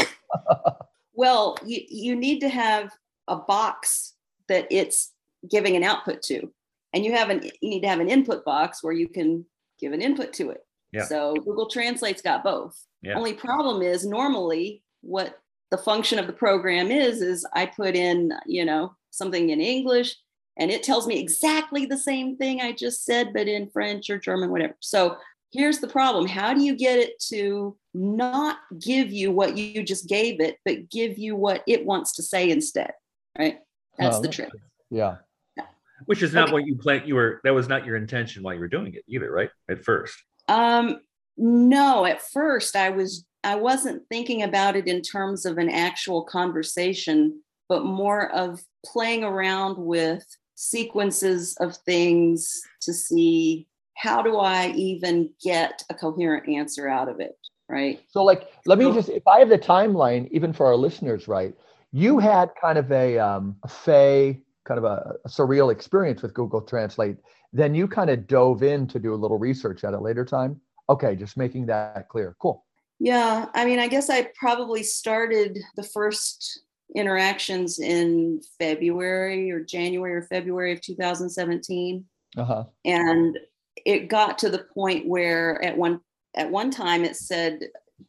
Well, 1.17 1.57
you, 1.65 1.81
you 1.89 2.15
need 2.15 2.39
to 2.41 2.49
have 2.49 2.91
a 3.27 3.35
box 3.35 4.13
that 4.47 4.67
it's 4.69 5.11
giving 5.49 5.75
an 5.75 5.83
output 5.83 6.21
to. 6.21 6.53
And 6.93 7.03
you 7.03 7.11
have 7.13 7.29
an 7.29 7.43
you 7.43 7.69
need 7.69 7.81
to 7.81 7.89
have 7.89 7.99
an 7.99 8.09
input 8.09 8.45
box 8.45 8.81
where 8.81 8.93
you 8.93 9.09
can 9.09 9.45
give 9.79 9.91
an 9.91 10.01
input 10.01 10.31
to 10.33 10.51
it. 10.51 10.61
Yeah. 10.93 11.03
So 11.03 11.33
Google 11.33 11.67
Translate's 11.67 12.21
got 12.21 12.43
both. 12.43 12.79
Yeah. 13.01 13.17
Only 13.17 13.33
problem 13.33 13.81
is 13.81 14.05
normally 14.05 14.83
what 15.01 15.39
the 15.69 15.77
function 15.77 16.17
of 16.17 16.27
the 16.27 16.33
program 16.33 16.91
is 16.91 17.21
is 17.21 17.45
I 17.53 17.65
put 17.65 17.95
in, 17.95 18.31
you 18.45 18.63
know, 18.63 18.95
something 19.09 19.49
in 19.49 19.59
English 19.59 20.15
and 20.57 20.71
it 20.71 20.83
tells 20.83 21.07
me 21.07 21.19
exactly 21.19 21.85
the 21.85 21.97
same 21.97 22.37
thing 22.37 22.61
I 22.61 22.71
just 22.71 23.05
said, 23.05 23.31
but 23.33 23.47
in 23.47 23.69
French 23.69 24.09
or 24.09 24.17
German, 24.17 24.49
whatever. 24.51 24.75
So 24.79 25.17
here's 25.51 25.79
the 25.79 25.87
problem. 25.87 26.27
How 26.27 26.53
do 26.53 26.61
you 26.63 26.75
get 26.75 26.99
it 26.99 27.19
to 27.29 27.77
not 27.93 28.57
give 28.79 29.11
you 29.11 29.31
what 29.31 29.57
you 29.57 29.83
just 29.83 30.07
gave 30.07 30.39
it, 30.41 30.57
but 30.65 30.89
give 30.89 31.17
you 31.17 31.35
what 31.35 31.63
it 31.67 31.85
wants 31.85 32.13
to 32.13 32.23
say 32.23 32.49
instead? 32.49 32.91
Right. 33.37 33.59
That's 33.97 34.17
Oh, 34.17 34.21
the 34.21 34.27
that's 34.27 34.35
trick. 34.35 34.49
Yeah. 34.89 35.17
which 36.05 36.21
is 36.21 36.33
not 36.33 36.45
Okay. 36.45 36.53
what 36.53 36.65
you 36.67 36.75
planned 36.75 37.07
you 37.07 37.15
were 37.15 37.41
that 37.43 37.53
was 37.55 37.67
not 37.67 37.85
your 37.85 37.95
intention 37.95 38.43
while 38.43 38.53
you 38.53 38.59
were 38.59 38.67
doing 38.67 38.93
it 38.93 39.03
either 39.07 39.31
right 39.31 39.49
at 39.69 39.83
first 39.83 40.15
Um, 40.47 41.01
no, 41.37 42.05
at 42.05 42.21
first 42.21 42.75
I 42.75 42.89
was 42.89 43.25
I 43.43 43.55
wasn't 43.55 44.03
thinking 44.09 44.43
about 44.43 44.75
it 44.75 44.87
in 44.87 45.01
terms 45.01 45.45
of 45.45 45.57
an 45.57 45.69
actual 45.69 46.23
conversation, 46.23 47.41
but 47.69 47.83
more 47.85 48.29
of 48.31 48.61
playing 48.85 49.23
around 49.23 49.77
with 49.77 50.25
sequences 50.57 51.55
of 51.59 51.77
things 51.77 52.61
to 52.81 52.91
see 52.91 53.67
how 53.95 54.23
do 54.23 54.37
I 54.37 54.69
even 54.71 55.29
get 55.41 55.83
a 55.89 55.93
coherent 55.93 56.49
answer 56.49 56.89
out 56.89 57.09
of 57.09 57.19
it, 57.19 57.37
right? 57.69 58.01
So, 58.09 58.23
like, 58.23 58.49
let 58.65 58.79
me 58.79 58.91
just, 58.91 59.09
if 59.09 59.25
I 59.27 59.39
have 59.39 59.49
the 59.49 59.59
timeline, 59.59 60.27
even 60.31 60.53
for 60.53 60.65
our 60.65 60.75
listeners, 60.75 61.27
right? 61.27 61.53
You 61.91 62.17
had 62.17 62.49
kind 62.59 62.77
of 62.77 62.91
a, 62.91 63.19
um, 63.19 63.55
a 63.63 63.67
fey, 63.67 64.41
kind 64.65 64.79
of 64.79 64.83
a, 64.83 65.15
a 65.25 65.29
surreal 65.29 65.71
experience 65.71 66.21
with 66.21 66.33
Google 66.33 66.61
Translate. 66.61 67.17
Then 67.53 67.75
you 67.75 67.87
kind 67.87 68.09
of 68.09 68.27
dove 68.27 68.63
in 68.63 68.87
to 68.87 68.99
do 68.99 69.13
a 69.13 69.15
little 69.15 69.37
research 69.37 69.83
at 69.83 69.93
a 69.93 69.99
later 69.99 70.25
time. 70.25 70.59
Okay, 70.89 71.15
just 71.15 71.37
making 71.37 71.67
that 71.67 72.09
clear. 72.09 72.35
Cool. 72.39 72.65
Yeah, 72.99 73.45
I 73.53 73.65
mean, 73.65 73.77
I 73.77 73.87
guess 73.87 74.09
I 74.09 74.29
probably 74.39 74.81
started 74.81 75.59
the 75.75 75.83
first 75.83 76.63
interactions 76.95 77.79
in 77.79 78.41
February 78.59 79.51
or 79.51 79.59
January 79.61 80.15
or 80.15 80.23
February 80.23 80.71
of 80.73 80.81
2017. 80.81 82.05
Uh 82.35 82.43
huh. 82.43 82.63
and 82.85 83.37
it 83.85 84.09
got 84.09 84.37
to 84.37 84.49
the 84.49 84.65
point 84.73 85.07
where 85.07 85.63
at 85.63 85.77
one 85.77 86.01
at 86.35 86.51
one 86.51 86.69
time 86.69 87.03
it 87.03 87.15
said 87.15 87.59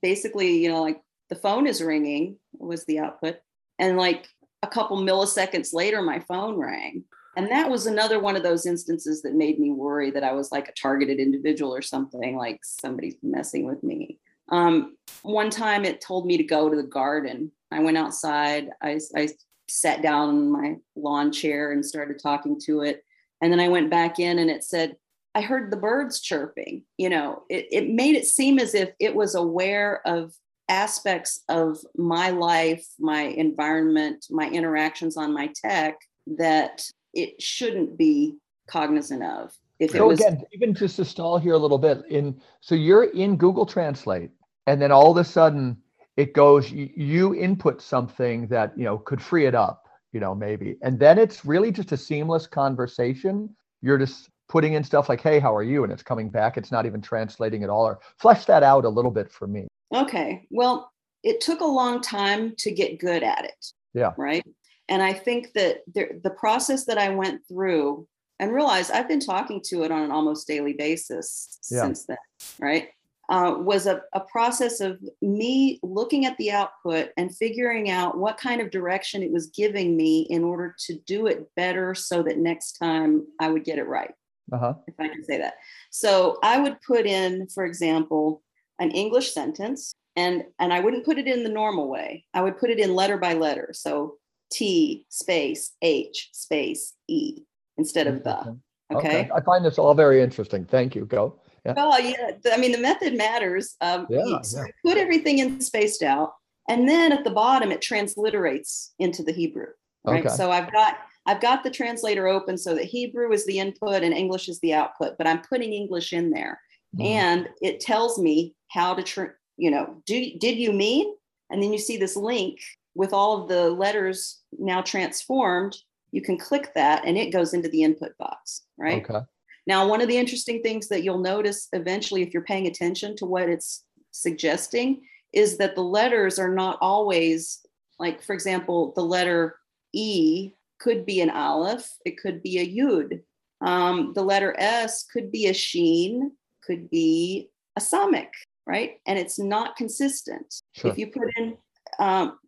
basically 0.03 0.59
you 0.59 0.69
know 0.69 0.83
like 0.83 1.01
the 1.31 1.37
phone 1.37 1.67
is 1.67 1.83
ringing 1.83 2.37
was 2.53 2.85
the 2.85 2.99
output 2.99 3.37
and 3.79 3.97
like 3.97 4.27
a 4.63 4.67
couple 4.67 4.99
milliseconds 4.99 5.73
later 5.73 6.03
my 6.03 6.19
phone 6.19 6.57
rang 6.57 7.05
and 7.37 7.51
that 7.51 7.71
was 7.71 7.87
another 7.87 8.19
one 8.19 8.37
of 8.37 8.43
those 8.43 8.67
instances 8.67 9.23
that 9.23 9.35
made 9.35 9.59
me 9.59 9.71
worry 9.71 10.11
that 10.11 10.25
i 10.25 10.33
was 10.33 10.51
like 10.53 10.69
a 10.69 10.73
targeted 10.73 11.19
individual 11.19 11.75
or 11.75 11.83
something 11.83 12.37
like 12.37 12.59
somebody's 12.65 13.17
messing 13.23 13.65
with 13.65 13.83
me 13.83 14.19
um, 14.51 14.97
one 15.23 15.51
time 15.51 15.85
it 15.85 16.01
told 16.01 16.27
me 16.27 16.37
to 16.37 16.45
go 16.45 16.69
to 16.69 16.77
the 16.77 16.83
garden 16.83 17.51
i 17.71 17.81
went 17.81 17.99
outside 17.99 18.71
i, 18.83 18.99
I 19.17 19.29
sat 19.69 20.03
down 20.03 20.31
in 20.31 20.51
my 20.51 20.77
lawn 20.97 21.31
chair 21.31 21.73
and 21.73 21.85
started 21.85 22.19
talking 22.19 22.59
to 22.61 22.83
it 22.83 23.05
and 23.41 23.53
then 23.53 23.61
I 23.61 23.69
went 23.69 23.91
back 23.91 24.19
in 24.19 24.39
and 24.39 24.51
it 24.51 24.65
said, 24.65 24.97
I 25.35 25.41
heard 25.41 25.71
the 25.71 25.77
birds 25.77 26.21
chirping. 26.21 26.85
You 26.97 27.11
know, 27.11 27.43
it, 27.49 27.67
it 27.71 27.91
made 27.91 28.15
it 28.15 28.27
seem 28.27 28.59
as 28.59 28.75
if 28.75 28.91
it 28.99 29.15
was 29.15 29.35
aware 29.35 30.01
of 30.07 30.33
aspects 30.69 31.43
of 31.49 31.79
my 31.97 32.31
life, 32.31 32.87
my 32.99 33.23
environment, 33.23 34.27
my 34.31 34.49
interactions 34.49 35.17
on 35.17 35.33
my 35.33 35.51
tech 35.55 35.97
that 36.27 36.83
it 37.15 37.41
shouldn't 37.41 37.97
be 37.97 38.37
cognizant 38.69 39.23
of. 39.23 39.53
If 39.79 39.95
it 39.95 39.99
So 39.99 40.09
was 40.09 40.21
again, 40.21 40.43
even 40.53 40.75
just 40.75 40.97
to 40.97 41.05
stall 41.05 41.39
here 41.39 41.55
a 41.55 41.59
little 41.59 41.79
bit, 41.79 42.03
in 42.09 42.41
so 42.61 42.75
you're 42.75 43.05
in 43.05 43.37
Google 43.37 43.65
Translate, 43.65 44.31
and 44.69 44.81
then 44.83 44.93
all 44.93 45.11
of 45.11 45.17
a 45.17 45.25
sudden 45.25 45.77
it 46.17 46.35
goes, 46.35 46.71
you, 46.71 47.35
input 47.35 47.81
something 47.81 48.49
that 48.49 48.77
you 48.77 48.85
know 48.85 48.99
could 48.99 49.23
free 49.23 49.47
it 49.47 49.55
up, 49.55 49.87
you 50.13 50.21
know, 50.21 50.35
maybe, 50.35 50.77
and 50.83 50.99
then 50.99 51.17
it's 51.19 51.45
really 51.45 51.71
just 51.71 51.93
a 51.93 51.97
seamless 51.97 52.47
conversation. 52.47 53.55
You're 53.83 53.99
just 53.99 54.29
putting 54.49 54.73
in 54.75 54.83
stuff 54.83 55.09
like, 55.09 55.21
"Hey, 55.21 55.39
how 55.39 55.55
are 55.55 55.63
you?" 55.63 55.85
and 55.85 55.93
it's 55.93 56.03
coming 56.03 56.29
back. 56.29 56.57
It's 56.57 56.73
not 56.73 56.87
even 56.87 57.01
translating 57.01 57.63
at 57.65 57.71
all. 57.71 57.87
Or 57.87 58.01
flesh 58.19 58.45
that 58.47 58.63
out 58.63 58.85
a 58.85 58.89
little 58.89 59.11
bit 59.13 59.31
for 59.31 59.47
me. 59.47 59.69
Okay. 59.95 60.47
Well, 60.51 60.91
it 61.23 61.41
took 61.41 61.61
a 61.61 61.67
long 61.81 62.01
time 62.01 62.55
to 62.59 62.71
get 62.73 62.99
good 62.99 63.23
at 63.23 63.45
it. 63.45 63.67
Yeah. 63.95 64.13
Right. 64.17 64.45
And 64.89 65.03
I 65.03 65.13
think 65.13 65.53
that 65.55 65.83
there, 65.95 66.13
the 66.23 66.31
process 66.31 66.85
that 66.87 66.99
I 66.99 67.11
went 67.11 67.43
through 67.47 68.07
and 68.41 68.53
realized 68.53 68.91
I've 68.91 69.09
been 69.09 69.21
talking 69.21 69.61
to 69.67 69.83
it 69.85 69.91
on 69.91 70.03
an 70.03 70.11
almost 70.11 70.47
daily 70.47 70.73
basis 70.73 71.59
Yeah. 71.71 71.83
since 71.83 72.07
then. 72.07 72.17
Right. 72.59 72.89
Uh, 73.29 73.55
was 73.59 73.87
a, 73.87 74.03
a 74.15 74.21
process 74.21 74.81
of 74.81 74.99
me 75.21 75.79
looking 75.83 76.25
at 76.25 76.37
the 76.39 76.51
output 76.51 77.11
and 77.17 77.35
figuring 77.35 77.91
out 77.91 78.17
what 78.17 78.39
kind 78.39 78.61
of 78.61 78.71
direction 78.71 79.23
it 79.23 79.31
was 79.31 79.49
giving 79.49 79.97
me 79.97 80.23
in 80.31 80.43
order 80.45 80.75
to 80.87 80.95
do 81.07 81.27
it 81.27 81.49
better 81.55 81.95
so 81.95 82.23
that 82.23 82.39
next 82.39 82.73
time 82.73 83.27
I 83.41 83.51
would 83.51 83.65
get 83.65 83.79
it 83.79 83.87
right. 83.87 84.15
Uh-huh. 84.51 84.75
If 84.87 84.95
I 84.99 85.09
can 85.09 85.23
say 85.25 85.39
that. 85.39 85.55
So 85.91 86.39
I 86.43 86.59
would 86.59 86.81
put 86.81 87.05
in, 87.05 87.49
for 87.49 87.67
example, 87.67 88.43
an 88.79 88.91
English 88.93 89.33
sentence 89.33 89.93
and 90.17 90.45
and 90.59 90.73
I 90.73 90.81
wouldn't 90.81 91.05
put 91.05 91.19
it 91.19 91.29
in 91.29 91.45
the 91.45 91.49
normal 91.49 91.89
way. 91.89 92.25
I 92.35 92.43
would 92.43 92.59
put 92.59 92.71
it 92.71 92.79
in 92.79 92.95
letter 92.95 93.19
by 93.19 93.35
letter. 93.35 93.71
So 93.73 94.17
T 94.51 95.07
space 95.09 95.73
H 95.83 96.31
space 96.33 96.95
E 97.09 97.43
instead 97.77 98.07
of 98.07 98.25
the. 98.25 98.59
Okay. 98.91 99.09
okay. 99.21 99.31
I 99.35 99.41
find 99.43 99.65
this 99.65 99.79
all 99.79 99.95
very 99.95 100.23
interesting. 100.23 100.65
Thank 100.65 100.95
you. 100.95 101.05
Go. 101.05 101.39
Yeah. 101.69 101.75
Well, 101.77 102.01
yeah. 102.01 102.33
I 102.53 102.57
mean, 102.57 102.73
the 102.73 102.79
method 102.79 103.17
matters. 103.17 103.77
Um, 103.81 104.07
yeah, 104.09 104.25
yeah. 104.27 104.65
Put 104.85 104.99
everything 104.99 105.39
in 105.39 105.61
spaced 105.61 106.03
out, 106.03 106.33
and 106.69 106.89
then 106.89 107.13
at 107.13 107.25
the 107.25 107.31
bottom 107.31 107.71
it 107.71 107.81
transliterates 107.81 108.93
into 108.99 109.23
the 109.23 109.33
Hebrew. 109.33 109.69
Right. 110.05 110.25
Okay. 110.25 110.35
So 110.35 110.51
I've 110.51 110.73
got 110.73 110.99
I've 111.27 111.41
got 111.41 111.63
the 111.63 111.71
translator 111.71 112.27
open 112.27 112.57
so 112.57 112.75
that 112.75 112.85
Hebrew 112.85 113.33
is 113.33 113.45
the 113.45 113.59
input 113.59 114.03
and 114.03 114.15
English 114.15 114.49
is 114.49 114.61
the 114.61 114.73
output, 114.73 115.19
but 115.19 115.27
I'm 115.27 115.43
putting 115.43 115.73
English 115.73 116.13
in 116.13 116.31
there, 116.31 116.61
mm. 116.97 117.05
and 117.05 117.49
it 117.61 117.81
tells 117.81 118.19
me 118.19 118.55
how 118.69 118.95
to, 118.95 119.03
tr- 119.03 119.37
you 119.57 119.71
know, 119.71 120.03
do 120.07 120.33
did 120.39 120.57
you 120.57 120.73
mean? 120.73 121.15
And 121.51 121.63
then 121.63 121.73
you 121.73 121.79
see 121.79 121.97
this 121.97 122.17
link 122.17 122.59
with 122.95 123.13
all 123.13 123.43
of 123.43 123.49
the 123.49 123.71
letters 123.71 124.41
now 124.59 124.83
transformed. 124.83 125.77
You 126.13 126.23
can 126.23 126.39
click 126.39 126.73
that, 126.75 127.05
and 127.05 127.19
it 127.19 127.33
goes 127.33 127.53
into 127.53 127.69
the 127.69 127.83
input 127.83 128.17
box. 128.19 128.63
Right. 128.79 129.05
Okay. 129.09 129.25
Now, 129.69 129.87
one 129.87 130.01
of 130.01 130.09
the 130.09 130.17
interesting 130.17 130.63
things 130.63 130.89
that 130.89 131.03
you'll 131.05 131.19
notice 131.19 131.69
eventually, 131.75 132.23
if 132.23 132.33
you're 132.33 132.43
paying 132.43 132.67
attention 132.67 133.15
to 133.17 133.27
what 133.27 133.51
it's 133.51 133.85
suggesting, 134.13 135.03
is 135.35 135.59
that 135.59 135.75
the 135.75 135.83
letters 135.83 136.39
are 136.39 136.55
not 136.55 136.79
always 136.81 137.61
like, 137.99 138.23
for 138.23 138.33
example, 138.33 138.95
the 138.97 139.03
letter 139.03 139.57
E 139.93 140.53
could 140.81 141.05
be 141.05 141.21
an 141.21 141.29
aleph, 141.29 141.87
it 142.07 142.17
could 142.17 142.43
be 142.43 142.59
a 142.59 142.67
yud. 142.67 143.21
Um, 143.61 144.13
the 144.15 144.23
letter 144.23 144.55
S 144.59 145.05
could 145.05 145.31
be 145.31 145.49
a 145.49 145.53
sheen, 145.53 146.33
could 146.65 146.89
be 146.89 147.51
a 147.77 147.81
samik, 147.81 148.31
right? 148.67 149.01
And 149.07 149.19
it's 149.19 149.39
not 149.39 149.77
consistent. 149.77 150.63
Sure. 150.77 150.91
If 150.91 150.97
you 150.97 151.09
put 151.09 151.29
in 151.37 151.59
um, 151.99 152.39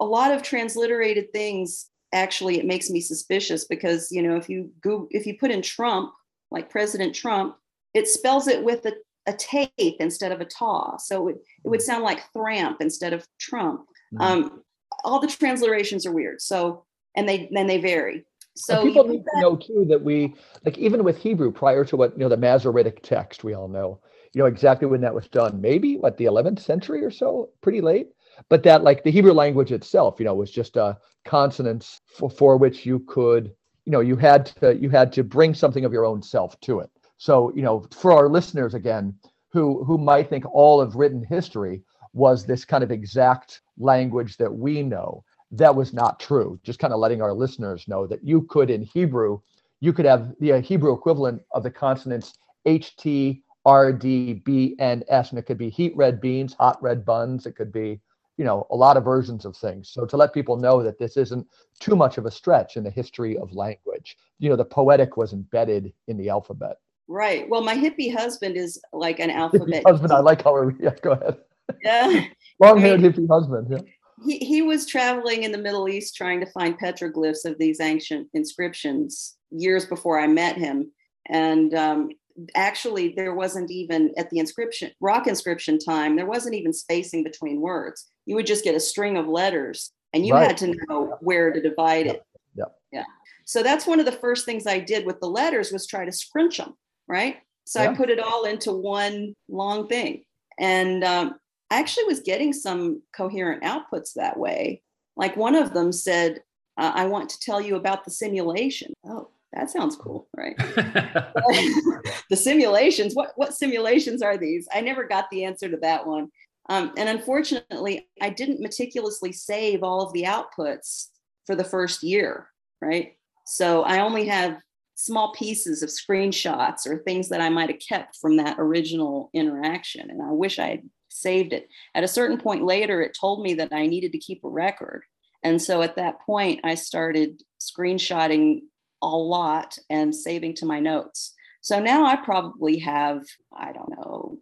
a 0.00 0.04
lot 0.06 0.32
of 0.32 0.42
transliterated 0.42 1.30
things, 1.30 1.90
actually, 2.14 2.58
it 2.58 2.64
makes 2.64 2.88
me 2.88 3.02
suspicious 3.02 3.66
because 3.66 4.10
you 4.10 4.22
know 4.22 4.36
if 4.36 4.48
you 4.48 4.70
go 4.80 5.08
if 5.10 5.26
you 5.26 5.36
put 5.38 5.50
in 5.50 5.60
Trump 5.60 6.14
like 6.54 6.70
President 6.70 7.14
Trump, 7.14 7.56
it 7.92 8.08
spells 8.08 8.48
it 8.48 8.64
with 8.64 8.86
a, 8.86 8.94
a 9.26 9.34
tape 9.34 9.96
instead 10.00 10.32
of 10.32 10.40
a 10.40 10.44
taw. 10.44 10.96
So 10.96 11.28
it, 11.28 11.36
it 11.64 11.68
would 11.68 11.82
sound 11.82 12.04
like 12.04 12.32
thramp 12.32 12.78
instead 12.80 13.12
of 13.12 13.26
Trump. 13.38 13.82
Mm-hmm. 14.14 14.22
Um, 14.22 14.62
all 15.04 15.20
the 15.20 15.26
transliterations 15.26 16.06
are 16.06 16.12
weird. 16.12 16.40
So, 16.40 16.84
and 17.16 17.28
they, 17.28 17.48
then 17.52 17.66
they 17.66 17.78
vary. 17.78 18.24
So 18.56 18.80
and 18.80 18.88
people 18.88 19.04
need 19.08 19.24
to 19.24 19.40
know 19.40 19.56
too 19.56 19.84
that 19.88 20.02
we, 20.02 20.34
like 20.64 20.78
even 20.78 21.02
with 21.02 21.18
Hebrew 21.18 21.50
prior 21.50 21.84
to 21.84 21.96
what, 21.96 22.12
you 22.12 22.20
know, 22.20 22.28
the 22.28 22.36
Masoretic 22.36 23.02
text, 23.02 23.42
we 23.42 23.54
all 23.54 23.68
know, 23.68 24.00
you 24.32 24.40
know, 24.40 24.46
exactly 24.46 24.86
when 24.86 25.00
that 25.00 25.14
was 25.14 25.28
done. 25.28 25.60
Maybe 25.60 25.96
what 25.96 26.16
the 26.16 26.26
11th 26.26 26.60
century 26.60 27.04
or 27.04 27.10
so, 27.10 27.50
pretty 27.60 27.80
late. 27.80 28.08
But 28.48 28.62
that 28.64 28.82
like 28.82 29.02
the 29.02 29.10
Hebrew 29.10 29.32
language 29.32 29.72
itself, 29.72 30.16
you 30.18 30.24
know, 30.24 30.34
was 30.34 30.50
just 30.50 30.76
a 30.76 30.98
consonants 31.24 32.00
for, 32.06 32.30
for 32.30 32.56
which 32.56 32.86
you 32.86 33.00
could 33.00 33.52
you 33.84 33.92
know 33.92 34.00
you 34.00 34.16
had 34.16 34.46
to 34.46 34.76
you 34.76 34.90
had 34.90 35.12
to 35.12 35.22
bring 35.22 35.54
something 35.54 35.84
of 35.84 35.92
your 35.92 36.04
own 36.04 36.22
self 36.22 36.58
to 36.60 36.80
it. 36.80 36.90
So 37.16 37.52
you 37.54 37.62
know 37.62 37.86
for 37.90 38.12
our 38.12 38.28
listeners 38.28 38.74
again 38.74 39.14
who 39.52 39.84
who 39.84 39.98
might 39.98 40.28
think 40.28 40.44
all 40.52 40.80
of 40.80 40.96
written 40.96 41.24
history 41.24 41.82
was 42.12 42.44
this 42.44 42.64
kind 42.64 42.84
of 42.84 42.90
exact 42.90 43.60
language 43.78 44.36
that 44.36 44.52
we 44.52 44.82
know 44.82 45.24
that 45.50 45.74
was 45.74 45.92
not 45.92 46.20
true. 46.20 46.58
Just 46.62 46.78
kind 46.78 46.92
of 46.92 47.00
letting 47.00 47.22
our 47.22 47.32
listeners 47.32 47.86
know 47.86 48.06
that 48.06 48.24
you 48.24 48.42
could 48.42 48.70
in 48.70 48.82
hebrew 48.82 49.40
you 49.80 49.92
could 49.92 50.06
have 50.06 50.34
the 50.40 50.52
uh, 50.52 50.60
hebrew 50.62 50.94
equivalent 50.94 51.42
of 51.52 51.62
the 51.62 51.70
consonants 51.70 52.34
h 52.64 52.96
t 52.96 53.42
r 53.66 53.92
d 53.92 54.34
b 54.44 54.74
and 54.78 55.04
and 55.08 55.38
it 55.38 55.42
could 55.42 55.58
be 55.58 55.70
heat 55.70 55.94
red 55.96 56.20
beans 56.20 56.54
hot 56.54 56.82
red 56.82 57.04
buns. 57.04 57.46
It 57.46 57.56
could 57.56 57.72
be 57.72 58.00
you 58.36 58.44
know 58.44 58.66
a 58.70 58.76
lot 58.76 58.96
of 58.96 59.04
versions 59.04 59.44
of 59.44 59.56
things. 59.56 59.88
So 59.88 60.04
to 60.06 60.16
let 60.16 60.32
people 60.32 60.56
know 60.56 60.82
that 60.82 60.98
this 60.98 61.16
isn't 61.16 61.46
too 61.80 61.96
much 61.96 62.18
of 62.18 62.26
a 62.26 62.30
stretch 62.30 62.76
in 62.76 62.84
the 62.84 62.90
history 62.90 63.36
of 63.38 63.52
language. 63.52 64.16
You 64.38 64.50
know 64.50 64.56
the 64.56 64.64
poetic 64.64 65.16
was 65.16 65.32
embedded 65.32 65.92
in 66.08 66.16
the 66.16 66.28
alphabet. 66.28 66.78
Right. 67.06 67.48
Well 67.48 67.62
my 67.62 67.74
hippie 67.74 68.14
husband 68.14 68.56
is 68.56 68.80
like 68.92 69.20
an 69.20 69.30
alphabet 69.30 69.82
husband 69.86 70.12
i 70.12 70.20
like 70.20 70.42
how 70.42 70.52
we're 70.52 70.72
yeah 70.80 70.94
go 71.02 71.12
ahead. 71.12 71.38
Yeah. 71.82 72.24
Long-haired 72.60 73.00
I 73.00 73.02
mean, 73.02 73.12
hippie 73.12 73.28
husband 73.28 73.68
yeah. 73.70 73.78
He, 74.24 74.38
he 74.38 74.62
was 74.62 74.86
traveling 74.86 75.42
in 75.42 75.50
the 75.50 75.58
middle 75.58 75.88
east 75.88 76.14
trying 76.14 76.40
to 76.40 76.46
find 76.46 76.78
petroglyphs 76.78 77.44
of 77.44 77.58
these 77.58 77.80
ancient 77.80 78.28
inscriptions 78.32 79.36
years 79.50 79.86
before 79.86 80.18
i 80.18 80.26
met 80.26 80.56
him. 80.56 80.90
And 81.28 81.74
um, 81.74 82.10
actually 82.54 83.14
there 83.16 83.34
wasn't 83.34 83.70
even 83.70 84.12
at 84.16 84.30
the 84.30 84.38
inscription 84.38 84.90
rock 85.00 85.26
inscription 85.26 85.78
time 85.78 86.16
there 86.16 86.26
wasn't 86.26 86.54
even 86.54 86.72
spacing 86.72 87.22
between 87.22 87.60
words 87.60 88.06
you 88.26 88.34
would 88.34 88.46
just 88.46 88.64
get 88.64 88.74
a 88.74 88.80
string 88.80 89.16
of 89.16 89.26
letters 89.26 89.92
and 90.12 90.26
you 90.26 90.34
right. 90.34 90.46
had 90.46 90.56
to 90.56 90.74
know 90.88 91.16
where 91.20 91.52
to 91.52 91.60
divide 91.60 92.06
it 92.06 92.22
yeah 92.54 92.64
yeah 92.92 93.04
so 93.44 93.62
that's 93.62 93.86
one 93.86 94.00
of 94.00 94.06
the 94.06 94.12
first 94.12 94.44
things 94.44 94.66
i 94.66 94.78
did 94.78 95.06
with 95.06 95.20
the 95.20 95.26
letters 95.26 95.72
was 95.72 95.86
try 95.86 96.04
to 96.04 96.12
scrunch 96.12 96.58
them 96.58 96.74
right 97.08 97.36
so 97.64 97.82
yeah. 97.82 97.90
i 97.90 97.94
put 97.94 98.10
it 98.10 98.20
all 98.20 98.44
into 98.44 98.72
one 98.72 99.34
long 99.48 99.88
thing 99.88 100.22
and 100.58 101.04
um, 101.04 101.34
i 101.70 101.78
actually 101.78 102.04
was 102.04 102.20
getting 102.20 102.52
some 102.52 103.02
coherent 103.16 103.62
outputs 103.62 104.14
that 104.14 104.38
way 104.38 104.80
like 105.16 105.36
one 105.36 105.54
of 105.54 105.74
them 105.74 105.92
said 105.92 106.42
uh, 106.78 106.92
i 106.94 107.04
want 107.04 107.28
to 107.28 107.38
tell 107.40 107.60
you 107.60 107.76
about 107.76 108.04
the 108.04 108.10
simulation 108.10 108.92
oh 109.06 109.28
that 109.54 109.70
sounds 109.70 109.94
cool, 109.96 110.26
right? 110.36 110.56
the 110.58 112.36
simulations, 112.36 113.14
what, 113.14 113.32
what 113.36 113.54
simulations 113.54 114.20
are 114.20 114.36
these? 114.36 114.68
I 114.74 114.80
never 114.80 115.04
got 115.04 115.30
the 115.30 115.44
answer 115.44 115.68
to 115.68 115.76
that 115.78 116.06
one. 116.06 116.28
Um, 116.68 116.92
and 116.96 117.08
unfortunately, 117.08 118.08
I 118.20 118.30
didn't 118.30 118.60
meticulously 118.60 119.32
save 119.32 119.82
all 119.82 120.02
of 120.02 120.12
the 120.12 120.24
outputs 120.24 121.08
for 121.46 121.54
the 121.54 121.64
first 121.64 122.02
year, 122.02 122.48
right? 122.80 123.16
So 123.46 123.82
I 123.82 124.00
only 124.00 124.26
have 124.26 124.58
small 124.94 125.32
pieces 125.32 125.82
of 125.82 125.90
screenshots 125.90 126.86
or 126.86 126.98
things 126.98 127.28
that 127.28 127.40
I 127.40 127.48
might 127.48 127.70
have 127.70 127.80
kept 127.86 128.16
from 128.16 128.36
that 128.38 128.56
original 128.58 129.30
interaction. 129.34 130.08
And 130.08 130.22
I 130.22 130.30
wish 130.30 130.58
I 130.58 130.68
had 130.68 130.82
saved 131.08 131.52
it. 131.52 131.68
At 131.94 132.04
a 132.04 132.08
certain 132.08 132.38
point 132.38 132.64
later, 132.64 133.02
it 133.02 133.16
told 133.18 133.42
me 133.42 133.54
that 133.54 133.72
I 133.72 133.86
needed 133.86 134.12
to 134.12 134.18
keep 134.18 134.44
a 134.44 134.48
record. 134.48 135.02
And 135.42 135.60
so 135.60 135.82
at 135.82 135.96
that 135.96 136.20
point, 136.20 136.60
I 136.64 136.74
started 136.74 137.42
screenshotting 137.60 138.60
a 139.02 139.08
lot 139.08 139.76
and 139.90 140.14
saving 140.14 140.54
to 140.54 140.66
my 140.66 140.80
notes. 140.80 141.34
So 141.60 141.80
now 141.80 142.04
I 142.04 142.16
probably 142.16 142.78
have, 142.78 143.22
I 143.54 143.72
don't 143.72 143.90
know, 143.90 144.38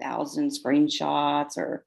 20,000 0.00 0.50
screenshots 0.50 1.56
or 1.56 1.84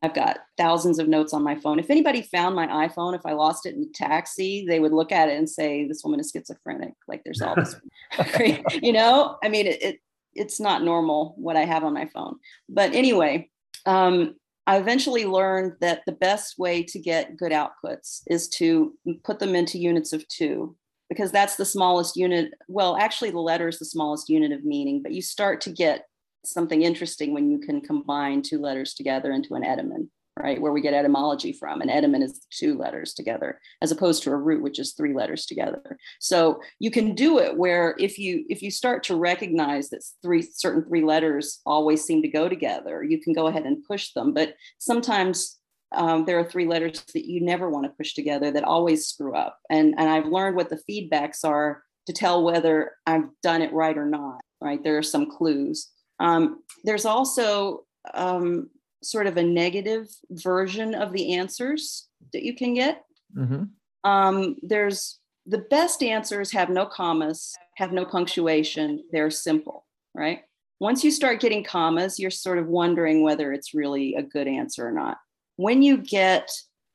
I've 0.00 0.14
got 0.14 0.38
thousands 0.56 1.00
of 1.00 1.08
notes 1.08 1.34
on 1.34 1.42
my 1.42 1.56
phone. 1.56 1.80
If 1.80 1.90
anybody 1.90 2.22
found 2.22 2.54
my 2.54 2.68
iPhone, 2.68 3.16
if 3.16 3.26
I 3.26 3.32
lost 3.32 3.66
it 3.66 3.74
in 3.74 3.82
a 3.82 3.92
taxi, 3.92 4.64
they 4.68 4.78
would 4.78 4.92
look 4.92 5.10
at 5.10 5.28
it 5.28 5.36
and 5.36 5.50
say, 5.50 5.88
"This 5.88 6.04
woman 6.04 6.20
is 6.20 6.30
schizophrenic." 6.30 6.94
Like 7.08 7.24
there's 7.24 7.42
all 7.42 7.56
this, 7.56 7.74
you 8.80 8.92
know. 8.92 9.38
I 9.42 9.48
mean, 9.48 9.66
it, 9.66 9.82
it, 9.82 10.00
it's 10.34 10.60
not 10.60 10.84
normal 10.84 11.34
what 11.36 11.56
I 11.56 11.64
have 11.64 11.82
on 11.82 11.94
my 11.94 12.06
phone. 12.06 12.36
But 12.68 12.94
anyway, 12.94 13.50
um, 13.84 14.36
I 14.68 14.78
eventually 14.78 15.24
learned 15.24 15.72
that 15.80 16.02
the 16.06 16.12
best 16.12 16.60
way 16.60 16.84
to 16.84 17.00
get 17.00 17.36
good 17.36 17.50
outputs 17.50 18.22
is 18.28 18.48
to 18.50 18.94
put 19.24 19.40
them 19.40 19.56
into 19.56 19.78
units 19.78 20.12
of 20.12 20.26
two 20.28 20.76
because 21.08 21.32
that's 21.32 21.56
the 21.56 21.64
smallest 21.64 22.14
unit. 22.14 22.54
Well, 22.68 22.96
actually, 22.96 23.32
the 23.32 23.40
letter 23.40 23.66
is 23.66 23.80
the 23.80 23.84
smallest 23.84 24.28
unit 24.28 24.52
of 24.52 24.64
meaning, 24.64 25.02
but 25.02 25.10
you 25.10 25.22
start 25.22 25.60
to 25.62 25.70
get 25.70 26.06
something 26.44 26.82
interesting 26.82 27.32
when 27.32 27.50
you 27.50 27.58
can 27.58 27.80
combine 27.80 28.42
two 28.42 28.58
letters 28.58 28.94
together 28.94 29.32
into 29.32 29.54
an 29.54 29.64
etymon, 29.64 30.10
right? 30.38 30.60
Where 30.60 30.72
we 30.72 30.80
get 30.80 30.94
etymology 30.94 31.52
from. 31.52 31.80
An 31.80 31.90
etymon 31.90 32.22
is 32.22 32.46
two 32.50 32.76
letters 32.76 33.14
together, 33.14 33.60
as 33.80 33.92
opposed 33.92 34.22
to 34.24 34.32
a 34.32 34.36
root, 34.36 34.62
which 34.62 34.78
is 34.78 34.92
three 34.92 35.14
letters 35.14 35.46
together. 35.46 35.98
So 36.20 36.60
you 36.78 36.90
can 36.90 37.14
do 37.14 37.38
it 37.38 37.56
where 37.56 37.94
if 37.98 38.18
you 38.18 38.44
if 38.48 38.62
you 38.62 38.70
start 38.70 39.04
to 39.04 39.16
recognize 39.16 39.90
that 39.90 40.04
three 40.22 40.42
certain 40.42 40.84
three 40.84 41.04
letters 41.04 41.60
always 41.64 42.04
seem 42.04 42.22
to 42.22 42.28
go 42.28 42.48
together, 42.48 43.02
you 43.02 43.20
can 43.20 43.32
go 43.32 43.46
ahead 43.46 43.64
and 43.64 43.84
push 43.84 44.12
them. 44.12 44.32
But 44.34 44.54
sometimes 44.78 45.58
um, 45.94 46.24
there 46.24 46.38
are 46.38 46.44
three 46.44 46.66
letters 46.66 47.02
that 47.14 47.26
you 47.26 47.40
never 47.40 47.70
want 47.70 47.84
to 47.84 47.92
push 47.96 48.14
together 48.14 48.50
that 48.50 48.64
always 48.64 49.06
screw 49.06 49.34
up. 49.34 49.58
And, 49.70 49.94
and 49.98 50.08
I've 50.08 50.26
learned 50.26 50.56
what 50.56 50.70
the 50.70 50.80
feedbacks 50.88 51.44
are 51.44 51.82
to 52.06 52.12
tell 52.12 52.42
whether 52.42 52.92
I've 53.06 53.28
done 53.42 53.62
it 53.62 53.72
right 53.72 53.96
or 53.96 54.06
not, 54.06 54.40
right? 54.60 54.82
There 54.82 54.98
are 54.98 55.02
some 55.02 55.30
clues. 55.30 55.90
Um, 56.22 56.62
there's 56.84 57.04
also 57.04 57.84
um, 58.14 58.70
sort 59.02 59.26
of 59.26 59.36
a 59.36 59.42
negative 59.42 60.08
version 60.30 60.94
of 60.94 61.12
the 61.12 61.34
answers 61.34 62.08
that 62.32 62.42
you 62.42 62.54
can 62.54 62.74
get. 62.74 63.04
Mm-hmm. 63.36 63.64
Um, 64.08 64.56
there's 64.62 65.18
the 65.46 65.58
best 65.58 66.02
answers 66.02 66.52
have 66.52 66.70
no 66.70 66.86
commas, 66.86 67.54
have 67.76 67.92
no 67.92 68.04
punctuation, 68.04 69.04
they're 69.10 69.30
simple, 69.30 69.86
right? 70.14 70.42
once 70.82 71.04
you 71.04 71.12
start 71.12 71.38
getting 71.38 71.62
commas, 71.62 72.18
you're 72.18 72.28
sort 72.28 72.58
of 72.58 72.66
wondering 72.66 73.22
whether 73.22 73.52
it's 73.52 73.72
really 73.72 74.16
a 74.16 74.22
good 74.22 74.48
answer 74.48 74.88
or 74.88 74.90
not. 74.90 75.16
When 75.54 75.80
you 75.80 75.96
get 75.96 76.50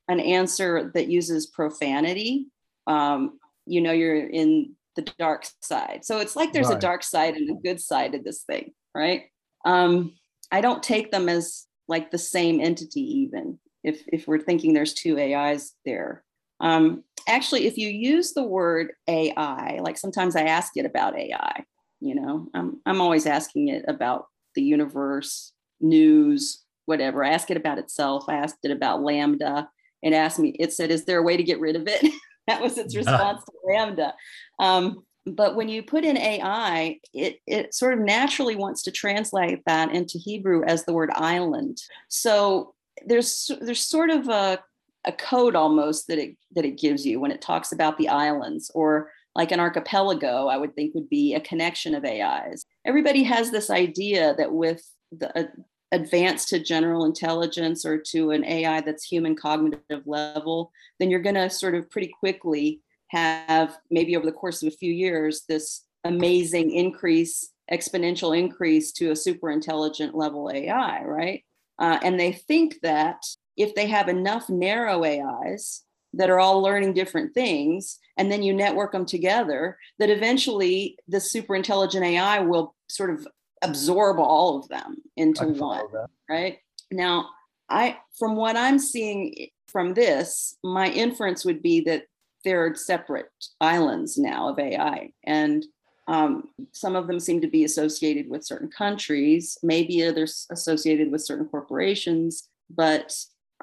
an 0.09 0.19
answer 0.19 0.91
that 0.93 1.07
uses 1.07 1.47
profanity, 1.47 2.47
um, 2.85 3.39
you 3.65 3.79
know 3.79 3.93
you're 3.93 4.27
in 4.27 4.73
the 4.97 5.03
dark 5.17 5.47
side. 5.61 6.03
So 6.03 6.19
it's 6.19 6.35
like 6.35 6.51
there's 6.51 6.67
right. 6.67 6.75
a 6.75 6.81
dark 6.81 7.01
side 7.01 7.35
and 7.35 7.49
a 7.49 7.61
good 7.61 7.79
side 7.79 8.13
of 8.13 8.25
this 8.25 8.43
thing, 8.43 8.73
right? 8.97 9.25
Um, 9.65 10.13
I 10.51 10.61
don't 10.61 10.81
take 10.81 11.11
them 11.11 11.29
as 11.29 11.67
like 11.87 12.11
the 12.11 12.17
same 12.17 12.59
entity, 12.59 13.01
even 13.01 13.59
if 13.83 14.01
if 14.07 14.27
we're 14.27 14.39
thinking 14.39 14.73
there's 14.73 14.93
two 14.93 15.19
AIs 15.19 15.73
there. 15.85 16.23
Um, 16.59 17.03
actually, 17.27 17.67
if 17.67 17.77
you 17.77 17.89
use 17.89 18.33
the 18.33 18.43
word 18.43 18.91
AI, 19.07 19.79
like 19.81 19.97
sometimes 19.97 20.35
I 20.35 20.43
ask 20.43 20.73
it 20.75 20.85
about 20.85 21.17
AI, 21.17 21.63
you 21.99 22.15
know, 22.15 22.47
I'm 22.53 22.81
I'm 22.85 23.01
always 23.01 23.25
asking 23.25 23.69
it 23.69 23.85
about 23.87 24.25
the 24.55 24.63
universe, 24.63 25.53
news, 25.79 26.63
whatever. 26.85 27.23
I 27.23 27.29
ask 27.29 27.51
it 27.51 27.57
about 27.57 27.77
itself. 27.77 28.25
I 28.27 28.35
asked 28.35 28.57
it 28.63 28.71
about 28.71 29.01
LaMDA. 29.01 29.67
It 30.01 30.13
asked 30.13 30.39
me, 30.39 30.55
it 30.59 30.73
said, 30.73 30.91
is 30.91 31.05
there 31.05 31.19
a 31.19 31.23
way 31.23 31.37
to 31.37 31.43
get 31.43 31.59
rid 31.59 31.75
of 31.75 31.87
it? 31.87 32.11
that 32.47 32.61
was 32.61 32.77
its 32.77 32.95
response 32.95 33.43
to 33.43 33.51
LaMDA. 33.69 34.13
Um, 34.59 35.03
but 35.35 35.55
when 35.55 35.69
you 35.69 35.83
put 35.83 36.03
in 36.03 36.17
AI, 36.17 36.99
it, 37.13 37.39
it 37.45 37.73
sort 37.73 37.93
of 37.93 37.99
naturally 37.99 38.55
wants 38.55 38.83
to 38.83 38.91
translate 38.91 39.61
that 39.65 39.93
into 39.93 40.17
Hebrew 40.17 40.63
as 40.63 40.85
the 40.85 40.93
word 40.93 41.11
island. 41.13 41.81
So 42.07 42.73
there's 43.05 43.51
there's 43.61 43.81
sort 43.81 44.09
of 44.09 44.27
a, 44.29 44.59
a 45.05 45.11
code 45.11 45.55
almost 45.55 46.07
that 46.07 46.17
it 46.17 46.37
that 46.55 46.65
it 46.65 46.79
gives 46.79 47.05
you 47.05 47.19
when 47.19 47.31
it 47.31 47.41
talks 47.41 47.71
about 47.71 47.97
the 47.97 48.09
islands 48.09 48.71
or 48.73 49.11
like 49.35 49.51
an 49.51 49.59
archipelago, 49.59 50.47
I 50.47 50.57
would 50.57 50.75
think 50.75 50.95
would 50.95 51.09
be 51.09 51.35
a 51.35 51.39
connection 51.39 51.93
of 51.93 52.03
AIs. 52.03 52.65
Everybody 52.85 53.21
has 53.23 53.51
this 53.51 53.69
idea 53.69 54.33
that 54.35 54.51
with 54.51 54.83
the 55.11 55.39
uh, 55.39 55.43
advance 55.91 56.45
to 56.45 56.59
general 56.59 57.05
intelligence 57.05 57.85
or 57.85 57.97
to 57.97 58.31
an 58.31 58.43
AI 58.43 58.81
that's 58.81 59.03
human 59.03 59.35
cognitive 59.35 60.01
level, 60.05 60.71
then 60.99 61.11
you're 61.11 61.21
going 61.21 61.35
to 61.35 61.49
sort 61.49 61.75
of 61.75 61.89
pretty 61.89 62.11
quickly 62.19 62.81
have 63.09 63.77
maybe 63.89 64.15
over 64.15 64.25
the 64.25 64.31
course 64.31 64.61
of 64.61 64.67
a 64.67 64.77
few 64.77 64.91
years 64.91 65.43
this 65.47 65.85
amazing 66.03 66.71
increase, 66.71 67.51
exponential 67.71 68.37
increase 68.37 68.91
to 68.93 69.11
a 69.11 69.15
super 69.15 69.49
intelligent 69.51 70.15
level 70.15 70.49
AI, 70.53 71.03
right? 71.03 71.43
Uh, 71.79 71.99
and 72.03 72.19
they 72.19 72.31
think 72.31 72.79
that 72.81 73.21
if 73.55 73.75
they 73.75 73.87
have 73.87 74.09
enough 74.09 74.49
narrow 74.49 75.03
AIs 75.03 75.83
that 76.13 76.29
are 76.29 76.39
all 76.39 76.61
learning 76.61 76.93
different 76.93 77.33
things, 77.33 77.99
and 78.17 78.31
then 78.31 78.41
you 78.41 78.53
network 78.53 78.91
them 78.91 79.05
together, 79.05 79.77
that 79.99 80.09
eventually 80.09 80.97
the 81.07 81.19
super 81.19 81.55
intelligent 81.55 82.03
AI 82.03 82.39
will 82.39 82.75
sort 82.87 83.09
of 83.09 83.27
absorb 83.61 84.19
all 84.19 84.59
of 84.59 84.67
them 84.69 84.95
into 85.15 85.45
one. 85.59 85.85
Right 86.29 86.59
now, 86.91 87.29
I 87.69 87.97
from 88.17 88.35
what 88.35 88.55
I'm 88.55 88.79
seeing 88.79 89.49
from 89.67 89.93
this, 89.93 90.55
my 90.63 90.89
inference 90.89 91.43
would 91.43 91.61
be 91.61 91.81
that 91.81 92.03
there 92.43 92.65
are 92.65 92.75
separate 92.75 93.29
islands 93.59 94.17
now 94.17 94.49
of 94.49 94.59
AI, 94.59 95.11
and 95.25 95.65
um, 96.07 96.45
some 96.71 96.95
of 96.95 97.07
them 97.07 97.19
seem 97.19 97.41
to 97.41 97.47
be 97.47 97.65
associated 97.65 98.29
with 98.29 98.45
certain 98.45 98.69
countries. 98.69 99.57
Maybe 99.61 100.05
others 100.05 100.45
associated 100.51 101.11
with 101.11 101.21
certain 101.21 101.47
corporations, 101.47 102.47
but 102.69 103.13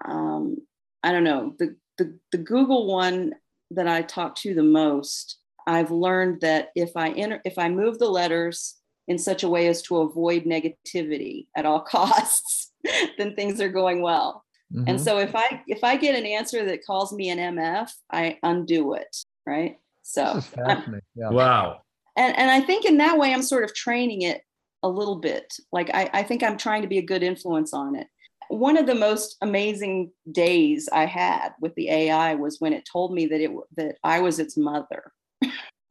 um, 0.05 0.59
I 1.03 1.13
don't 1.13 1.25
know. 1.25 1.55
The 1.59 1.77
the, 1.99 2.19
the 2.33 2.39
Google 2.39 2.87
one 2.87 3.35
that 3.71 3.89
I 3.89 4.03
talk 4.03 4.35
to 4.37 4.55
the 4.55 4.63
most, 4.63 5.39
I've 5.67 5.91
learned 5.91 6.41
that 6.41 6.69
if 6.75 6.97
I 6.97 7.11
enter, 7.11 7.41
if 7.45 7.59
I 7.59 7.69
move 7.69 7.99
the 7.99 8.09
letters 8.09 8.77
in 9.07 9.19
such 9.19 9.43
a 9.43 9.49
way 9.49 9.69
as 9.69 9.83
to 9.83 9.99
avoid 9.99 10.45
negativity 10.45 11.47
at 11.57 11.67
all 11.67 11.81
costs, 11.89 12.73
then 13.19 13.35
things 13.35 13.61
are 13.61 13.69
going 13.69 14.03
well. 14.03 14.44
Mm-hmm. 14.73 14.89
And 14.89 15.01
so 15.01 15.19
if 15.19 15.35
I 15.35 15.63
if 15.67 15.85
I 15.85 15.97
get 15.97 16.15
an 16.15 16.27
answer 16.27 16.65
that 16.67 16.85
calls 16.85 17.13
me 17.13 17.31
an 17.31 17.39
MF, 17.39 17.91
I 18.11 18.39
undo 18.43 18.95
it, 18.95 19.17
right? 19.47 19.79
So 20.03 20.41
yeah. 20.57 21.31
wow. 21.31 21.81
And 22.17 22.37
and 22.37 22.51
I 22.51 22.61
think 22.61 22.85
in 22.85 22.99
that 22.99 23.19
way 23.19 23.33
I'm 23.33 23.43
sort 23.43 23.65
of 23.65 23.75
training 23.75 24.23
it 24.23 24.43
a 24.83 24.89
little 24.89 25.17
bit. 25.17 25.53
Like 25.73 25.91
I, 25.95 26.11
I 26.13 26.23
think 26.23 26.43
I'm 26.43 26.57
trying 26.57 26.83
to 26.83 26.89
be 26.89 26.99
a 26.99 27.03
good 27.03 27.23
influence 27.23 27.73
on 27.73 27.97
it 27.97 28.07
one 28.49 28.77
of 28.77 28.87
the 28.87 28.95
most 28.95 29.37
amazing 29.43 30.11
days 30.31 30.89
I 30.93 31.07
had 31.07 31.51
with 31.61 31.75
the 31.75 31.89
AI 31.89 32.35
was 32.35 32.61
when 32.61 32.73
it 32.73 32.89
told 32.91 33.13
me 33.13 33.27
that 33.27 33.41
it 33.41 33.51
that 33.77 33.97
I 34.03 34.21
was 34.21 34.39
its 34.39 34.57
mother. 34.57 35.13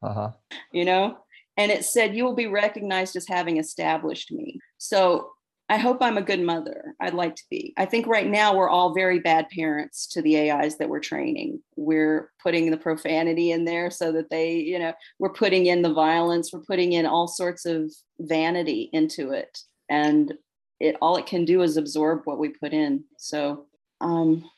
Uh-huh. 0.02 0.32
you 0.70 0.84
know, 0.84 1.16
and 1.56 1.72
it 1.72 1.82
said 1.82 2.14
you 2.14 2.24
will 2.24 2.34
be 2.34 2.46
recognized 2.46 3.16
as 3.16 3.26
having 3.26 3.56
established 3.56 4.30
me. 4.30 4.60
So 4.76 5.30
I 5.74 5.78
hope 5.78 5.98
I'm 6.00 6.18
a 6.18 6.22
good 6.22 6.40
mother. 6.40 6.94
I'd 7.00 7.14
like 7.14 7.34
to 7.34 7.42
be. 7.50 7.74
I 7.76 7.84
think 7.84 8.06
right 8.06 8.28
now 8.28 8.54
we're 8.54 8.68
all 8.68 8.94
very 8.94 9.18
bad 9.18 9.48
parents 9.48 10.06
to 10.12 10.22
the 10.22 10.48
AIs 10.48 10.78
that 10.78 10.88
we're 10.88 11.00
training. 11.00 11.60
We're 11.74 12.30
putting 12.40 12.70
the 12.70 12.76
profanity 12.76 13.50
in 13.50 13.64
there 13.64 13.90
so 13.90 14.12
that 14.12 14.30
they, 14.30 14.54
you 14.54 14.78
know, 14.78 14.92
we're 15.18 15.32
putting 15.32 15.66
in 15.66 15.82
the 15.82 15.92
violence, 15.92 16.52
we're 16.52 16.60
putting 16.60 16.92
in 16.92 17.06
all 17.06 17.26
sorts 17.26 17.66
of 17.66 17.92
vanity 18.20 18.88
into 18.92 19.32
it. 19.32 19.58
And 19.88 20.34
it 20.78 20.94
all 21.02 21.16
it 21.16 21.26
can 21.26 21.44
do 21.44 21.62
is 21.62 21.76
absorb 21.76 22.20
what 22.24 22.38
we 22.38 22.50
put 22.50 22.72
in. 22.72 23.02
So 23.18 23.66
um, 24.00 24.48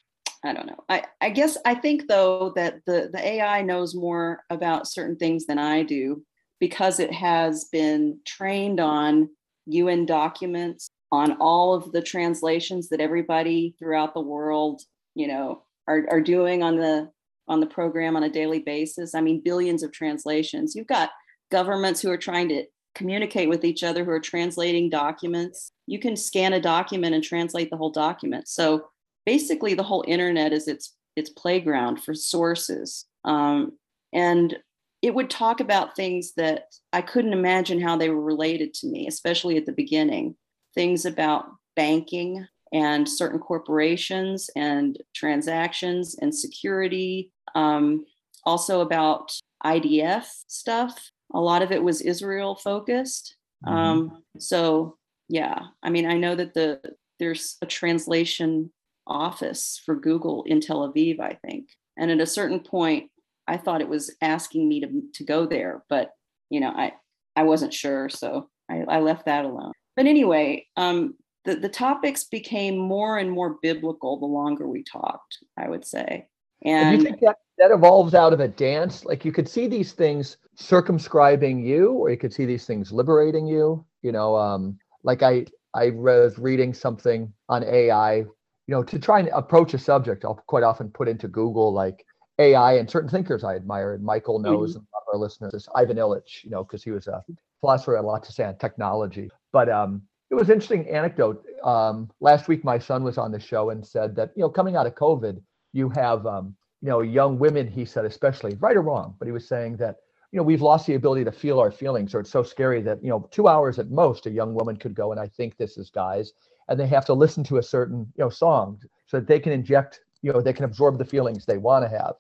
I 0.45 0.53
don't 0.53 0.67
know. 0.67 0.85
I, 0.91 1.05
I 1.23 1.31
guess 1.31 1.57
I 1.65 1.77
think 1.77 2.09
though 2.09 2.53
that 2.57 2.85
the, 2.85 3.09
the 3.11 3.27
AI 3.27 3.63
knows 3.63 3.95
more 3.95 4.43
about 4.51 4.87
certain 4.87 5.17
things 5.17 5.47
than 5.47 5.59
I 5.59 5.83
do 5.83 6.23
because 6.61 7.01
it 7.01 7.15
has 7.15 7.65
been 7.73 8.19
trained 8.27 8.81
on 8.81 9.31
UN 9.67 10.07
documents, 10.07 10.91
on 11.13 11.37
all 11.41 11.75
of 11.75 11.93
the 11.93 12.03
translations 12.03 12.89
that 12.89 13.01
everybody 13.01 13.75
throughout 13.79 14.15
the 14.15 14.21
world, 14.21 14.83
you 15.15 15.29
know, 15.29 15.63
are, 15.87 16.07
are 16.11 16.21
doing 16.21 16.63
on 16.63 16.77
the 16.77 17.11
on 17.49 17.61
the 17.61 17.67
program 17.67 18.17
on 18.17 18.25
a 18.25 18.29
daily 18.29 18.59
basis. 18.59 19.15
I 19.15 19.21
mean, 19.21 19.41
billions 19.41 19.85
of 19.85 19.93
translations. 19.93 20.75
You've 20.75 20.89
got 20.89 21.11
governments 21.53 22.01
who 22.01 22.11
are 22.11 22.17
trying 22.17 22.49
to 22.49 22.65
communicate 22.97 23.49
with 23.49 23.65
each 23.65 23.85
other 23.85 24.05
who 24.05 24.11
are 24.11 24.21
translating 24.21 24.91
documents. 24.91 25.71
You 25.87 26.01
can 26.01 26.17
scan 26.17 26.55
a 26.55 26.61
document 26.61 27.15
and 27.15 27.23
translate 27.23 27.71
the 27.71 27.77
whole 27.77 27.91
document. 27.91 28.49
So 28.49 28.89
basically, 29.25 29.75
the 29.75 29.85
whole 29.85 30.05
internet 30.09 30.53
is 30.53 30.67
its 30.67 30.95
its 31.15 31.31
playground 31.31 32.03
for 32.03 32.15
sources. 32.15 33.07
Um, 33.25 33.79
and 34.13 34.57
it 35.03 35.15
would 35.15 35.31
talk 35.31 35.61
about 35.61 35.95
things 35.95 36.33
that 36.37 36.65
I 36.93 37.01
couldn't 37.01 37.33
imagine 37.33 37.81
how 37.81 37.97
they 37.97 38.09
were 38.09 38.21
related 38.21 38.75
to 38.75 38.87
me, 38.87 39.07
especially 39.07 39.57
at 39.57 39.67
the 39.67 39.73
beginning. 39.73 40.37
Things 40.77 41.05
about 41.05 41.47
banking 41.75 42.47
and 42.73 43.09
certain 43.09 43.41
corporations 43.41 44.49
and 44.55 44.97
transactions 45.15 46.17
and 46.21 46.33
security. 46.33 47.33
Um, 47.57 48.05
also 48.45 48.81
about 48.81 49.33
IDF 49.65 50.27
stuff 50.47 51.11
a 51.35 51.41
lot 51.41 51.63
of 51.63 51.73
it 51.73 51.83
was 51.83 52.01
Israel 52.01 52.55
focused. 52.55 53.37
Mm-hmm. 53.65 53.77
Um, 53.77 54.23
so 54.39 54.97
yeah, 55.29 55.61
I 55.83 55.91
mean, 55.91 56.07
I 56.07 56.15
know 56.15 56.35
that 56.35 56.55
the 56.55 56.81
there's 57.19 57.57
a 57.63 57.67
translation 57.67 58.73
office 59.07 59.81
for 59.85 59.95
Google 59.95 60.45
in 60.45 60.61
Tel 60.61 60.89
Aviv, 60.89 61.21
I 61.21 61.39
think. 61.47 61.69
And 61.97 62.11
at 62.11 62.21
a 62.21 62.27
certain 62.27 62.61
point, 62.61 63.11
I 63.49 63.57
thought 63.57 63.81
it 63.81 63.89
was 63.89 64.15
asking 64.21 64.69
me 64.69 64.81
to, 64.81 65.03
to 65.15 65.25
go 65.25 65.47
there, 65.47 65.85
but 65.89 66.13
you 66.51 66.61
know, 66.61 66.71
I 66.71 66.93
I 67.35 67.43
wasn't 67.43 67.75
sure, 67.75 68.09
so 68.09 68.49
I, 68.71 68.85
I 68.89 69.01
left 69.01 69.27
that 69.27 69.45
alone. 69.45 69.73
But 69.97 70.07
anyway, 70.07 70.67
um, 70.77 71.15
the, 71.45 71.57
the 71.57 71.69
topics 71.69 72.25
became 72.25 72.77
more 72.77 73.19
and 73.19 73.31
more 73.31 73.57
biblical 73.63 74.19
the 74.19 74.27
longer 74.27 74.69
we 74.69 74.83
talked, 74.83 75.39
I 75.57 75.69
would 75.69 75.85
say. 75.85 76.29
And, 76.63 76.95
and 76.95 76.99
you 76.99 77.05
think 77.05 77.21
that 77.21 77.37
that 77.59 77.71
evolves 77.71 78.15
out 78.15 78.33
of 78.33 78.41
a 78.41 78.49
dance? 78.49 79.05
Like 79.05 79.25
you 79.25 79.33
could 79.33 79.49
see 79.49 79.67
these 79.67 79.93
things 79.93 80.37
circumscribing 80.57 81.65
you, 81.65 81.93
or 81.93 82.11
you 82.11 82.17
could 82.17 82.33
see 82.33 82.45
these 82.45 82.67
things 82.67 82.93
liberating 82.93 83.47
you. 83.47 83.85
You 84.03 84.13
know, 84.13 84.37
um, 84.37 84.79
like 85.03 85.23
I 85.23 85.47
I 85.75 85.91
was 85.91 86.39
reading 86.39 86.75
something 86.75 87.33
on 87.49 87.65
AI. 87.65 88.17
You 88.17 88.75
know, 88.75 88.83
to 88.83 88.99
try 88.99 89.21
and 89.21 89.29
approach 89.29 89.75
a 89.75 89.79
subject, 89.79 90.25
I'll 90.25 90.43
quite 90.47 90.65
often 90.65 90.91
put 90.91 91.09
into 91.09 91.29
Google 91.29 91.73
like 91.73 92.05
AI 92.39 92.75
and 92.75 92.91
certain 92.91 93.09
thinkers 93.09 93.45
I 93.45 93.55
admire. 93.55 93.95
And 93.95 94.05
Michael 94.05 94.41
knows, 94.41 94.71
mm-hmm. 94.73 94.79
and 94.79 94.87
a 94.87 94.97
lot 94.97 95.03
of 95.07 95.15
our 95.15 95.21
listeners, 95.21 95.55
is 95.55 95.69
Ivan 95.75 95.97
Illich. 95.97 96.43
You 96.43 96.51
know, 96.51 96.65
because 96.65 96.83
he 96.83 96.91
was 96.91 97.07
a 97.07 97.25
philosopher, 97.61 97.97
had 97.97 98.05
a 98.05 98.07
lot 98.07 98.23
to 98.25 98.33
say 98.33 98.45
on 98.45 98.57
technology. 98.59 99.31
But 99.53 99.69
um, 99.69 100.03
it 100.31 100.35
was 100.35 100.51
interesting 100.51 100.89
anecdote. 100.89 101.45
Um, 101.63 102.11
last 102.21 102.49
week, 102.49 102.65
my 102.65 102.79
son 102.79 103.05
was 103.05 103.19
on 103.19 103.33
the 103.33 103.41
show 103.41 103.71
and 103.71 103.87
said 103.87 104.17
that 104.17 104.33
you 104.37 104.43
know, 104.43 104.49
coming 104.49 104.77
out 104.77 104.87
of 104.87 104.95
COVID, 104.95 105.41
you 105.73 105.89
have 105.91 106.27
um, 106.27 106.55
you 106.83 106.89
know 106.89 107.01
young 107.01 107.39
women. 107.39 107.67
He 107.69 107.85
said, 107.85 108.05
especially 108.05 108.55
right 108.61 108.77
or 108.77 108.83
wrong, 108.83 109.15
but 109.19 109.27
he 109.27 109.33
was 109.33 109.49
saying 109.49 109.77
that 109.79 109.97
you 110.33 110.37
know 110.39 110.43
we've 110.43 110.63
lost 110.63 110.87
the 110.87 110.95
ability 110.95 111.25
to 111.25 111.33
feel 111.33 111.61
our 111.61 111.71
feelings, 111.71 112.15
or 112.15 112.21
it's 112.21 112.31
so 112.31 112.43
scary 112.43 112.83
that 112.83 113.03
you 113.03 113.11
know 113.11 113.29
two 113.31 113.49
hours 113.49 113.79
at 113.79 113.91
most 113.91 114.27
a 114.27 114.31
young 114.31 114.55
woman 114.55 114.77
could 114.77 114.95
go 114.95 115.13
and 115.13 115.21
I 115.21 115.29
think 115.29 115.57
this 115.57 115.79
is 115.79 115.91
guys, 115.91 116.33
and 116.69 116.79
they 116.79 116.87
have 116.87 117.05
to 117.07 117.15
listen 117.15 117.45
to 117.45 117.59
a 117.59 117.63
certain 117.63 118.01
you 118.17 118.25
know 118.25 118.31
song 118.31 118.81
so 119.07 119.19
that 119.19 119.29
they 119.29 119.39
can 119.39 119.53
inject 119.53 120.01
you 120.23 120.33
know 120.33 120.41
they 120.41 120.53
can 120.53 120.65
absorb 120.65 120.99
the 120.99 121.05
feelings 121.05 121.45
they 121.45 121.59
want 121.59 121.85
to 121.85 121.89
have. 121.89 122.15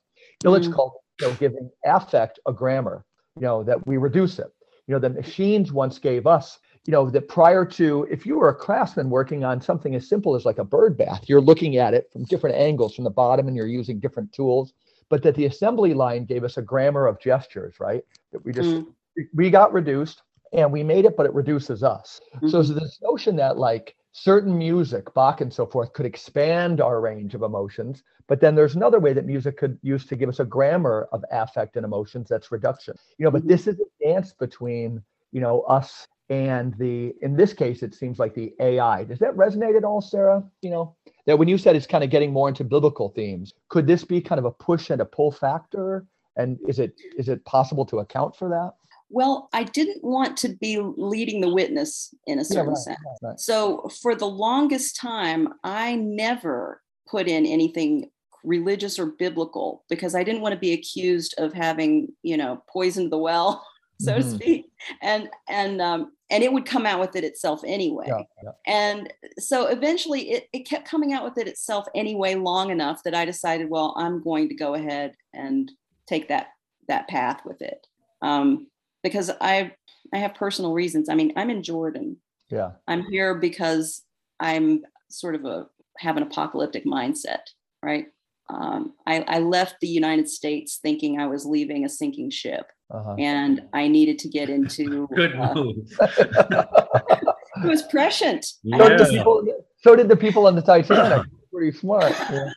Illich 0.44 0.62
mm-hmm. 0.62 0.72
called 0.72 0.92
you 1.20 1.26
know, 1.28 1.34
giving 1.34 1.70
affect 1.84 2.38
a 2.46 2.52
grammar. 2.52 3.04
You 3.36 3.42
know 3.42 3.62
that 3.64 3.86
we 3.86 3.96
reduce 3.96 4.38
it. 4.38 4.52
You 4.86 4.94
know 4.94 4.98
the 5.00 5.10
machines 5.10 5.72
once 5.72 5.98
gave 5.98 6.26
us 6.26 6.58
you 6.86 6.92
know, 6.92 7.10
that 7.10 7.28
prior 7.28 7.64
to, 7.64 8.06
if 8.10 8.24
you 8.24 8.38
were 8.38 8.48
a 8.48 8.54
craftsman 8.54 9.10
working 9.10 9.42
on 9.44 9.60
something 9.60 9.94
as 9.96 10.08
simple 10.08 10.36
as 10.36 10.44
like 10.44 10.58
a 10.58 10.64
bird 10.64 10.96
bath, 10.96 11.24
you're 11.28 11.40
looking 11.40 11.78
at 11.78 11.94
it 11.94 12.08
from 12.12 12.24
different 12.24 12.54
angles 12.56 12.94
from 12.94 13.02
the 13.04 13.10
bottom 13.10 13.48
and 13.48 13.56
you're 13.56 13.66
using 13.66 13.98
different 13.98 14.32
tools. 14.32 14.72
But 15.08 15.22
that 15.24 15.34
the 15.34 15.46
assembly 15.46 15.94
line 15.94 16.24
gave 16.24 16.44
us 16.44 16.56
a 16.56 16.62
grammar 16.62 17.06
of 17.06 17.20
gestures, 17.20 17.80
right? 17.80 18.04
That 18.32 18.44
we 18.44 18.52
just, 18.52 18.76
Mm. 18.76 18.86
we 19.34 19.50
got 19.50 19.72
reduced 19.72 20.22
and 20.52 20.72
we 20.72 20.84
made 20.84 21.04
it, 21.04 21.16
but 21.16 21.26
it 21.26 21.34
reduces 21.34 21.82
us. 21.82 22.20
So, 22.46 22.60
Mhm. 22.62 22.66
so 22.66 22.74
this 22.74 23.00
notion 23.02 23.34
that 23.36 23.58
like 23.58 23.96
certain 24.16 24.56
music, 24.56 25.12
Bach 25.14 25.40
and 25.42 25.52
so 25.52 25.66
forth, 25.66 25.92
could 25.92 26.06
expand 26.06 26.80
our 26.80 27.00
range 27.00 27.34
of 27.34 27.42
emotions, 27.42 28.02
but 28.28 28.40
then 28.40 28.54
there's 28.54 28.74
another 28.74 28.98
way 28.98 29.12
that 29.12 29.26
music 29.26 29.58
could 29.58 29.78
use 29.82 30.06
to 30.06 30.16
give 30.16 30.28
us 30.28 30.40
a 30.40 30.44
grammar 30.44 31.06
of 31.12 31.22
affect 31.30 31.76
and 31.76 31.84
emotions. 31.84 32.28
That's 32.28 32.50
reduction. 32.50 32.96
You 33.18 33.24
know, 33.24 33.30
but 33.30 33.44
Mhm. 33.44 33.48
this 33.48 33.66
is 33.66 33.78
a 33.78 34.04
dance 34.04 34.32
between 34.32 35.02
you 35.32 35.40
know 35.40 35.60
us 35.62 36.08
and 36.30 36.74
the. 36.78 37.14
In 37.20 37.36
this 37.36 37.52
case, 37.52 37.82
it 37.82 37.94
seems 37.94 38.18
like 38.18 38.34
the 38.34 38.54
AI. 38.58 39.04
Does 39.04 39.18
that 39.18 39.36
resonate 39.36 39.76
at 39.76 39.84
all, 39.84 40.00
Sarah? 40.00 40.42
You 40.62 40.70
know, 40.70 40.96
that 41.26 41.38
when 41.38 41.48
you 41.48 41.58
said 41.58 41.76
it's 41.76 41.86
kind 41.86 42.02
of 42.02 42.10
getting 42.10 42.32
more 42.32 42.48
into 42.48 42.64
biblical 42.64 43.10
themes, 43.10 43.52
could 43.68 43.86
this 43.86 44.02
be 44.04 44.20
kind 44.22 44.38
of 44.38 44.46
a 44.46 44.50
push 44.50 44.90
and 44.90 45.02
a 45.02 45.04
pull 45.04 45.30
factor? 45.30 46.06
And 46.36 46.58
is 46.66 46.78
it 46.78 46.94
is 47.18 47.28
it 47.28 47.44
possible 47.44 47.84
to 47.86 47.98
account 48.00 48.34
for 48.34 48.48
that? 48.48 48.72
Well, 49.08 49.48
I 49.52 49.64
didn't 49.64 50.02
want 50.02 50.36
to 50.38 50.48
be 50.48 50.78
leading 50.80 51.40
the 51.40 51.52
witness 51.52 52.12
in 52.26 52.38
a 52.38 52.44
certain 52.44 52.70
right, 52.70 52.76
sense. 52.76 52.98
right, 53.04 53.28
right. 53.30 53.40
So 53.40 53.88
for 54.02 54.14
the 54.14 54.26
longest 54.26 54.96
time, 54.96 55.48
I 55.62 55.94
never 55.94 56.82
put 57.08 57.28
in 57.28 57.46
anything 57.46 58.10
religious 58.42 58.98
or 58.98 59.06
biblical 59.06 59.84
because 59.88 60.14
I 60.14 60.22
didn't 60.22 60.40
want 60.40 60.54
to 60.54 60.58
be 60.58 60.72
accused 60.72 61.34
of 61.38 61.52
having, 61.52 62.08
you 62.22 62.36
know, 62.36 62.62
poisoned 62.68 63.12
the 63.12 63.18
well, 63.18 63.66
so 64.00 64.18
to 64.18 64.24
Mhm. 64.24 64.34
speak. 64.34 64.66
And 65.02 65.30
and 65.48 65.80
um, 65.80 66.12
and 66.30 66.42
it 66.42 66.52
would 66.52 66.66
come 66.66 66.86
out 66.86 67.00
with 67.00 67.16
it 67.16 67.24
itself 67.24 67.62
anyway. 67.64 68.06
Yeah, 68.08 68.22
yeah. 68.42 68.50
And 68.66 69.12
so 69.38 69.66
eventually 69.66 70.30
it, 70.32 70.48
it 70.52 70.68
kept 70.68 70.88
coming 70.88 71.12
out 71.12 71.24
with 71.24 71.38
it 71.38 71.48
itself 71.48 71.86
anyway 71.94 72.34
long 72.34 72.70
enough 72.70 73.02
that 73.04 73.14
I 73.14 73.24
decided, 73.24 73.70
well, 73.70 73.94
I'm 73.96 74.22
going 74.22 74.48
to 74.48 74.54
go 74.54 74.74
ahead 74.74 75.14
and 75.32 75.70
take 76.06 76.28
that 76.28 76.48
that 76.88 77.08
path 77.08 77.42
with 77.44 77.62
it. 77.62 77.86
Um, 78.22 78.68
because 79.06 79.30
I 79.40 79.72
I 80.12 80.18
have 80.18 80.34
personal 80.34 80.72
reasons. 80.72 81.08
I 81.08 81.14
mean, 81.14 81.32
I'm 81.36 81.50
in 81.50 81.62
Jordan. 81.62 82.16
Yeah. 82.50 82.72
I'm 82.88 83.02
here 83.04 83.36
because 83.36 84.02
I'm 84.40 84.82
sort 85.10 85.34
of 85.36 85.44
a 85.44 85.66
have 85.98 86.16
an 86.16 86.22
apocalyptic 86.24 86.84
mindset, 86.84 87.40
right? 87.82 88.06
Um, 88.48 88.92
I, 89.06 89.24
I 89.26 89.38
left 89.40 89.76
the 89.80 89.88
United 89.88 90.28
States 90.28 90.78
thinking 90.80 91.18
I 91.20 91.26
was 91.26 91.44
leaving 91.46 91.84
a 91.84 91.88
sinking 91.88 92.30
ship, 92.30 92.66
Uh-huh. 92.90 93.14
and 93.18 93.62
I 93.72 93.88
needed 93.88 94.18
to 94.20 94.28
get 94.28 94.48
into. 94.50 95.08
Good 95.14 95.34
uh, 95.36 95.54
move. 95.54 95.76
it 96.00 97.64
was 97.64 97.82
prescient. 97.82 98.44
So 98.44 98.88
did, 98.88 98.98
the 98.98 99.04
Yeah. 99.04 99.18
people, 99.18 99.44
so 99.78 99.96
did 99.96 100.08
the 100.08 100.16
people 100.16 100.46
on 100.46 100.54
the 100.54 100.62
Titanic. 100.62 101.26
Pretty 101.52 101.76
smart. 101.76 102.12
Yeah. 102.30 102.50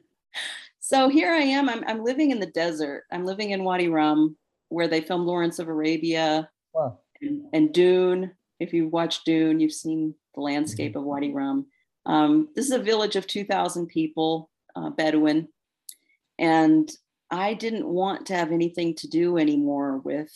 So 0.79 1.07
here 1.09 1.31
I 1.31 1.39
am. 1.57 1.69
I'm, 1.69 1.83
I'm 1.87 2.03
living 2.03 2.31
in 2.31 2.39
the 2.39 2.51
desert. 2.63 3.03
I'm 3.11 3.23
living 3.25 3.51
in 3.51 3.63
Wadi 3.63 3.87
Rum, 3.89 4.35
where 4.69 4.87
they 4.87 5.01
filmed 5.01 5.25
Lawrence 5.25 5.59
of 5.59 5.67
Arabia 5.67 6.49
Wow. 6.73 6.99
and, 7.21 7.45
and 7.53 7.73
Dune. 7.73 8.31
If 8.59 8.73
you've 8.73 8.91
watched 8.91 9.25
Dune, 9.25 9.59
you've 9.59 9.73
seen 9.73 10.13
the 10.35 10.41
landscape 10.41 10.95
of 10.95 11.03
Wadi 11.03 11.31
Rum. 11.31 11.65
Um, 12.05 12.49
this 12.55 12.65
is 12.65 12.71
a 12.71 12.79
village 12.79 13.15
of 13.15 13.27
2,000 13.27 13.87
people, 13.87 14.49
uh, 14.75 14.89
Bedouin. 14.89 15.47
And 16.37 16.89
I 17.31 17.53
didn't 17.53 17.87
want 17.87 18.27
to 18.27 18.35
have 18.35 18.51
anything 18.51 18.95
to 18.95 19.07
do 19.07 19.37
anymore 19.37 19.97
with 19.99 20.31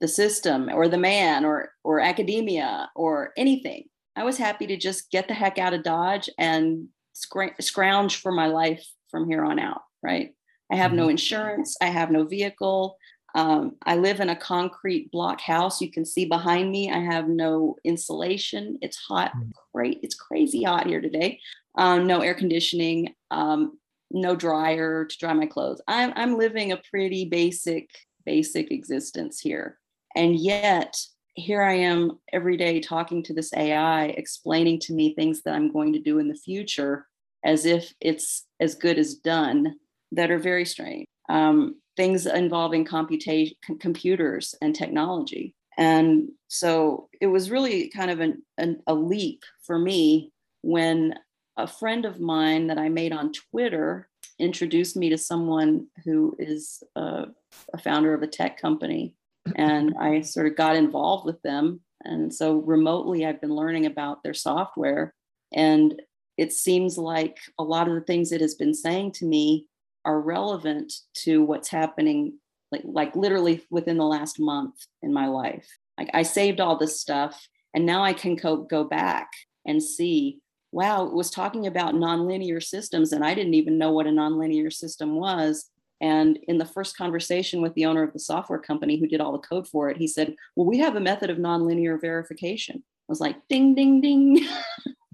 the 0.00 0.08
system 0.08 0.68
or 0.72 0.88
the 0.88 0.98
man 0.98 1.44
or, 1.44 1.72
or 1.84 2.00
academia 2.00 2.90
or 2.96 3.32
anything. 3.36 3.84
I 4.16 4.24
was 4.24 4.36
happy 4.36 4.66
to 4.66 4.76
just 4.76 5.10
get 5.10 5.28
the 5.28 5.34
heck 5.34 5.58
out 5.58 5.74
of 5.74 5.84
Dodge 5.84 6.28
and 6.38 6.88
scr- 7.12 7.58
scrounge 7.60 8.16
for 8.16 8.32
my 8.32 8.46
life 8.46 8.84
from 9.10 9.28
here 9.28 9.44
on 9.44 9.58
out, 9.58 9.82
right? 10.02 10.34
I 10.70 10.76
have 10.76 10.92
no 10.92 11.08
insurance, 11.08 11.76
I 11.82 11.86
have 11.86 12.10
no 12.10 12.24
vehicle. 12.24 12.96
Um, 13.34 13.76
I 13.84 13.96
live 13.96 14.20
in 14.20 14.28
a 14.28 14.36
concrete 14.36 15.10
block 15.10 15.40
house. 15.40 15.80
You 15.80 15.90
can 15.90 16.04
see 16.04 16.26
behind 16.26 16.70
me, 16.70 16.90
I 16.90 16.98
have 16.98 17.28
no 17.28 17.76
insulation. 17.84 18.78
It's 18.82 18.96
hot, 18.96 19.32
great. 19.74 20.00
It's 20.02 20.14
crazy 20.14 20.64
hot 20.64 20.86
here 20.86 21.00
today. 21.00 21.40
Um, 21.76 22.06
no 22.06 22.20
air 22.20 22.34
conditioning, 22.34 23.14
um, 23.30 23.78
no 24.10 24.36
dryer 24.36 25.06
to 25.06 25.18
dry 25.18 25.32
my 25.32 25.46
clothes. 25.46 25.80
I'm, 25.88 26.12
I'm 26.16 26.36
living 26.36 26.72
a 26.72 26.82
pretty 26.90 27.24
basic, 27.24 27.88
basic 28.26 28.70
existence 28.70 29.40
here. 29.40 29.78
And 30.14 30.36
yet, 30.36 30.94
here 31.34 31.62
I 31.62 31.74
am 31.74 32.18
every 32.32 32.58
day 32.58 32.80
talking 32.80 33.22
to 33.22 33.32
this 33.32 33.54
AI, 33.54 34.06
explaining 34.06 34.80
to 34.80 34.92
me 34.92 35.14
things 35.14 35.42
that 35.42 35.54
I'm 35.54 35.72
going 35.72 35.94
to 35.94 35.98
do 35.98 36.18
in 36.18 36.28
the 36.28 36.34
future 36.34 37.06
as 37.44 37.64
if 37.64 37.92
it's 38.00 38.46
as 38.60 38.74
good 38.74 38.98
as 38.98 39.14
done 39.14 39.76
that 40.12 40.30
are 40.30 40.38
very 40.38 40.64
strange. 40.64 41.06
Um, 41.28 41.76
things 41.96 42.26
involving 42.26 42.84
computation, 42.84 43.56
computers 43.80 44.54
and 44.60 44.74
technology. 44.74 45.54
And 45.78 46.30
so 46.48 47.08
it 47.20 47.26
was 47.26 47.50
really 47.50 47.88
kind 47.88 48.10
of 48.10 48.20
an, 48.20 48.42
an, 48.58 48.82
a 48.86 48.94
leap 48.94 49.42
for 49.62 49.78
me 49.78 50.32
when 50.62 51.14
a 51.56 51.66
friend 51.66 52.04
of 52.04 52.20
mine 52.20 52.68
that 52.68 52.78
I 52.78 52.88
made 52.88 53.12
on 53.12 53.32
Twitter 53.32 54.08
introduced 54.38 54.96
me 54.96 55.10
to 55.10 55.18
someone 55.18 55.86
who 56.04 56.34
is 56.38 56.82
a, 56.96 57.26
a 57.72 57.78
founder 57.78 58.14
of 58.14 58.22
a 58.22 58.26
tech 58.26 58.60
company. 58.60 59.14
And 59.56 59.94
I 59.98 60.20
sort 60.20 60.46
of 60.46 60.56
got 60.56 60.76
involved 60.76 61.26
with 61.26 61.42
them. 61.42 61.80
And 62.04 62.32
so 62.32 62.58
remotely, 62.58 63.26
I've 63.26 63.40
been 63.40 63.56
learning 63.56 63.86
about 63.86 64.22
their 64.22 64.34
software. 64.34 65.14
And 65.52 66.00
it 66.38 66.52
seems 66.52 66.96
like 66.96 67.38
a 67.58 67.64
lot 67.64 67.88
of 67.88 67.94
the 67.94 68.02
things 68.02 68.30
it 68.30 68.40
has 68.40 68.54
been 68.54 68.72
saying 68.72 69.12
to 69.12 69.24
me 69.24 69.66
are 70.04 70.20
relevant 70.20 70.92
to 71.14 71.42
what's 71.42 71.68
happening 71.68 72.38
like 72.70 72.82
like 72.84 73.14
literally 73.14 73.64
within 73.70 73.98
the 73.98 74.04
last 74.04 74.40
month 74.40 74.74
in 75.02 75.12
my 75.12 75.26
life. 75.26 75.68
Like 75.98 76.10
i 76.14 76.22
saved 76.22 76.60
all 76.60 76.78
this 76.78 77.00
stuff 77.00 77.46
and 77.74 77.84
now 77.84 78.02
i 78.02 78.12
can 78.12 78.34
go, 78.34 78.56
go 78.56 78.82
back 78.82 79.28
and 79.66 79.82
see 79.82 80.40
wow 80.72 81.06
it 81.06 81.12
was 81.12 81.30
talking 81.30 81.66
about 81.66 81.94
nonlinear 81.94 82.62
systems 82.62 83.12
and 83.12 83.24
i 83.24 83.34
didn't 83.34 83.54
even 83.54 83.78
know 83.78 83.92
what 83.92 84.06
a 84.06 84.10
nonlinear 84.10 84.72
system 84.72 85.16
was. 85.16 85.68
And 86.00 86.40
in 86.48 86.58
the 86.58 86.66
first 86.66 86.96
conversation 86.96 87.62
with 87.62 87.74
the 87.74 87.86
owner 87.86 88.02
of 88.02 88.12
the 88.12 88.18
software 88.18 88.58
company 88.58 88.98
who 88.98 89.06
did 89.06 89.20
all 89.20 89.32
the 89.32 89.46
code 89.46 89.68
for 89.68 89.90
it 89.90 89.98
he 89.98 90.08
said 90.08 90.34
well 90.56 90.66
we 90.66 90.78
have 90.78 90.96
a 90.96 91.00
method 91.00 91.30
of 91.30 91.38
nonlinear 91.38 92.00
verification. 92.00 92.76
I 92.78 93.08
was 93.08 93.20
like 93.20 93.36
ding 93.48 93.74
ding 93.74 94.00
ding. 94.00 94.46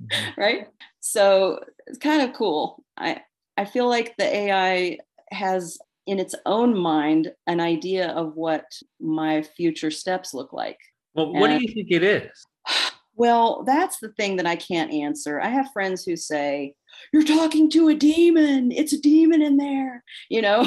Mm-hmm. 0.01 0.41
Right? 0.41 0.69
So 1.01 1.61
it's 1.87 1.99
kind 1.99 2.23
of 2.23 2.37
cool. 2.37 2.85
I 2.97 3.23
i 3.59 3.65
feel 3.65 3.89
like 3.89 4.17
the 4.17 4.25
ai 4.25 4.99
has 5.31 5.79
in 6.07 6.19
its 6.19 6.35
own 6.47 6.75
mind 6.77 7.31
an 7.47 7.61
idea 7.61 8.09
of 8.13 8.35
what 8.35 8.65
my 8.99 9.43
future 9.43 9.91
steps 9.91 10.33
look 10.33 10.55
like. 10.55 10.79
Well, 11.15 11.35
what 11.35 11.51
And- 11.51 11.61
do 11.61 11.67
you 11.67 11.75
think 11.75 11.89
it 11.91 12.03
is? 12.03 12.31
well 13.15 13.63
that's 13.67 13.99
the 13.99 14.13
thing 14.13 14.37
that 14.37 14.47
i 14.47 14.57
can't 14.57 14.93
answer. 14.93 15.41
I 15.41 15.49
have 15.49 15.73
friends 15.73 16.05
who 16.05 16.17
say 16.17 16.75
you're 17.13 17.25
talking 17.25 17.69
to 17.71 17.89
a 17.89 17.95
demon. 17.95 18.73
It's 18.73 18.95
a 18.95 19.01
demon 19.01 19.43
in 19.43 19.57
there 19.59 20.03
you 20.31 20.41
know? 20.43 20.61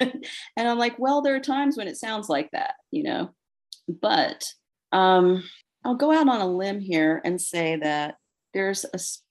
And 0.56 0.66
i'm 0.68 0.78
like 0.78 0.98
well 0.98 1.22
there 1.22 1.36
are 1.36 1.40
times 1.40 1.76
when 1.76 1.86
it 1.88 1.96
sounds 1.96 2.28
like 2.28 2.50
that 2.50 2.74
you 2.90 3.04
know? 3.04 3.30
But 3.88 4.44
um 4.90 5.42
i'll 5.84 5.94
go 5.94 6.12
out 6.12 6.28
on 6.28 6.40
a 6.40 6.46
limb 6.46 6.80
here 6.80 7.20
and 7.24 7.40
say 7.40 7.76
that 7.76 8.16
there's 8.52 8.84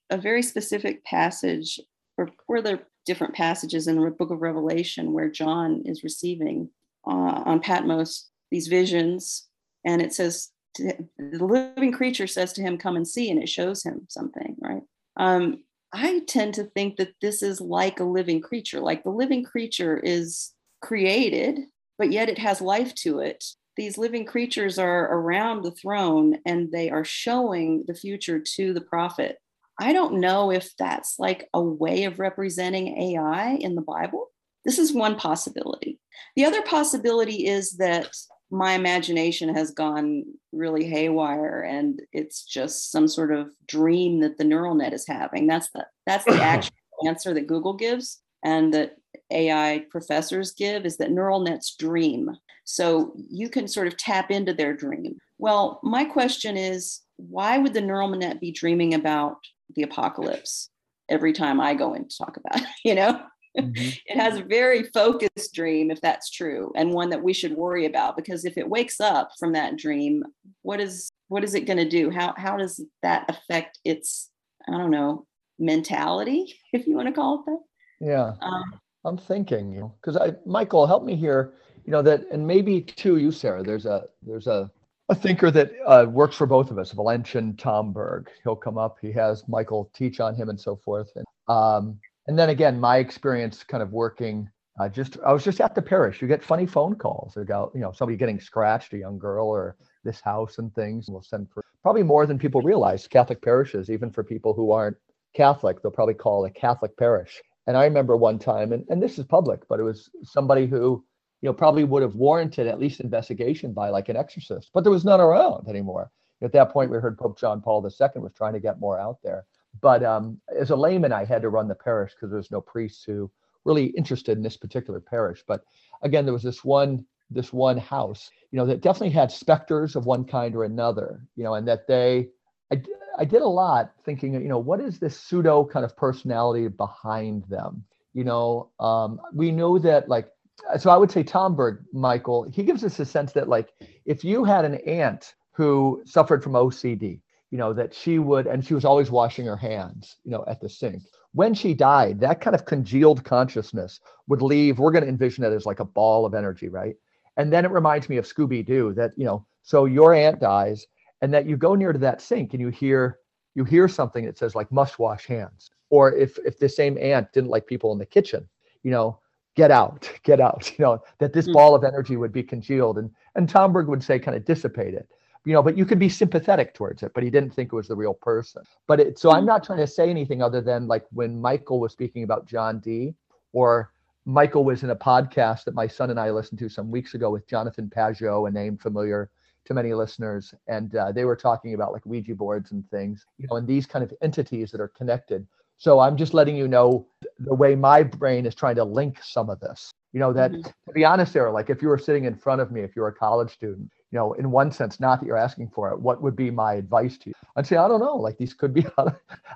a 0.09 0.17
very 0.17 0.41
specific 0.41 1.03
passage 1.05 1.79
or 2.17 2.29
where 2.47 2.61
there 2.61 2.75
are 2.75 2.87
different 3.05 3.33
passages 3.33 3.87
in 3.87 3.99
the 3.99 4.11
book 4.11 4.31
of 4.31 4.41
revelation 4.41 5.13
where 5.13 5.29
john 5.29 5.81
is 5.85 6.03
receiving 6.03 6.69
uh, 7.07 7.43
on 7.45 7.59
patmos 7.59 8.31
these 8.51 8.67
visions. 8.67 9.47
And 9.85 10.01
it 10.01 10.13
says 10.13 10.49
him, 10.77 11.09
the 11.17 11.45
living 11.45 11.91
creature 11.91 12.27
says 12.27 12.53
to 12.53 12.61
him 12.61 12.77
come 12.77 12.95
and 12.95 13.07
see 13.07 13.31
and 13.31 13.41
it 13.41 13.49
shows 13.49 13.83
him 13.83 14.05
something 14.09 14.55
right? 14.59 14.83
Um, 15.17 15.63
i 15.93 16.21
tend 16.27 16.53
to 16.53 16.63
think 16.63 16.95
that 16.97 17.13
this 17.21 17.43
is 17.43 17.59
like 17.59 17.99
a 17.99 18.05
living 18.05 18.41
creature. 18.41 18.79
Like 18.79 19.03
the 19.03 19.09
living 19.09 19.43
creature 19.43 19.97
is 19.97 20.51
created 20.81 21.59
but 21.97 22.11
yet 22.11 22.29
it 22.29 22.39
has 22.39 22.61
life 22.61 22.95
to 22.95 23.19
it. 23.19 23.43
These 23.77 23.97
living 23.97 24.25
creatures 24.25 24.79
are 24.79 25.13
around 25.13 25.61
the 25.61 25.71
throne 25.71 26.39
and 26.45 26.71
they 26.71 26.89
are 26.89 27.05
showing 27.05 27.83
the 27.87 27.93
future 27.93 28.39
to 28.39 28.73
the 28.73 28.81
prophet 28.81 29.37
i 29.81 29.91
don't 29.91 30.19
know 30.19 30.51
if 30.51 30.75
that's 30.77 31.15
like 31.19 31.49
a 31.53 31.61
way 31.61 32.05
of 32.05 32.19
representing 32.19 32.97
ai 32.97 33.57
in 33.59 33.75
the 33.75 33.81
bible. 33.81 34.27
This 34.63 34.77
is 34.77 34.93
one 34.93 35.15
possibility. 35.15 35.99
The 36.35 36.45
other 36.45 36.61
possibility 36.61 37.47
is 37.47 37.77
that 37.77 38.09
my 38.51 38.73
imagination 38.73 39.53
has 39.55 39.71
gone 39.71 40.23
really 40.51 40.85
haywire 40.85 41.61
and 41.61 42.01
it's 42.11 42.43
just 42.43 42.91
some 42.91 43.07
sort 43.07 43.31
of 43.31 43.51
dream 43.65 44.19
that 44.19 44.37
the 44.37 44.43
neural 44.43 44.75
net 44.75 44.93
is 44.93 45.07
having. 45.07 45.47
That's 45.47 45.69
the 45.71 45.87
that's 46.05 46.25
the 46.25 46.41
actual 46.41 46.75
answer 47.07 47.33
that 47.33 47.47
google 47.47 47.73
gives 47.73 48.21
and 48.43 48.73
that 48.73 48.95
ai 49.31 49.85
professors 49.89 50.51
give 50.51 50.85
is 50.85 50.97
that 50.97 51.11
neural 51.11 51.39
nets 51.39 51.75
dream. 51.75 52.29
So 52.65 53.13
you 53.29 53.49
can 53.49 53.67
sort 53.67 53.87
of 53.87 53.97
tap 53.97 54.29
into 54.29 54.53
their 54.53 54.75
dream. 54.75 55.17
Well 55.37 55.79
my 55.81 56.05
question 56.05 56.57
is 56.57 57.01
why 57.15 57.57
would 57.57 57.73
the 57.73 57.81
neural 57.81 58.09
net 58.09 58.41
be 58.41 58.51
dreaming 58.51 58.93
about 58.93 59.37
the 59.75 59.83
apocalypse 59.83 60.69
every 61.09 61.33
time 61.33 61.59
I 61.59 61.73
go 61.73 61.93
in 61.93 62.07
to 62.07 62.17
talk 62.17 62.37
about 62.37 62.61
it? 62.61 62.67
You 62.83 62.95
know, 62.95 63.21
mm-hmm. 63.57 63.73
it 64.05 64.17
has 64.17 64.37
a 64.37 64.43
very 64.43 64.83
focused 64.83 65.53
dream, 65.53 65.91
if 65.91 66.01
that's 66.01 66.29
true, 66.29 66.71
and 66.75 66.93
one 66.93 67.09
that 67.09 67.23
we 67.23 67.33
should 67.33 67.55
worry 67.55 67.85
about 67.85 68.15
because 68.15 68.45
if 68.45 68.57
it 68.57 68.69
wakes 68.69 68.99
up 68.99 69.31
from 69.39 69.53
that 69.53 69.77
dream, 69.77 70.23
what 70.61 70.79
is 70.79 71.09
what 71.27 71.43
is 71.43 71.53
it 71.53 71.65
going 71.65 71.77
to 71.77 71.87
do? 71.87 72.09
How 72.09 72.33
how 72.37 72.57
does 72.57 72.83
that 73.01 73.25
affect 73.29 73.79
its 73.85 74.29
I 74.67 74.77
don't 74.77 74.91
know 74.91 75.25
mentality, 75.59 76.55
if 76.73 76.87
you 76.87 76.95
want 76.95 77.07
to 77.07 77.13
call 77.13 77.39
it 77.39 77.45
that? 77.45 77.59
Yeah, 78.05 78.33
um, 78.41 78.79
I'm 79.05 79.17
thinking, 79.17 79.71
you 79.71 79.81
know, 79.81 79.95
because 80.01 80.17
I 80.17 80.33
Michael, 80.45 80.87
help 80.87 81.03
me 81.03 81.15
here. 81.15 81.53
You 81.85 81.91
know 81.91 82.01
that, 82.03 82.25
and 82.31 82.45
maybe 82.45 82.81
too, 82.81 83.17
you 83.17 83.31
Sarah. 83.31 83.63
There's 83.63 83.85
a 83.85 84.05
there's 84.21 84.47
a 84.47 84.71
a 85.11 85.15
thinker 85.15 85.51
that 85.51 85.73
uh, 85.85 86.05
works 86.09 86.37
for 86.37 86.47
both 86.47 86.71
of 86.71 86.77
us, 86.77 86.93
Valentin 86.93 87.53
Tomberg. 87.55 88.27
He'll 88.43 88.55
come 88.55 88.77
up. 88.77 88.97
He 89.01 89.11
has 89.11 89.43
Michael 89.49 89.91
teach 89.93 90.21
on 90.21 90.35
him 90.35 90.47
and 90.47 90.59
so 90.59 90.77
forth. 90.77 91.11
And, 91.17 91.25
um, 91.49 91.99
and 92.27 92.39
then 92.39 92.49
again, 92.49 92.79
my 92.79 92.97
experience 92.97 93.61
kind 93.63 93.83
of 93.83 93.91
working. 93.91 94.49
Uh, 94.79 94.87
just 94.87 95.17
I 95.25 95.33
was 95.33 95.43
just 95.43 95.59
at 95.59 95.75
the 95.75 95.81
parish. 95.81 96.21
You 96.21 96.29
get 96.29 96.41
funny 96.41 96.65
phone 96.65 96.95
calls 96.95 97.35
about 97.35 97.71
you 97.75 97.81
know 97.81 97.91
somebody 97.91 98.17
getting 98.17 98.39
scratched, 98.39 98.93
a 98.93 98.97
young 98.97 99.19
girl, 99.19 99.47
or 99.47 99.75
this 100.05 100.21
house 100.21 100.59
and 100.59 100.73
things. 100.73 101.09
We'll 101.09 101.21
send 101.21 101.49
for 101.53 101.61
probably 101.83 102.03
more 102.03 102.25
than 102.25 102.39
people 102.39 102.61
realize. 102.61 103.05
Catholic 103.05 103.41
parishes, 103.41 103.89
even 103.89 104.11
for 104.11 104.23
people 104.23 104.53
who 104.53 104.71
aren't 104.71 104.95
Catholic, 105.35 105.81
they'll 105.81 105.91
probably 105.91 106.13
call 106.13 106.45
a 106.45 106.49
Catholic 106.49 106.95
parish. 106.95 107.41
And 107.67 107.75
I 107.75 107.83
remember 107.83 108.15
one 108.15 108.39
time, 108.39 108.71
and, 108.71 108.85
and 108.89 109.03
this 109.03 109.19
is 109.19 109.25
public, 109.25 109.67
but 109.67 109.79
it 109.79 109.83
was 109.83 110.09
somebody 110.23 110.67
who 110.67 111.03
you 111.41 111.49
know, 111.49 111.53
probably 111.53 111.83
would 111.83 112.03
have 112.03 112.15
warranted 112.15 112.67
at 112.67 112.79
least 112.79 112.99
investigation 112.99 113.73
by 113.73 113.89
like 113.89 114.09
an 114.09 114.17
exorcist, 114.17 114.69
but 114.73 114.83
there 114.83 114.91
was 114.91 115.05
none 115.05 115.21
around 115.21 115.67
anymore. 115.67 116.11
At 116.43 116.53
that 116.53 116.71
point, 116.71 116.89
we 116.89 116.97
heard 116.97 117.17
Pope 117.17 117.39
John 117.39 117.61
Paul 117.61 117.83
II 117.85 118.21
was 118.21 118.33
trying 118.33 118.53
to 118.53 118.59
get 118.59 118.79
more 118.79 118.99
out 118.99 119.19
there. 119.23 119.45
But 119.79 120.03
um, 120.03 120.39
as 120.55 120.71
a 120.71 120.75
layman, 120.75 121.13
I 121.13 121.23
had 121.23 121.41
to 121.43 121.49
run 121.49 121.67
the 121.67 121.75
parish 121.75 122.13
because 122.13 122.29
there 122.29 122.37
was 122.37 122.51
no 122.51 122.61
priests 122.61 123.03
who 123.03 123.31
really 123.63 123.87
interested 123.87 124.37
in 124.37 124.43
this 124.43 124.57
particular 124.57 124.99
parish. 124.99 125.43
But 125.47 125.63
again, 126.01 126.25
there 126.25 126.33
was 126.33 126.43
this 126.43 126.63
one 126.63 127.05
this 127.31 127.53
one 127.53 127.77
house, 127.77 128.29
you 128.51 128.57
know, 128.57 128.65
that 128.65 128.81
definitely 128.81 129.09
had 129.09 129.31
specters 129.31 129.95
of 129.95 130.05
one 130.05 130.25
kind 130.25 130.55
or 130.55 130.65
another, 130.65 131.21
you 131.35 131.43
know, 131.43 131.55
and 131.55 131.67
that 131.67 131.87
they, 131.87 132.27
I, 132.71 132.81
I 133.17 133.25
did 133.25 133.41
a 133.41 133.47
lot 133.47 133.93
thinking, 134.03 134.33
you 134.33 134.49
know, 134.49 134.59
what 134.59 134.81
is 134.81 134.99
this 134.99 135.19
pseudo 135.19 135.65
kind 135.65 135.85
of 135.85 135.95
personality 135.95 136.67
behind 136.67 137.45
them? 137.45 137.85
You 138.13 138.25
know, 138.25 138.69
um, 138.79 139.21
we 139.33 139.51
know 139.51 139.79
that 139.79 140.09
like 140.09 140.29
so 140.77 140.89
I 140.89 140.97
would 140.97 141.11
say 141.11 141.23
Tomberg, 141.23 141.83
Michael, 141.93 142.49
he 142.51 142.63
gives 142.63 142.83
us 142.83 142.99
a 142.99 143.05
sense 143.05 143.31
that 143.33 143.49
like 143.49 143.73
if 144.05 144.23
you 144.23 144.43
had 144.43 144.65
an 144.65 144.75
aunt 144.87 145.33
who 145.51 146.01
suffered 146.05 146.43
from 146.43 146.53
OCD, 146.53 147.19
you 147.51 147.57
know, 147.57 147.73
that 147.73 147.93
she 147.93 148.17
would, 148.17 148.47
and 148.47 148.65
she 148.65 148.73
was 148.73 148.85
always 148.85 149.11
washing 149.11 149.45
her 149.45 149.57
hands, 149.57 150.15
you 150.23 150.31
know, 150.31 150.43
at 150.47 150.61
the 150.61 150.69
sink. 150.69 151.03
When 151.33 151.53
she 151.53 151.73
died, 151.73 152.19
that 152.21 152.41
kind 152.41 152.55
of 152.55 152.65
congealed 152.65 153.23
consciousness 153.23 153.99
would 154.27 154.41
leave. 154.41 154.79
We're 154.79 154.91
going 154.91 155.03
to 155.03 155.09
envision 155.09 155.43
it 155.43 155.53
as 155.53 155.65
like 155.65 155.81
a 155.81 155.85
ball 155.85 156.25
of 156.25 156.33
energy, 156.33 156.69
right? 156.69 156.95
And 157.37 157.51
then 157.51 157.65
it 157.65 157.71
reminds 157.71 158.09
me 158.09 158.17
of 158.17 158.25
Scooby 158.25 158.65
Doo 158.65 158.93
that, 158.93 159.11
you 159.17 159.25
know, 159.25 159.45
so 159.63 159.85
your 159.85 160.13
aunt 160.13 160.39
dies 160.39 160.87
and 161.21 161.33
that 161.33 161.45
you 161.45 161.57
go 161.57 161.75
near 161.75 161.93
to 161.93 161.99
that 161.99 162.21
sink 162.21 162.53
and 162.53 162.61
you 162.61 162.69
hear, 162.69 163.19
you 163.53 163.63
hear 163.63 163.87
something 163.87 164.25
that 164.25 164.37
says 164.37 164.55
like 164.55 164.71
must 164.71 164.99
wash 164.99 165.25
hands. 165.25 165.71
Or 165.89 166.13
if, 166.13 166.37
if 166.45 166.57
the 166.57 166.69
same 166.69 166.97
aunt 166.97 167.31
didn't 167.33 167.49
like 167.49 167.67
people 167.67 167.91
in 167.91 167.99
the 167.99 168.05
kitchen, 168.05 168.47
you 168.83 168.91
know, 168.91 169.19
get 169.55 169.71
out, 169.71 170.09
get 170.23 170.39
out, 170.39 170.71
you 170.77 170.83
know, 170.83 171.03
that 171.19 171.33
this 171.33 171.47
mm. 171.47 171.53
ball 171.53 171.75
of 171.75 171.83
energy 171.83 172.17
would 172.17 172.31
be 172.31 172.43
congealed. 172.43 172.97
And 172.97 173.11
and 173.35 173.47
Tomberg 173.47 173.87
would 173.87 174.03
say 174.03 174.19
kind 174.19 174.35
of 174.35 174.45
dissipate 174.45 174.93
it, 174.93 175.07
You 175.45 175.53
know, 175.53 175.63
but 175.63 175.77
you 175.77 175.85
could 175.85 175.99
be 175.99 176.09
sympathetic 176.09 176.73
towards 176.73 177.03
it, 177.03 177.13
but 177.13 177.23
he 177.23 177.29
didn't 177.29 177.51
think 177.51 177.71
it 177.71 177.75
was 177.75 177.87
the 177.87 177.95
real 177.95 178.13
person. 178.13 178.63
But 178.87 178.99
it, 178.99 179.19
so 179.19 179.31
I'm 179.31 179.43
mm. 179.43 179.47
not 179.47 179.63
trying 179.63 179.79
to 179.79 179.87
say 179.87 180.09
anything 180.09 180.41
other 180.41 180.61
than 180.61 180.87
like 180.87 181.05
when 181.11 181.39
Michael 181.39 181.79
was 181.79 181.93
speaking 181.93 182.23
about 182.23 182.45
John 182.45 182.79
Dee 182.79 183.13
or 183.53 183.91
Michael 184.25 184.63
was 184.63 184.83
in 184.83 184.91
a 184.91 184.95
podcast 184.95 185.63
that 185.63 185.73
my 185.73 185.87
son 185.87 186.11
and 186.11 186.19
I 186.19 186.29
listened 186.29 186.59
to 186.59 186.69
some 186.69 186.91
weeks 186.91 187.15
ago 187.15 187.31
with 187.31 187.47
Jonathan 187.47 187.91
Pageau, 187.93 188.47
a 188.47 188.51
name 188.51 188.77
familiar 188.77 189.31
to 189.65 189.73
many 189.73 189.93
listeners, 189.93 190.53
and 190.67 190.95
uh, 190.95 191.11
they 191.11 191.25
were 191.25 191.35
talking 191.35 191.73
about 191.73 191.91
like 191.91 192.05
Ouija 192.05 192.35
boards 192.35 192.71
and 192.71 192.87
things, 192.89 193.25
you 193.37 193.47
know, 193.49 193.57
and 193.57 193.67
these 193.67 193.85
kind 193.85 194.03
of 194.03 194.13
entities 194.21 194.71
that 194.71 194.81
are 194.81 194.87
connected. 194.87 195.47
So 195.81 195.99
I'm 195.99 196.15
just 196.15 196.35
letting 196.35 196.55
you 196.55 196.67
know 196.67 197.07
the 197.39 197.55
way 197.55 197.73
my 197.73 198.03
brain 198.03 198.45
is 198.45 198.53
trying 198.53 198.75
to 198.75 198.83
link 198.83 199.17
some 199.23 199.49
of 199.49 199.59
this. 199.61 199.91
You 200.13 200.19
know, 200.19 200.31
that 200.31 200.51
mm-hmm. 200.51 200.61
to 200.61 200.93
be 200.93 201.03
honest, 201.03 201.33
Sarah, 201.33 201.51
like 201.51 201.71
if 201.71 201.81
you 201.81 201.87
were 201.87 201.97
sitting 201.97 202.25
in 202.25 202.35
front 202.35 202.61
of 202.61 202.71
me, 202.71 202.81
if 202.81 202.95
you're 202.95 203.07
a 203.07 203.13
college 203.13 203.51
student, 203.51 203.89
you 204.11 204.19
know, 204.19 204.33
in 204.33 204.51
one 204.51 204.71
sense, 204.71 204.99
not 204.99 205.19
that 205.19 205.25
you're 205.25 205.35
asking 205.35 205.71
for 205.73 205.91
it, 205.91 205.99
what 205.99 206.21
would 206.21 206.35
be 206.35 206.51
my 206.51 206.75
advice 206.75 207.17
to 207.17 207.29
you? 207.31 207.33
I'd 207.55 207.65
say, 207.65 207.77
I 207.77 207.87
don't 207.87 207.99
know. 207.99 208.15
Like 208.15 208.37
these 208.37 208.53
could 208.53 208.75
be, 208.75 208.85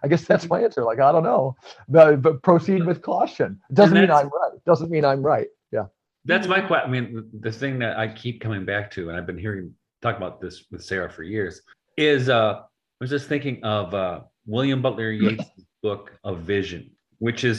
I 0.03 0.07
guess 0.07 0.26
that's 0.26 0.49
my 0.49 0.63
answer. 0.63 0.84
Like, 0.84 0.99
I 0.99 1.11
don't 1.11 1.21
know, 1.21 1.55
but, 1.88 2.23
but 2.23 2.41
proceed 2.41 2.88
with 2.88 3.03
caution. 3.03 3.61
It 3.69 3.76
doesn't 3.76 3.93
mean 3.93 4.09
I'm 4.09 4.30
right. 4.30 4.53
It 4.55 4.65
doesn't 4.65 4.89
mean 4.89 5.05
I'm 5.05 5.21
right. 5.21 5.47
Yeah. 5.71 5.86
That's 6.23 6.47
my 6.47 6.59
question. 6.59 6.89
I 6.89 6.91
mean, 6.91 7.30
the 7.39 7.51
thing 7.51 7.78
that 7.80 7.99
I 7.99 8.07
keep 8.07 8.41
coming 8.41 8.65
back 8.65 8.89
to, 8.91 9.09
and 9.09 9.17
I've 9.17 9.28
been 9.28 9.38
hearing 9.38 9.71
talk 10.01 10.17
about 10.17 10.41
this 10.41 10.65
with 10.71 10.84
Sarah 10.84 11.11
for 11.11 11.21
years, 11.21 11.61
is 11.97 12.30
uh, 12.30 12.61
I 12.61 12.63
was 12.99 13.11
just 13.11 13.30
thinking 13.30 13.63
of 13.63 13.93
uh, 13.93 14.21
William 14.47 14.82
Butler 14.82 15.11
Yeats' 15.11 15.45
book 15.86 16.17
of 16.23 16.39
vision, 16.39 16.89
which 17.19 17.43
is 17.43 17.57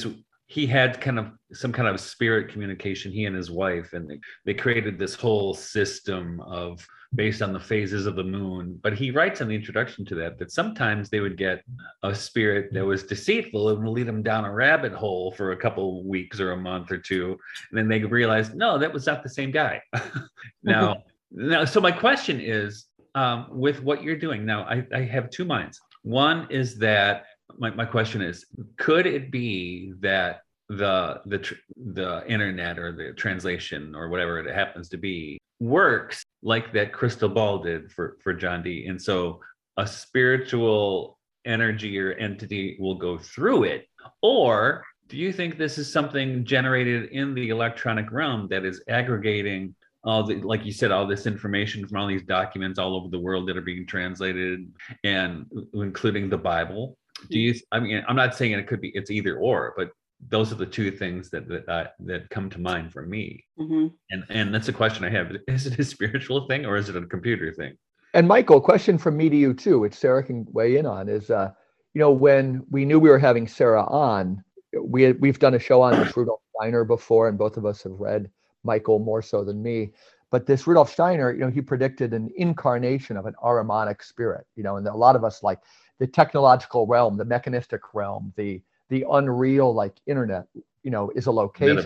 he 0.49 0.67
had 0.67 1.01
kind 1.01 1.19
of 1.21 1.27
some 1.53 1.73
kind 1.73 1.89
of 1.89 2.01
spirit 2.01 2.49
communication 2.53 3.13
he 3.13 3.25
and 3.25 3.37
his 3.37 3.51
wife 3.51 3.93
and 3.93 4.09
they, 4.11 4.19
they 4.45 4.55
created 4.55 4.99
this 4.99 5.15
whole 5.15 5.55
system 5.55 6.41
of 6.41 6.85
based 7.15 7.41
on 7.41 7.53
the 7.53 7.61
phases 7.61 8.05
of 8.05 8.17
the 8.17 8.25
moon. 8.39 8.79
But 8.83 8.95
he 8.95 9.13
writes 9.13 9.41
in 9.41 9.47
the 9.49 9.55
introduction 9.55 10.05
to 10.07 10.17
that 10.17 10.39
that 10.39 10.51
sometimes 10.51 11.09
they 11.09 11.21
would 11.21 11.37
get 11.37 11.63
a 12.03 12.13
spirit 12.13 12.73
that 12.73 12.85
was 12.85 13.05
deceitful 13.05 13.69
and 13.69 13.79
would 13.85 13.93
lead 13.93 14.09
them 14.09 14.25
down 14.25 14.45
a 14.45 14.53
rabbit 14.53 14.93
hole 14.93 15.31
for 15.31 15.53
a 15.53 15.57
couple 15.65 16.05
weeks 16.05 16.41
or 16.41 16.51
a 16.51 16.57
month 16.57 16.91
or 16.91 16.99
two 16.99 17.39
and 17.71 17.79
then 17.79 17.89
they 17.89 18.03
realized 18.03 18.57
no 18.57 18.77
that 18.77 18.93
was 18.93 19.07
not 19.07 19.23
the 19.23 19.37
same 19.39 19.53
guy. 19.53 19.81
Now 20.65 21.05
now 21.31 21.65
so 21.65 21.81
my 21.81 21.93
question 21.93 22.41
is 22.41 22.87
um, 23.15 23.47
with 23.51 23.79
what 23.89 24.03
you're 24.03 24.23
doing 24.27 24.45
now 24.45 24.61
I, 24.75 24.77
I 25.01 25.03
have 25.15 25.31
two 25.31 25.45
minds. 25.45 25.81
One 26.03 26.47
is 26.51 26.79
that 26.79 27.25
my, 27.59 27.71
my 27.71 27.85
question 27.85 28.23
is 28.23 28.47
could 28.77 29.07
it 29.07 29.31
be 29.31 29.93
that 30.01 30.43
the 30.69 31.21
the 31.27 31.57
the 31.93 32.25
internet 32.27 32.79
or 32.79 32.93
the 32.93 33.13
translation 33.13 33.95
or 33.95 34.09
whatever 34.09 34.41
it 34.41 34.53
happens 34.53 34.89
to 34.89 34.97
be 34.97 35.39
works 35.61 36.25
like 36.43 36.73
that 36.73 36.93
crystal 36.93 37.29
ball 37.29 37.59
did 37.59 37.91
for 37.93 38.17
for 38.23 38.33
John 38.33 38.63
Dee? 38.63 38.87
And 38.87 39.01
so 39.01 39.41
a 39.77 39.87
spiritual 39.87 41.19
energy 41.45 41.99
or 41.99 42.13
entity 42.13 42.77
will 42.81 42.97
go 42.97 43.17
through 43.17 43.65
it? 43.65 43.87
Or 44.23 44.85
do 45.09 45.17
you 45.17 45.33
think 45.33 45.57
this 45.57 45.79
is 45.79 45.91
something 45.93 46.45
generated 46.45 47.11
in 47.11 47.35
the 47.35 47.51
electronic 47.51 48.11
realm 48.11 48.49
that 48.51 48.65
is 48.65 48.83
aggregating 48.89 49.75
all 50.05 50.23
the 50.23 50.37
like 50.37 50.65
you 50.65 50.73
said 50.73 50.93
all 50.93 51.07
this 51.07 51.27
information 51.27 51.87
from 51.87 52.01
all 52.01 52.07
these 52.07 52.23
documents 52.23 52.79
all 52.79 52.95
over 52.97 53.09
the 53.09 53.19
world 53.19 53.49
that 53.49 53.57
are 53.57 53.63
being 53.63 53.87
translated 53.87 54.71
and 55.03 55.47
including 55.75 56.31
the 56.31 56.39
bible 56.39 56.97
do 57.31 57.39
you 57.39 57.55
i 57.73 57.81
mean 57.81 58.05
i'm 58.09 58.17
not 58.17 58.35
saying 58.35 58.53
it 58.53 58.67
could 58.67 58.81
be 58.81 58.89
it's 58.95 59.11
either 59.11 59.37
or 59.39 59.75
but 59.77 59.91
those 60.29 60.53
are 60.53 60.57
the 60.57 60.67
two 60.67 60.91
things 60.91 61.31
that 61.31 61.49
that 61.49 61.69
uh, 61.69 61.87
that 62.01 62.29
come 62.31 62.49
to 62.51 62.59
mind 62.59 62.93
for 62.93 63.03
me. 63.03 63.45
Mm-hmm. 63.59 63.89
and 64.11 64.25
and 64.29 64.55
that's 64.55 64.69
a 64.69 64.73
question 64.73 65.05
i 65.05 65.11
have. 65.11 65.33
Is 65.49 65.67
it 65.67 65.79
a 65.79 65.85
spiritual 65.85 66.47
thing 66.47 66.65
or 66.67 66.77
is 66.77 66.89
it 66.89 66.97
a 66.97 67.07
computer 67.07 67.53
thing? 67.53 67.77
And 68.15 68.27
michael 68.27 68.61
question 68.61 68.97
from 68.99 69.17
me 69.17 69.29
to 69.29 69.37
you 69.37 69.53
too 69.53 69.79
which 69.79 69.95
sarah 69.95 70.23
can 70.23 70.47
weigh 70.51 70.77
in 70.77 70.87
on 70.87 71.09
is 71.09 71.31
uh 71.31 71.51
you 71.93 72.01
know 72.01 72.11
when 72.11 72.65
we 72.71 72.85
knew 72.85 72.99
we 72.99 73.11
were 73.11 73.19
having 73.19 73.47
sarah 73.47 73.85
on 73.85 74.43
we 74.81 75.03
had, 75.03 75.21
we've 75.21 75.39
done 75.39 75.55
a 75.55 75.59
show 75.59 75.83
on 75.83 75.93
this 75.99 76.17
rudolf 76.17 76.41
steiner 76.55 76.85
before 76.85 77.29
and 77.29 77.37
both 77.37 77.59
of 77.59 77.67
us 77.67 77.83
have 77.83 77.93
read 77.93 78.31
michael 78.65 78.99
more 78.99 79.23
so 79.23 79.45
than 79.45 79.63
me. 79.63 79.93
But 80.31 80.47
this 80.47 80.67
rudolf 80.67 80.91
steiner 80.91 81.33
you 81.33 81.41
know 81.41 81.51
he 81.51 81.61
predicted 81.61 82.15
an 82.15 82.31
incarnation 82.37 83.19
of 83.19 83.27
an 83.27 83.35
ahrimanic 83.43 84.03
spirit 84.03 84.47
you 84.57 84.63
know 84.63 84.77
and 84.77 84.89
a 84.89 84.95
lot 84.95 85.17
of 85.17 85.23
us 85.23 85.43
like 85.43 85.59
the 85.99 86.07
technological 86.07 86.87
realm, 86.87 87.17
the 87.17 87.25
mechanistic 87.25 87.81
realm, 87.95 88.33
the 88.37 88.63
the 88.89 89.05
unreal 89.11 89.75
like 89.75 89.95
internet, 90.07 90.47
you 90.83 90.91
know, 90.91 91.11
is 91.17 91.27
a 91.27 91.33
location. 91.33 91.77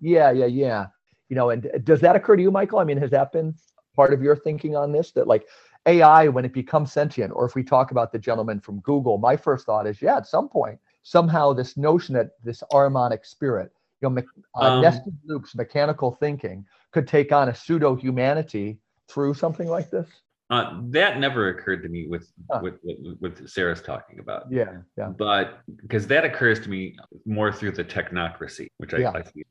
Yeah, 0.00 0.30
yeah, 0.30 0.46
yeah. 0.46 0.86
You 1.28 1.36
know, 1.36 1.50
and 1.50 1.70
does 1.84 2.00
that 2.00 2.16
occur 2.16 2.36
to 2.36 2.42
you, 2.42 2.50
Michael? 2.50 2.78
I 2.78 2.84
mean, 2.84 2.98
has 2.98 3.10
that 3.10 3.32
been 3.32 3.54
part 3.96 4.12
of 4.12 4.22
your 4.22 4.36
thinking 4.36 4.76
on 4.76 4.92
this? 4.92 5.10
That 5.12 5.26
like 5.26 5.46
AI, 5.86 6.28
when 6.28 6.44
it 6.44 6.52
becomes 6.52 6.92
sentient, 6.92 7.32
or 7.34 7.46
if 7.46 7.54
we 7.54 7.62
talk 7.62 7.90
about 7.90 8.12
the 8.12 8.18
gentleman 8.18 8.60
from 8.60 8.80
Google, 8.80 9.18
my 9.18 9.36
first 9.36 9.66
thought 9.66 9.86
is, 9.86 10.02
yeah, 10.02 10.16
at 10.16 10.26
some 10.26 10.48
point, 10.48 10.78
somehow 11.02 11.52
this 11.52 11.76
notion 11.76 12.14
that 12.14 12.30
this 12.44 12.62
ahrimanic 12.72 13.24
spirit, 13.24 13.72
you 14.00 14.08
know, 14.08 14.14
me- 14.16 14.22
uh, 14.54 14.74
um, 14.74 14.80
nested 14.82 15.16
loops, 15.24 15.54
mechanical 15.54 16.12
thinking, 16.12 16.64
could 16.92 17.08
take 17.08 17.32
on 17.32 17.48
a 17.48 17.54
pseudo 17.54 17.94
humanity 17.94 18.78
through 19.08 19.32
something 19.34 19.68
like 19.68 19.90
this. 19.90 20.06
Uh, 20.50 20.80
that 20.84 21.18
never 21.20 21.50
occurred 21.50 21.82
to 21.82 21.90
me 21.90 22.06
with, 22.06 22.32
huh. 22.50 22.60
with, 22.62 22.74
with 22.82 23.18
with 23.20 23.48
Sarah's 23.48 23.82
talking 23.82 24.18
about. 24.18 24.50
Yeah, 24.50 24.78
yeah. 24.96 25.08
But 25.08 25.60
because 25.82 26.06
that 26.06 26.24
occurs 26.24 26.58
to 26.60 26.70
me 26.70 26.96
more 27.26 27.52
through 27.52 27.72
the 27.72 27.84
technocracy, 27.84 28.68
which 28.78 28.94
I, 28.94 28.98
yeah. 28.98 29.12
I 29.14 29.22
see 29.24 29.44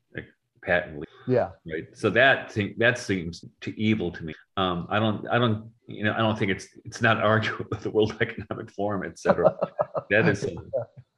patently 0.62 1.06
Yeah. 1.26 1.50
right 1.72 1.86
so 1.94 2.10
that 2.10 2.52
thing 2.52 2.74
that 2.78 2.98
seems 2.98 3.44
to 3.60 3.80
evil 3.80 4.10
to 4.10 4.24
me 4.24 4.34
um 4.56 4.86
i 4.90 4.98
don't 4.98 5.26
i 5.28 5.38
don't 5.38 5.70
you 5.86 6.02
know 6.04 6.12
i 6.12 6.18
don't 6.18 6.36
think 6.38 6.50
it's 6.50 6.66
it's 6.84 7.00
not 7.00 7.18
arguing 7.22 7.64
with 7.70 7.82
the 7.82 7.90
world 7.90 8.16
economic 8.20 8.70
forum 8.72 9.04
etc 9.04 9.54
that 10.10 10.28
is 10.28 10.44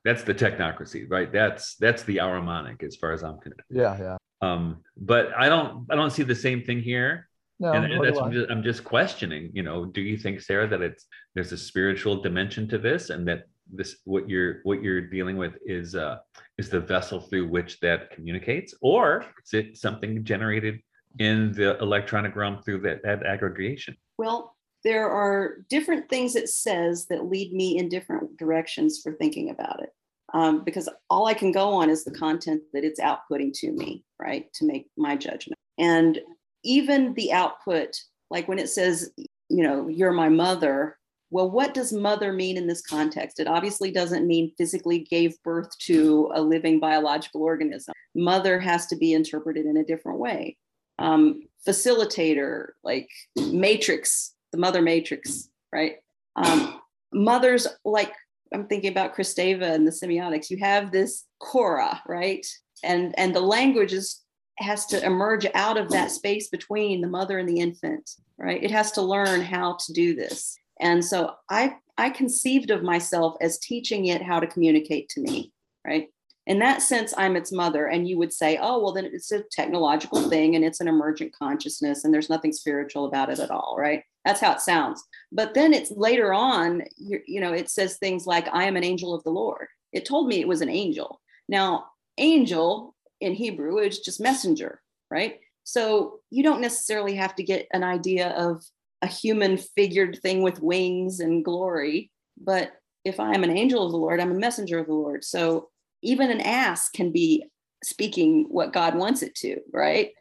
that's 0.05 0.22
the 0.24 0.35
technocracy 0.35 1.07
right 1.11 1.33
that's 1.33 1.76
that's 1.76 2.03
the 2.05 2.18
Ahrimanic 2.18 2.83
as 2.83 2.97
far 2.97 3.12
as 3.12 3.22
i'm 3.22 3.39
concerned 3.39 3.62
Yeah. 3.70 3.97
Yeah. 3.99 4.16
um 4.43 4.83
but 4.97 5.33
i 5.37 5.49
don't 5.49 5.87
i 5.91 5.95
don't 5.95 6.11
see 6.11 6.22
the 6.22 6.35
same 6.35 6.62
thing 6.62 6.81
here 6.81 7.28
No. 7.61 7.72
and, 7.72 7.92
and 7.92 8.04
that's 8.04 8.18
I. 8.18 8.24
I'm 8.24 8.32
just, 8.32 8.50
I'm 8.50 8.62
just 8.62 8.84
questioning 8.84 9.50
you 9.52 9.62
know 9.62 9.84
do 9.84 10.00
you 10.00 10.16
think 10.16 10.40
sarah 10.40 10.66
that 10.68 10.80
it's 10.80 11.06
there's 11.34 11.52
a 11.52 11.58
spiritual 11.58 12.22
dimension 12.22 12.66
to 12.68 12.78
this 12.78 13.11
and 13.11 13.28
that 13.28 13.44
this 13.70 13.98
what 14.04 14.28
you're 14.28 14.61
what 14.62 14.82
you're 14.82 15.02
dealing 15.02 15.36
with 15.36 15.52
is 15.66 15.94
uh 15.94 16.16
is 16.56 16.70
the 16.70 16.80
vessel 16.80 17.20
through 17.20 17.48
which 17.48 17.78
that 17.80 18.11
communicates 18.12 18.74
or 18.80 19.26
is 19.44 19.52
it 19.52 19.76
something 19.76 20.24
generated 20.24 20.80
in 21.18 21.52
the 21.52 21.76
electronic 21.78 22.34
realm 22.34 22.62
through 22.62 22.80
that, 22.80 23.02
that 23.02 23.26
aggregation 23.26 23.94
Well, 24.16 24.56
there 24.84 25.11
are 25.11 25.58
different 25.68 26.08
things 26.08 26.36
it 26.36 26.48
says 26.48 27.06
that 27.06 27.26
lead 27.26 27.52
me 27.52 27.78
in 27.78 27.88
different 27.88 28.36
directions 28.38 29.00
for 29.02 29.12
thinking 29.12 29.50
about 29.50 29.82
it. 29.82 29.90
Um, 30.32 30.64
because 30.64 30.88
all 31.11 31.26
I 31.26 31.34
can 31.34 31.52
go 31.52 31.72
on 31.74 31.90
is 31.90 32.04
the 32.04 32.12
content 32.12 32.62
that 32.72 32.84
it's 32.84 33.00
outputting 33.00 33.52
to 33.54 33.72
me, 33.72 34.04
right, 34.18 34.50
to 34.54 34.64
make 34.64 34.86
my 34.96 35.16
judgment. 35.16 35.58
And 35.76 36.20
even 36.64 37.14
the 37.14 37.32
output, 37.32 37.96
like 38.30 38.48
when 38.48 38.58
it 38.58 38.68
says, 38.68 39.11
you 39.16 39.62
know, 39.62 39.88
you're 39.88 40.12
my 40.12 40.28
mother, 40.28 40.96
well, 41.30 41.50
what 41.50 41.74
does 41.74 41.92
mother 41.92 42.32
mean 42.32 42.56
in 42.56 42.66
this 42.66 42.82
context? 42.82 43.38
It 43.38 43.46
obviously 43.46 43.92
doesn't 43.92 44.26
mean 44.26 44.52
physically 44.58 45.00
gave 45.00 45.40
birth 45.42 45.70
to 45.80 46.30
a 46.34 46.42
living 46.42 46.80
biological 46.80 47.42
organism. 47.42 47.94
Mother 48.14 48.58
has 48.58 48.86
to 48.86 48.96
be 48.96 49.12
interpreted 49.12 49.66
in 49.66 49.76
a 49.76 49.84
different 49.84 50.18
way. 50.18 50.56
Um, 50.98 51.42
facilitator, 51.66 52.70
like 52.82 53.08
matrix, 53.36 54.34
the 54.52 54.58
mother 54.58 54.82
matrix, 54.82 55.48
right? 55.72 55.96
Um, 56.36 56.80
mothers, 57.12 57.66
like 57.84 58.12
I'm 58.52 58.66
thinking 58.66 58.90
about 58.90 59.14
Kristeva 59.14 59.72
and 59.72 59.86
the 59.86 59.92
semiotics, 59.92 60.50
you 60.50 60.58
have 60.58 60.90
this 60.90 61.24
chora, 61.40 62.00
right? 62.06 62.44
And 62.82 63.14
and 63.18 63.34
the 63.34 63.40
language 63.40 63.92
is 63.92 64.20
has 64.61 64.86
to 64.86 65.04
emerge 65.04 65.46
out 65.54 65.76
of 65.76 65.90
that 65.90 66.11
space 66.11 66.48
between 66.48 67.00
the 67.00 67.08
mother 67.08 67.38
and 67.38 67.48
the 67.48 67.61
infant, 67.61 68.11
right? 68.38 68.62
It 68.62 68.70
has 68.70 68.92
to 68.92 69.02
learn 69.02 69.40
how 69.40 69.76
to 69.86 69.92
do 69.92 70.14
this. 70.14 70.56
And 70.80 71.04
so 71.04 71.34
I 71.50 71.76
I 71.98 72.08
conceived 72.11 72.70
of 72.70 72.82
myself 72.82 73.36
as 73.40 73.58
teaching 73.58 74.06
it 74.06 74.22
how 74.22 74.40
to 74.40 74.46
communicate 74.46 75.11
to 75.11 75.20
me, 75.20 75.52
right? 75.86 76.08
In 76.46 76.58
that 76.61 76.80
sense, 76.80 77.12
I'm 77.16 77.36
its 77.36 77.52
mother. 77.52 77.86
And 77.86 78.08
you 78.08 78.16
would 78.18 78.32
say, 78.32 78.58
oh, 78.61 78.82
well, 78.82 78.92
then 78.92 79.04
it's 79.04 79.30
a 79.30 79.44
technological 79.52 80.28
thing 80.30 80.56
and 80.56 80.64
it's 80.64 80.80
an 80.80 80.88
emergent 80.88 81.32
consciousness 81.32 82.04
and 82.04 82.12
there's 82.12 82.30
nothing 82.30 82.52
spiritual 82.52 83.04
about 83.04 83.30
it 83.30 83.38
at 83.38 83.50
all, 83.50 83.76
right? 83.78 84.02
That's 84.24 84.40
how 84.40 84.52
it 84.52 84.61
sounds. 84.61 85.04
But 85.30 85.52
then 85.52 85.74
it's 85.74 85.90
later 85.90 86.32
on, 86.32 86.82
you, 86.96 87.20
you 87.26 87.40
know, 87.40 87.52
it 87.52 87.68
says 87.68 87.98
things 87.98 88.26
like, 88.26 88.48
I 88.52 88.64
am 88.64 88.76
an 88.76 88.84
angel 88.84 89.14
of 89.14 89.22
the 89.24 89.30
Lord. 89.30 89.66
It 89.92 90.06
told 90.06 90.26
me 90.26 90.40
it 90.40 90.48
was 90.48 90.62
an 90.62 90.70
angel. 90.70 91.20
Now, 91.48 91.86
angel 92.18 92.94
in 93.21 93.35
Hebrew 93.35 93.79
is 93.79 94.01
just 94.01 94.21
messenger, 94.21 94.81
right? 95.11 95.41
So 95.64 96.21
you 96.31 96.43
don't 96.43 96.61
necessarily 96.61 97.14
have 97.16 97.35
to 97.37 97.43
get 97.43 97.68
an 97.73 97.85
idea 97.85 98.31
of 98.31 98.64
a 99.03 99.07
human 99.07 99.57
figured 99.57 100.18
thing 100.23 100.43
with 100.43 100.62
wings 100.62 101.21
and 101.21 101.45
glory. 101.45 102.11
But 102.41 102.73
if 103.05 103.21
I 103.21 103.35
am 103.35 103.45
an 103.45 103.57
angel 103.57 103.85
of 103.85 103.93
the 103.93 103.99
Lord, 103.99 104.21
I'm 104.21 104.33
a 104.33 104.39
messenger 104.39 104.79
of 104.79 104.87
the 104.87 104.95
Lord. 104.95 105.25
So 105.25 105.68
even 106.03 106.31
an 106.31 106.41
ass 106.41 106.89
can 106.89 107.12
be 107.12 107.47
speaking 107.83 108.47
what 108.49 108.73
God 108.73 108.95
wants 108.95 109.23
it 109.23 109.35
to, 109.37 109.59
right? 109.73 110.12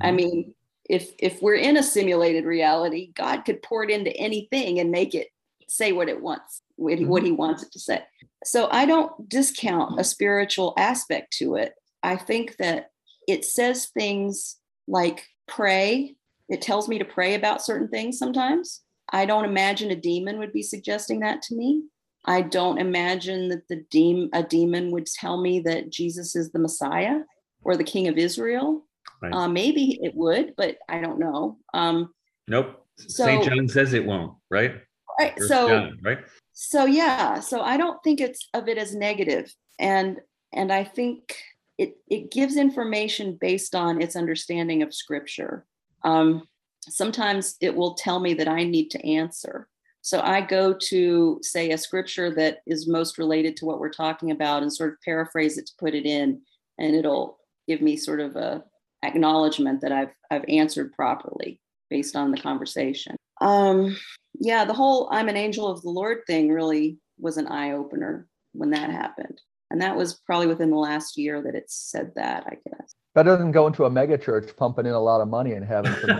I 0.00 0.12
mean, 0.12 0.54
if 0.88 1.12
if 1.18 1.40
we're 1.42 1.54
in 1.54 1.76
a 1.76 1.82
simulated 1.82 2.44
reality, 2.44 3.12
God 3.14 3.44
could 3.44 3.62
pour 3.62 3.84
it 3.84 3.90
into 3.90 4.14
anything 4.16 4.78
and 4.78 4.90
make 4.90 5.14
it 5.14 5.28
say 5.68 5.92
what 5.92 6.08
it 6.08 6.20
wants, 6.20 6.62
what 6.76 6.94
he, 6.94 7.00
mm-hmm. 7.00 7.10
what 7.10 7.22
he 7.22 7.32
wants 7.32 7.62
it 7.62 7.72
to 7.72 7.78
say. 7.78 8.02
So 8.44 8.68
I 8.70 8.84
don't 8.84 9.28
discount 9.28 9.98
a 9.98 10.04
spiritual 10.04 10.74
aspect 10.76 11.32
to 11.38 11.56
it. 11.56 11.72
I 12.02 12.16
think 12.16 12.56
that 12.56 12.90
it 13.28 13.44
says 13.44 13.86
things 13.86 14.56
like 14.88 15.24
pray. 15.46 16.16
It 16.48 16.62
tells 16.62 16.88
me 16.88 16.98
to 16.98 17.04
pray 17.04 17.34
about 17.34 17.64
certain 17.64 17.88
things 17.88 18.18
sometimes. 18.18 18.82
I 19.10 19.26
don't 19.26 19.44
imagine 19.44 19.90
a 19.90 19.96
demon 19.96 20.38
would 20.38 20.52
be 20.52 20.62
suggesting 20.62 21.20
that 21.20 21.42
to 21.42 21.54
me. 21.54 21.84
I 22.24 22.42
don't 22.42 22.78
imagine 22.78 23.48
that 23.48 23.66
the 23.68 23.84
demon 23.90 24.30
a 24.32 24.42
demon 24.42 24.90
would 24.92 25.06
tell 25.06 25.40
me 25.40 25.60
that 25.60 25.90
Jesus 25.90 26.36
is 26.36 26.50
the 26.50 26.58
Messiah 26.58 27.20
or 27.62 27.76
the 27.76 27.84
King 27.84 28.08
of 28.08 28.16
Israel. 28.16 28.86
Right. 29.20 29.32
Uh, 29.32 29.48
maybe 29.48 29.98
it 30.02 30.14
would, 30.14 30.54
but 30.56 30.78
I 30.88 31.00
don't 31.00 31.18
know. 31.18 31.58
Um, 31.74 32.12
nope 32.48 32.84
so- 32.98 33.24
st 33.24 33.44
john 33.44 33.68
says 33.68 33.94
it 33.94 34.04
won't 34.04 34.34
right 34.50 34.74
right, 35.18 35.32
First 35.38 35.48
so 35.48 35.68
John, 35.68 35.98
right 36.02 36.18
so 36.52 36.84
yeah, 36.84 37.40
so 37.40 37.62
I 37.62 37.76
don't 37.76 38.02
think 38.04 38.20
it's 38.20 38.48
of 38.54 38.68
it 38.68 38.78
as 38.78 38.94
negative, 38.94 39.52
and 39.78 40.20
and 40.52 40.70
I 40.70 40.84
think 40.84 41.36
it 41.78 41.96
it 42.08 42.30
gives 42.30 42.56
information 42.56 43.38
based 43.40 43.74
on 43.74 44.00
its 44.00 44.16
understanding 44.16 44.82
of 44.82 44.94
Scripture. 44.94 45.66
Um, 46.04 46.42
sometimes 46.88 47.56
it 47.60 47.74
will 47.74 47.94
tell 47.94 48.20
me 48.20 48.34
that 48.34 48.48
I 48.48 48.64
need 48.64 48.90
to 48.90 49.06
answer. 49.06 49.68
So 50.02 50.20
I 50.20 50.40
go 50.40 50.74
to 50.88 51.38
say 51.42 51.70
a 51.70 51.78
scripture 51.78 52.34
that 52.34 52.58
is 52.66 52.88
most 52.88 53.18
related 53.18 53.56
to 53.58 53.64
what 53.64 53.78
we're 53.78 53.88
talking 53.88 54.32
about 54.32 54.62
and 54.62 54.72
sort 54.72 54.92
of 54.92 55.00
paraphrase 55.04 55.58
it 55.58 55.66
to 55.66 55.72
put 55.78 55.94
it 55.94 56.04
in, 56.04 56.42
and 56.78 56.94
it'll 56.96 57.38
give 57.68 57.80
me 57.80 57.96
sort 57.96 58.18
of 58.18 58.34
a 58.34 58.64
acknowledgement 59.04 59.80
that 59.80 59.92
I've 59.92 60.12
I've 60.30 60.44
answered 60.48 60.92
properly 60.92 61.60
based 61.88 62.16
on 62.16 62.32
the 62.32 62.40
conversation. 62.40 63.16
Um, 63.40 63.96
yeah, 64.34 64.64
the 64.64 64.74
whole 64.74 65.08
I'm 65.12 65.28
an 65.28 65.36
angel 65.36 65.68
of 65.68 65.82
the 65.82 65.90
Lord 65.90 66.18
thing 66.26 66.50
really 66.50 66.98
was 67.18 67.36
an 67.36 67.46
eye 67.46 67.72
opener 67.72 68.26
when 68.52 68.70
that 68.70 68.90
happened. 68.90 69.40
And 69.72 69.80
that 69.80 69.96
was 69.96 70.14
probably 70.26 70.48
within 70.48 70.70
the 70.70 70.76
last 70.76 71.16
year 71.16 71.42
that 71.42 71.54
it 71.54 71.64
said 71.66 72.12
that, 72.14 72.44
I 72.46 72.56
guess. 72.68 72.94
Better 73.14 73.38
than 73.38 73.50
going 73.52 73.72
to 73.74 73.86
a 73.86 73.90
mega 73.90 74.18
church, 74.18 74.54
pumping 74.54 74.84
in 74.84 74.92
a 74.92 75.00
lot 75.00 75.22
of 75.22 75.28
money 75.28 75.52
and 75.52 75.64
having 75.64 75.92
some. 75.94 76.10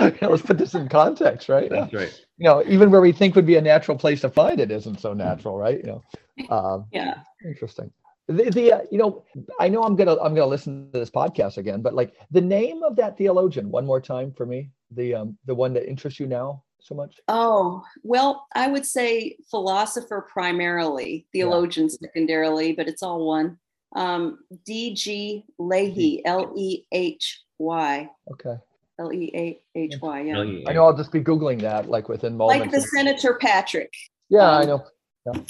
You 0.00 0.12
know, 0.22 0.30
let's 0.30 0.42
put 0.42 0.58
this 0.58 0.74
in 0.74 0.88
context, 0.88 1.48
right? 1.48 1.68
that's 1.68 1.92
right 1.92 2.12
You 2.38 2.44
know, 2.44 2.62
even 2.68 2.92
where 2.92 3.00
we 3.00 3.10
think 3.10 3.34
would 3.34 3.46
be 3.46 3.56
a 3.56 3.60
natural 3.60 3.98
place 3.98 4.20
to 4.20 4.30
find 4.30 4.60
it 4.60 4.70
isn't 4.70 5.00
so 5.00 5.12
natural, 5.12 5.58
right? 5.58 5.78
You 5.78 6.00
know, 6.38 6.48
um, 6.56 6.86
Yeah. 6.92 7.14
interesting. 7.44 7.90
The, 8.28 8.50
the 8.50 8.72
uh, 8.74 8.80
you 8.92 8.98
know, 8.98 9.24
I 9.58 9.68
know 9.68 9.82
I'm 9.82 9.96
gonna 9.96 10.16
I'm 10.20 10.34
gonna 10.36 10.46
listen 10.46 10.92
to 10.92 10.98
this 11.00 11.10
podcast 11.10 11.56
again, 11.58 11.82
but 11.82 11.94
like 11.94 12.14
the 12.30 12.40
name 12.40 12.84
of 12.84 12.94
that 12.96 13.18
theologian, 13.18 13.70
one 13.72 13.86
more 13.86 14.00
time 14.00 14.32
for 14.32 14.46
me, 14.46 14.70
the 14.92 15.14
um 15.14 15.36
the 15.46 15.54
one 15.54 15.72
that 15.74 15.88
interests 15.88 16.20
you 16.20 16.26
now 16.28 16.62
so 16.80 16.94
much. 16.94 17.20
Oh, 17.28 17.82
well, 18.02 18.46
I 18.54 18.68
would 18.68 18.86
say 18.86 19.36
philosopher 19.50 20.26
primarily, 20.30 21.26
theologian 21.32 21.88
secondarily, 21.90 22.72
but 22.72 22.88
it's 22.88 23.02
all 23.02 23.26
one. 23.26 23.58
Um, 23.96 24.40
D.G. 24.64 25.44
Leahy, 25.58 26.24
L 26.24 26.52
E 26.56 26.84
H 26.92 27.42
Y, 27.58 28.08
Okay, 28.32 28.56
L 28.98 29.12
E 29.12 29.30
A 29.34 29.60
H 29.74 29.94
Y, 30.00 30.20
yeah. 30.20 30.32
Really, 30.34 30.66
I 30.68 30.72
know 30.72 30.84
I'll 30.84 30.96
just 30.96 31.12
be 31.12 31.20
googling 31.20 31.60
that 31.62 31.88
like 31.88 32.08
within 32.08 32.36
moments. 32.36 32.60
Like 32.60 32.70
the 32.70 32.80
Senator 32.80 33.38
Patrick. 33.40 33.92
yeah, 34.28 34.50
I 34.50 34.62
um, 34.62 34.66
know. 34.68 34.84
Yeah. 35.26 35.40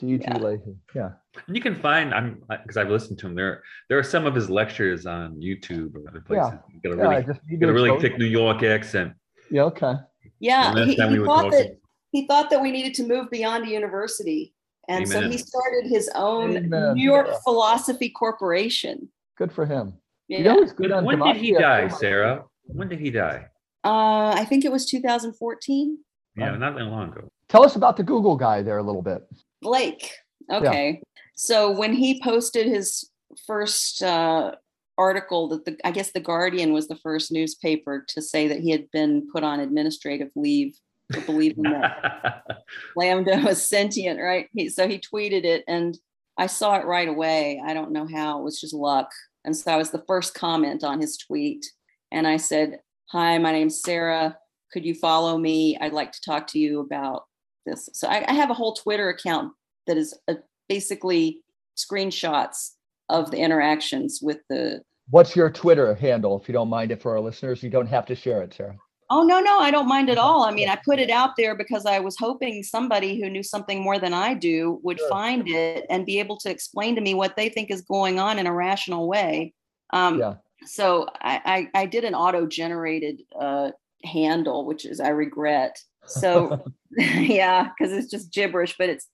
D.G. 0.00 0.24
yeah. 0.26 0.38
Leahy. 0.38 0.76
Yeah. 0.94 1.10
And 1.46 1.56
you 1.56 1.62
can 1.62 1.74
find 1.74 2.12
I'm 2.12 2.42
because 2.48 2.76
I've 2.76 2.88
listened 2.90 3.18
to 3.20 3.26
him. 3.26 3.34
There 3.34 3.62
there 3.88 3.98
are 3.98 4.02
some 4.02 4.26
of 4.26 4.34
his 4.34 4.50
lectures 4.50 5.06
on 5.06 5.36
YouTube 5.36 5.94
or 5.94 6.08
other 6.08 6.22
Yeah. 6.30 6.50
places. 6.50 6.60
You 6.72 6.80
got 6.80 6.92
a 6.92 6.96
Yeah, 6.96 7.08
I 7.08 7.14
really 7.14 7.26
just 7.26 7.40
need 7.48 7.60
got 7.60 7.66
to 7.66 7.72
a 7.72 7.74
really 7.74 8.00
thick 8.00 8.18
New 8.18 8.24
York 8.26 8.62
accent. 8.62 9.12
Yeah. 9.50 9.62
Okay. 9.64 9.94
Yeah, 10.40 10.74
he, 10.84 10.94
he 10.94 11.04
we 11.18 11.24
thought 11.24 11.50
that 11.52 11.76
he 12.12 12.26
thought 12.26 12.50
that 12.50 12.60
we 12.60 12.70
needed 12.70 12.94
to 12.94 13.02
move 13.06 13.30
beyond 13.30 13.66
a 13.66 13.70
university, 13.70 14.54
and 14.88 15.08
so 15.08 15.20
he 15.28 15.38
started 15.38 15.86
his 15.86 16.10
own 16.14 16.56
Amen. 16.56 16.94
New 16.94 17.02
York 17.02 17.26
Yeah. 17.30 17.38
Philosophy 17.44 18.10
Corporation. 18.10 19.08
Good 19.36 19.52
for 19.52 19.66
him. 19.66 19.94
Yeah. 20.28 20.38
You 20.38 20.44
know, 20.44 20.58
it's 20.62 20.72
good 20.72 20.92
on 20.92 21.04
When 21.04 21.18
did 21.20 21.36
he 21.36 21.52
Demacia, 21.52 21.60
die. 21.60 21.88
Sarah? 21.88 22.44
When 22.66 22.88
did 22.88 23.00
he 23.00 23.10
die? 23.10 23.46
Uh, 23.84 24.30
I 24.36 24.44
think 24.46 24.64
it 24.64 24.72
was 24.72 24.86
2014. 24.86 25.98
Yeah, 26.36 26.56
not 26.56 26.74
that 26.76 26.84
long 26.84 27.10
ago. 27.12 27.28
Tell 27.48 27.64
us 27.64 27.76
about 27.76 27.96
the 27.96 28.02
Google 28.02 28.36
guy 28.36 28.62
there 28.62 28.78
a 28.78 28.82
little 28.82 29.02
bit. 29.02 29.22
Blake. 29.60 30.10
Okay. 30.50 31.02
So 31.36 31.70
when 31.70 31.92
he 31.92 32.20
posted 32.22 32.66
his 32.66 33.10
first 33.46 34.02
uh, 34.02 34.52
article, 34.96 35.48
that 35.48 35.64
the 35.64 35.76
I 35.84 35.90
guess 35.90 36.12
the 36.12 36.20
Guardian 36.20 36.72
was 36.72 36.88
the 36.88 36.96
first 36.96 37.32
newspaper 37.32 38.04
to 38.08 38.22
say 38.22 38.48
that 38.48 38.60
he 38.60 38.70
had 38.70 38.90
been 38.90 39.28
put 39.32 39.44
on 39.44 39.60
administrative 39.60 40.30
leave 40.34 40.76
for 41.12 41.20
believing 41.22 41.64
that 41.64 42.44
LaMDA 42.98 43.44
was 43.44 43.66
sentient, 43.66 44.20
right? 44.20 44.48
He, 44.52 44.68
so 44.68 44.88
he 44.88 44.98
tweeted 44.98 45.44
it, 45.44 45.64
and 45.68 45.96
I 46.38 46.46
saw 46.46 46.76
it 46.76 46.86
right 46.86 47.08
away. 47.08 47.62
I 47.64 47.74
don't 47.74 47.92
know 47.92 48.06
how; 48.06 48.40
it 48.40 48.44
was 48.44 48.60
just 48.60 48.74
luck. 48.74 49.10
And 49.44 49.56
so 49.56 49.72
I 49.72 49.76
was 49.76 49.90
the 49.90 50.04
first 50.06 50.34
comment 50.34 50.84
on 50.84 51.00
his 51.00 51.16
tweet, 51.16 51.64
and 52.12 52.26
I 52.26 52.36
said, 52.36 52.80
"Hi, 53.10 53.38
my 53.38 53.52
name's 53.52 53.82
Sarah. 53.82 54.38
Could 54.72 54.84
you 54.84 54.94
follow 54.94 55.38
me? 55.38 55.78
I'd 55.80 55.92
like 55.92 56.12
to 56.12 56.20
talk 56.24 56.46
to 56.48 56.58
you 56.58 56.80
about 56.80 57.24
this." 57.66 57.88
So 57.92 58.08
I, 58.08 58.24
I 58.28 58.32
have 58.34 58.50
a 58.50 58.54
whole 58.54 58.74
Twitter 58.74 59.08
account 59.08 59.52
that 59.86 59.96
is 59.96 60.18
uh 60.28 60.34
basically 60.68 61.42
screenshots 61.76 62.70
of 63.08 63.30
the 63.30 63.38
interactions 63.38 64.20
with 64.22 64.38
the 64.48 64.82
What's 65.10 65.36
your 65.36 65.50
Twitter 65.50 65.94
handle, 65.94 66.40
if 66.40 66.48
you 66.48 66.54
don't 66.54 66.70
mind 66.70 66.90
it 66.90 67.02
for 67.02 67.12
our 67.12 67.20
listeners? 67.20 67.62
You 67.62 67.68
don't 67.68 67.86
have 67.86 68.06
to 68.06 68.14
share 68.14 68.42
it, 68.42 68.54
Sarah. 68.54 68.76
Oh 69.10 69.22
no, 69.22 69.38
no, 69.38 69.58
I 69.58 69.70
don't 69.70 69.86
mind 69.86 70.08
at 70.08 70.16
all. 70.16 70.44
I 70.44 70.50
mean, 70.50 70.68
I 70.70 70.78
put 70.82 70.98
it 70.98 71.10
out 71.10 71.32
there 71.36 71.54
because 71.54 71.84
I 71.84 71.98
was 72.00 72.16
hoping 72.18 72.62
somebody 72.62 73.20
who 73.20 73.28
knew 73.28 73.42
something 73.42 73.82
more 73.82 73.98
than 73.98 74.14
I 74.14 74.32
do 74.32 74.80
would 74.82 74.98
Sure. 74.98 75.08
find 75.10 75.46
it 75.46 75.84
and 75.90 76.06
be 76.06 76.18
able 76.20 76.38
to 76.38 76.50
explain 76.50 76.94
to 76.94 77.02
me 77.02 77.12
what 77.12 77.36
they 77.36 77.50
think 77.50 77.70
is 77.70 77.82
going 77.82 78.18
on 78.18 78.38
in 78.38 78.46
a 78.46 78.52
rational 78.52 79.06
way. 79.06 79.52
Um, 79.92 80.18
Yeah. 80.18 80.34
So 80.64 81.06
I, 81.20 81.68
I, 81.74 81.82
I 81.82 81.86
did 81.86 82.04
an 82.04 82.14
auto-generated 82.14 83.20
uh, 83.38 83.72
handle, 84.04 84.64
which 84.64 84.86
is 84.86 85.00
I 85.00 85.10
regret. 85.10 85.78
So 86.06 86.64
yeah, 86.96 87.70
because 87.76 87.92
it's 87.92 88.10
just 88.10 88.32
gibberish, 88.32 88.76
but 88.78 88.88
it's 88.88 89.08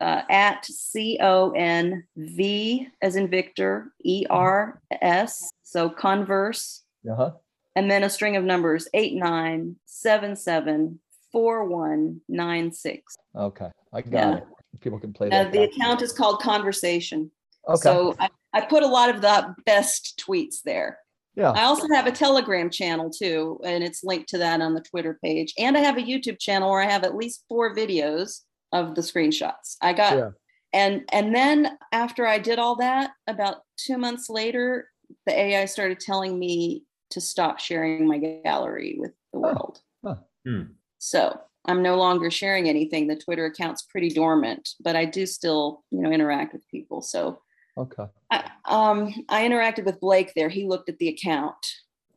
uh, 0.00 0.22
at 0.30 0.64
C 0.64 1.18
O 1.20 1.50
N 1.52 2.04
V 2.16 2.88
as 3.02 3.16
in 3.16 3.28
Victor 3.28 3.92
E 4.04 4.26
R 4.28 4.80
S. 5.00 5.50
So 5.62 5.88
converse 5.88 6.82
Uh-huh. 7.08 7.32
and 7.76 7.90
then 7.90 8.02
a 8.02 8.10
string 8.10 8.36
of 8.36 8.44
numbers 8.44 8.88
eight 8.94 9.14
nine 9.14 9.76
seven 9.84 10.34
seven 10.34 10.98
four 11.30 11.64
one 11.66 12.20
nine 12.28 12.72
six. 12.72 13.14
Okay. 13.36 13.68
I 13.92 14.00
got 14.02 14.12
Yeah. 14.12 14.36
it. 14.38 14.44
People 14.80 14.98
can 14.98 15.12
play 15.12 15.28
Uh, 15.28 15.44
that. 15.44 15.52
the 15.52 15.58
back. 15.66 15.68
account 15.76 16.02
is 16.02 16.12
called 16.12 16.40
Conversation. 16.40 17.30
Okay. 17.68 17.80
So 17.82 18.16
I, 18.18 18.28
I 18.52 18.60
put 18.62 18.82
a 18.82 18.86
lot 18.88 19.08
of 19.14 19.20
the 19.20 19.54
best 19.66 20.20
tweets 20.26 20.62
there. 20.64 20.98
Yeah. 21.34 21.50
I 21.50 21.62
also 21.64 21.86
have 21.94 22.06
a 22.06 22.12
Telegram 22.12 22.70
channel 22.70 23.10
too, 23.10 23.60
and 23.64 23.82
it's 23.84 24.02
linked 24.04 24.28
to 24.30 24.38
that 24.38 24.60
on 24.60 24.74
the 24.74 24.80
Twitter 24.82 25.18
page. 25.22 25.52
And 25.58 25.76
I 25.76 25.80
have 25.80 25.96
a 25.98 26.02
YouTube 26.02 26.38
channel 26.38 26.70
where 26.70 26.82
I 26.82 26.90
have 26.90 27.04
at 27.04 27.16
least 27.16 27.44
four 27.48 27.74
videos 27.74 28.40
of 28.72 28.94
the 28.94 29.00
screenshots. 29.02 29.76
I 29.80 29.92
got 29.92 30.16
Yeah. 30.16 30.30
and 30.72 31.04
and 31.12 31.34
then 31.34 31.78
after 31.92 32.26
I 32.26 32.38
did 32.38 32.58
all 32.58 32.76
that, 32.76 33.10
about 33.26 33.62
two 33.76 33.98
months 33.98 34.28
later, 34.30 34.88
the 35.26 35.38
AI 35.38 35.64
started 35.64 36.00
telling 36.00 36.38
me 36.38 36.84
to 37.10 37.20
stop 37.20 37.58
sharing 37.58 38.06
my 38.06 38.18
gallery 38.18 38.96
with 38.98 39.12
the 39.32 39.38
Oh, 39.38 39.42
world. 39.42 39.80
huh. 40.04 40.16
Hmm. 40.46 40.62
So 40.98 41.40
I'm 41.66 41.82
no 41.82 41.96
longer 41.96 42.30
sharing 42.30 42.68
anything. 42.68 43.06
The 43.08 43.16
Twitter 43.16 43.44
account's 43.46 43.82
pretty 43.82 44.10
dormant, 44.10 44.68
but 44.80 44.94
I 44.96 45.04
do 45.04 45.26
still, 45.26 45.82
you 45.90 46.00
know, 46.00 46.10
interact 46.10 46.52
with 46.52 46.66
people. 46.68 47.02
So 47.02 47.42
Okay. 47.76 48.06
I, 48.30 48.50
um, 48.66 49.12
I 49.28 49.42
interacted 49.42 49.84
with 49.84 50.00
Blake 50.00 50.32
there. 50.34 50.48
He 50.48 50.66
looked 50.66 50.88
at 50.88 50.98
the 50.98 51.08
account 51.08 51.66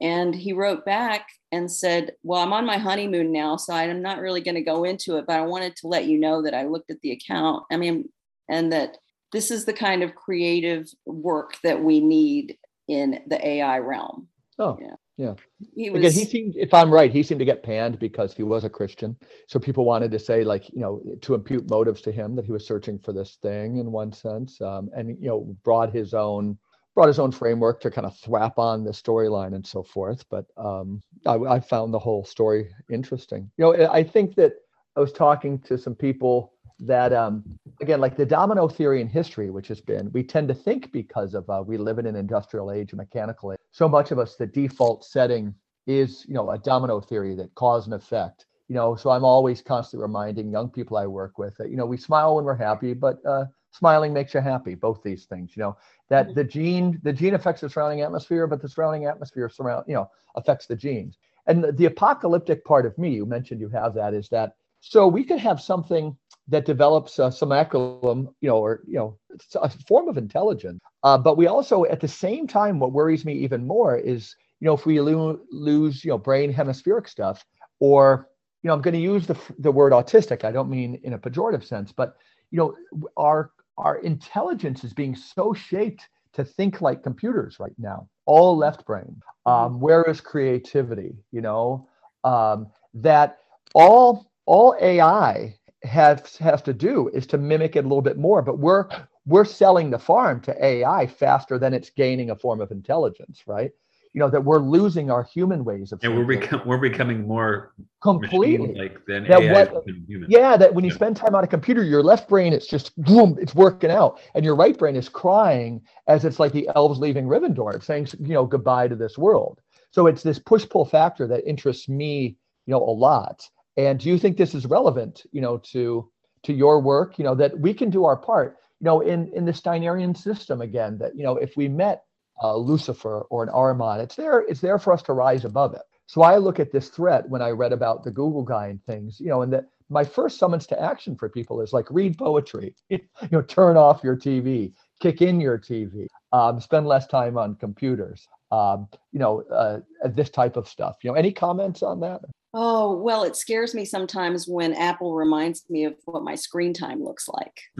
and 0.02 0.36
he 0.36 0.54
wrote 0.54 0.86
back 0.86 1.28
and 1.52 1.72
said, 1.72 2.12
Well, 2.24 2.42
I'm 2.42 2.54
on 2.54 2.66
my 2.66 2.78
honeymoon 2.78 3.32
now, 3.32 3.58
so 3.58 3.74
I'm 3.74 4.02
not 4.02 4.20
really 4.20 4.42
going 4.42 4.56
to 4.56 4.62
go 4.62 4.84
into 4.84 5.18
it, 5.18 5.26
but 5.26 5.38
I 5.38 5.42
wanted 5.42 5.76
to 5.78 5.88
let 5.88 6.06
you 6.06 6.18
know 6.20 6.42
that 6.42 6.54
I 6.54 6.66
looked 6.66 6.92
at 6.92 7.00
the 7.02 7.12
account. 7.12 7.64
I 7.72 7.78
mean, 7.78 8.10
and 8.50 8.72
that 8.74 8.98
this 9.32 9.50
is 9.50 9.66
the 9.66 9.74
kind 9.74 10.04
of 10.04 10.16
creative 10.16 10.88
work 11.06 11.58
that 11.64 11.82
we 11.82 12.00
need 12.00 12.58
in 12.88 13.22
the 13.28 13.46
AI 13.46 13.80
realm. 13.80 14.28
Oh, 14.60 14.78
Yeah. 14.80 14.96
Yeah. 15.18 15.34
He 15.76 15.88
Again, 15.88 16.02
was, 16.02 16.16
he 16.16 16.26
seemed, 16.26 16.56
if 16.56 16.74
I'm 16.74 16.92
right, 16.92 17.12
he 17.12 17.24
seemed 17.24 17.40
to 17.40 17.46
get 17.46 17.64
panned 17.64 18.00
because 18.00 18.34
he 18.34 18.44
was 18.44 18.64
a 18.64 18.70
Christian. 18.70 19.16
So 19.48 19.60
people 19.60 19.86
wanted 19.86 20.12
to 20.12 20.20
say, 20.20 20.44
like, 20.44 20.70
you 20.70 20.80
know, 20.80 21.02
to 21.22 21.36
impute 21.36 21.70
motives 21.70 22.02
to 22.02 22.12
him 22.12 22.36
that 22.36 22.46
he 22.46 22.52
was 22.52 22.66
searching 22.66 23.00
for 23.00 23.14
this 23.14 23.38
thing 23.42 23.78
in 23.78 23.92
one 23.92 24.12
sense, 24.12 24.60
um, 24.62 24.90
and 24.96 25.10
you 25.22 25.28
know, 25.28 25.56
brought 25.64 25.94
his 25.94 26.14
own 26.14 26.58
brought 26.96 27.08
his 27.08 27.20
own 27.20 27.32
framework 27.32 27.82
to 27.82 27.90
kind 27.90 28.06
of 28.06 28.16
thwap 28.16 28.58
on 28.58 28.84
the 28.84 28.92
storyline 28.92 29.56
and 29.56 29.66
so 29.66 29.82
forth. 29.82 30.24
But 30.30 30.46
um, 30.58 31.02
I, 31.26 31.36
I 31.36 31.60
found 31.60 31.92
the 31.92 32.00
whole 32.00 32.24
story 32.24 32.70
interesting. 32.90 33.50
You 33.58 33.66
know, 33.66 33.90
I 33.92 34.04
think 34.04 34.36
that 34.36 34.54
I 34.96 35.00
was 35.00 35.12
talking 35.12 35.58
to 35.62 35.78
some 35.78 35.96
people 35.96 36.53
that, 36.80 37.14
um, 37.14 37.44
again, 37.82 38.00
like 38.00 38.18
the 38.18 38.26
domino 38.26 38.68
theory 38.68 39.02
in 39.02 39.08
history, 39.08 39.50
which 39.50 39.68
has 39.68 39.82
been, 39.82 40.12
we 40.12 40.24
tend 40.24 40.48
to 40.50 40.54
think 40.54 40.92
because 40.92 41.34
of 41.34 41.50
uh, 41.50 41.64
we 41.66 41.78
live 41.78 42.00
in 42.00 42.06
an 42.06 42.16
industrial 42.16 42.72
age, 42.72 42.94
mechanical 42.94 43.54
age. 43.54 43.60
So 43.72 43.88
much 43.88 44.12
of 44.12 44.20
us, 44.20 44.36
the 44.36 44.46
default 44.46 45.06
setting 45.06 45.54
is, 45.88 46.26
you 46.28 46.34
know, 46.34 46.52
a 46.52 46.58
domino 46.58 47.00
theory 47.02 47.36
that 47.36 47.54
cause 47.56 47.86
and 47.86 47.94
effect. 47.94 48.46
You 48.70 48.76
know, 48.76 48.96
so 48.96 49.10
I'm 49.10 49.26
always 49.26 49.62
constantly 49.62 50.04
reminding 50.04 50.52
young 50.52 50.70
people 50.70 50.98
I 50.98 51.06
work 51.06 51.38
with 51.38 51.56
that, 51.58 51.70
you 51.70 51.76
know, 51.76 51.86
we 51.86 51.98
smile 51.98 52.36
when 52.36 52.46
we're 52.46 52.56
happy, 52.56 52.94
but 52.94 53.18
uh, 53.26 53.46
smiling 53.72 54.14
makes 54.14 54.34
you 54.34 54.40
happy. 54.40 54.74
Both 54.74 55.04
these 55.04 55.26
things, 55.26 55.52
you 55.56 55.62
know, 55.62 55.78
that 56.10 56.34
the 56.34 56.44
gene, 56.44 57.00
the 57.04 57.14
gene 57.14 57.36
affects 57.36 57.62
the 57.62 57.70
surrounding 57.70 58.02
atmosphere, 58.02 58.48
but 58.48 58.62
the 58.62 58.70
surrounding 58.70 59.06
atmosphere 59.06 59.50
surround, 59.50 59.86
you 59.88 59.94
know, 59.94 60.10
affects 60.36 60.66
the 60.66 60.76
genes. 60.76 61.18
And 61.46 61.64
the, 61.64 61.72
the 61.74 61.86
apocalyptic 61.86 62.64
part 62.64 62.86
of 62.86 62.98
me, 62.98 63.10
you 63.10 63.26
mentioned 63.26 63.60
you 63.60 63.70
have 63.70 63.94
that, 63.96 64.14
is 64.14 64.30
that 64.30 64.56
so 64.80 65.08
we 65.08 65.24
could 65.24 65.40
have 65.40 65.62
something 65.62 66.16
that 66.48 66.66
develops 66.66 67.20
uh, 67.20 67.32
some 67.32 67.50
acronym, 67.50 68.10
you 68.42 68.50
know, 68.50 68.58
or 68.58 68.62
you 68.66 68.74
know, 68.76 68.96
it's 69.12 69.56
a 69.56 69.70
form 69.70 69.90
of 69.92 70.00
intelligence. 70.02 70.66
Uh, 71.04 71.18
but 71.18 71.38
we 71.38 71.48
also, 71.48 71.86
at 71.86 72.00
the 72.00 72.08
same 72.08 72.48
time, 72.48 72.80
what 72.80 72.92
worries 72.92 73.26
me 73.26 73.34
even 73.34 73.66
more 73.66 73.98
is, 73.98 74.36
you 74.60 74.66
know, 74.66 74.74
if 74.74 74.86
we 74.86 75.00
lo- 75.00 75.40
lose, 75.52 76.04
you 76.04 76.12
know, 76.12 76.18
brain 76.18 76.52
hemispheric 76.52 77.08
stuff, 77.08 77.46
or 77.80 78.28
you 78.62 78.68
know, 78.68 78.74
I'm 78.74 78.82
going 78.82 78.94
to 78.94 79.00
use 79.00 79.28
the 79.28 79.38
the 79.60 79.72
word 79.72 79.94
autistic. 79.94 80.44
I 80.44 80.52
don't 80.52 80.70
mean 80.70 81.00
in 81.04 81.14
a 81.14 81.20
pejorative 81.20 81.64
sense, 81.64 81.92
but 81.92 82.16
you 82.52 82.58
know, 82.58 82.76
our 83.18 83.52
our 83.78 83.98
intelligence 83.98 84.84
is 84.84 84.94
being 84.94 85.16
so 85.16 85.54
shaped 85.54 86.08
to 86.34 86.44
think 86.44 86.82
like 86.82 87.04
computers 87.04 87.60
right 87.60 87.76
now, 87.78 88.08
all 88.26 88.58
left 88.58 88.86
brain. 88.86 89.16
Um, 89.46 89.80
where 89.80 90.04
is 90.04 90.22
creativity? 90.22 91.16
You 91.32 91.42
know, 91.42 91.88
um, 92.24 92.68
that 92.96 93.40
all 93.74 94.32
all 94.46 94.76
AI 94.82 95.56
has 95.84 96.38
has 96.38 96.62
to 96.64 96.74
do 96.74 97.10
is 97.10 97.28
to 97.28 97.38
mimic 97.38 97.76
it 97.76 97.80
a 97.86 97.88
little 97.88 98.02
bit 98.02 98.18
more, 98.18 98.42
but 98.42 98.60
we're 98.60 98.88
we're 99.26 99.46
selling 99.46 99.90
the 99.90 100.00
farm 100.00 100.42
to 100.42 100.66
AI 100.66 101.08
faster 101.08 101.58
than 101.58 101.74
it's 101.74 101.90
gaining 101.90 102.30
a 102.30 102.36
form 102.36 102.62
of 102.62 102.72
intelligence, 102.72 103.44
right? 103.48 103.72
You 104.14 104.20
know 104.20 104.30
that 104.30 104.44
we're 104.44 104.60
losing 104.60 105.10
our 105.10 105.24
human 105.24 105.66
ways 105.66 105.92
of 105.92 106.00
And 106.04 106.16
we're 106.16 106.26
become 106.26 106.62
we're 106.66 106.78
becoming 106.78 107.28
more 107.28 107.74
completely. 108.02 108.76
like 108.76 109.06
than 109.08 109.24
That 109.28 109.42
AI 109.42 109.52
what- 109.52 109.84
human. 110.08 110.30
Yeah, 110.30 110.56
that 110.58 110.74
when 110.74 110.84
you 110.84 110.92
Yeah. 110.92 110.96
spend 110.96 111.18
time 111.18 111.36
on 111.36 111.44
a 111.44 111.48
computer, 111.48 111.84
your 111.84 112.04
left 112.04 112.30
brain 112.30 112.54
it's 112.54 112.68
just 112.68 112.96
boom, 113.04 113.38
it's 113.42 113.56
working 113.56 113.90
out, 113.92 114.20
and 114.36 114.46
your 114.46 114.56
right 114.56 114.78
brain 114.78 114.96
is 114.96 115.10
crying 115.10 115.82
as 116.08 116.26
it's 116.26 116.40
like 116.40 116.52
the 116.52 116.70
elves 116.76 117.00
leaving 117.00 117.26
Rivendell, 117.28 117.82
saying 117.84 118.08
you 118.20 118.34
know 118.36 118.46
goodbye 118.46 118.88
to 118.88 118.96
this 118.96 119.18
world. 119.18 119.60
So 119.92 120.08
it's 120.08 120.24
this 120.24 120.40
push 120.40 120.68
pull 120.70 120.86
factor 120.86 121.28
that 121.28 121.48
interests 121.48 121.88
me, 121.90 122.38
you 122.66 122.72
know, 122.72 122.84
a 122.84 122.92
lot. 123.08 123.50
And 123.78 124.00
do 124.00 124.10
you 124.10 124.18
think 124.18 124.38
this 124.38 124.54
is 124.54 124.66
relevant, 124.66 125.24
you 125.32 125.42
know, 125.42 125.58
to 125.72 126.10
to 126.44 126.54
your 126.54 126.80
work? 126.80 127.18
You 127.18 127.24
know, 127.26 127.36
that 127.36 127.58
we 127.60 127.74
can 127.74 127.90
do 127.90 128.06
our 128.06 128.18
part, 128.18 128.58
you 128.80 128.86
know, 128.86 129.02
in 129.02 129.28
in 129.34 129.46
the 129.46 129.52
Steinerian 129.52 130.16
system 130.16 130.62
again. 130.62 130.98
That 130.98 131.16
you 131.16 131.24
know, 131.24 131.38
if 131.38 131.58
we 131.58 131.68
met 131.68 132.04
uh, 132.44 132.56
Lucifer 132.56 133.22
or 133.30 133.44
an 133.44 133.50
Ahriman, 133.50 134.00
it's 134.02 134.16
there. 134.16 134.42
It's 134.42 134.62
there 134.62 134.80
for 134.80 134.94
us 134.94 135.02
to 135.04 135.14
rise 135.14 135.46
above 135.46 135.74
it. 135.74 135.82
So 136.08 136.22
I 136.22 136.38
look 136.38 136.60
at 136.60 136.72
this 136.72 136.90
threat 136.90 137.28
when 137.30 137.42
I 137.42 137.50
read 137.50 137.72
about 137.72 138.04
the 138.04 138.12
Google 138.12 138.44
guy 138.44 138.68
and 138.68 138.84
things, 138.86 139.20
you 139.20 139.30
know, 139.30 139.42
and 139.42 139.54
that 139.54 139.66
my 139.90 140.04
first 140.04 140.38
summons 140.38 140.68
to 140.68 140.82
action 140.82 141.16
for 141.16 141.30
people 141.30 141.62
is 141.62 141.74
like 141.74 141.90
read 141.90 142.18
poetry, 142.18 142.76
you 142.90 143.00
know, 143.32 143.42
turn 143.42 143.78
off 143.78 144.04
your 144.04 144.16
TV, 144.16 144.74
kick 145.00 145.22
in 145.22 145.40
your 145.40 145.58
TV, 145.58 146.08
um, 146.32 146.60
spend 146.60 146.88
less 146.88 147.08
time 147.08 147.38
on 147.38 147.56
computers, 147.56 148.28
um, 148.54 148.88
you 149.12 149.20
know, 149.20 149.42
uh, 149.52 149.80
this 150.10 150.30
type 150.30 150.56
of 150.58 150.68
stuff. 150.68 150.98
You 151.04 151.10
know, 151.12 151.16
any 151.16 151.32
comments 151.32 151.82
on 151.84 152.00
that? 152.02 152.22
oh, 152.56 152.96
well, 152.96 153.24
it 153.24 153.36
scares 153.36 153.74
me 153.74 153.84
sometimes 153.84 154.48
when 154.48 154.74
Apple 154.76 155.16
reminds 155.16 155.68
me 155.72 155.86
of 155.86 155.96
what 156.06 156.22
my 156.24 156.36
screen 156.36 156.72
time 156.72 157.04
looks 157.04 157.28
like. 157.28 157.60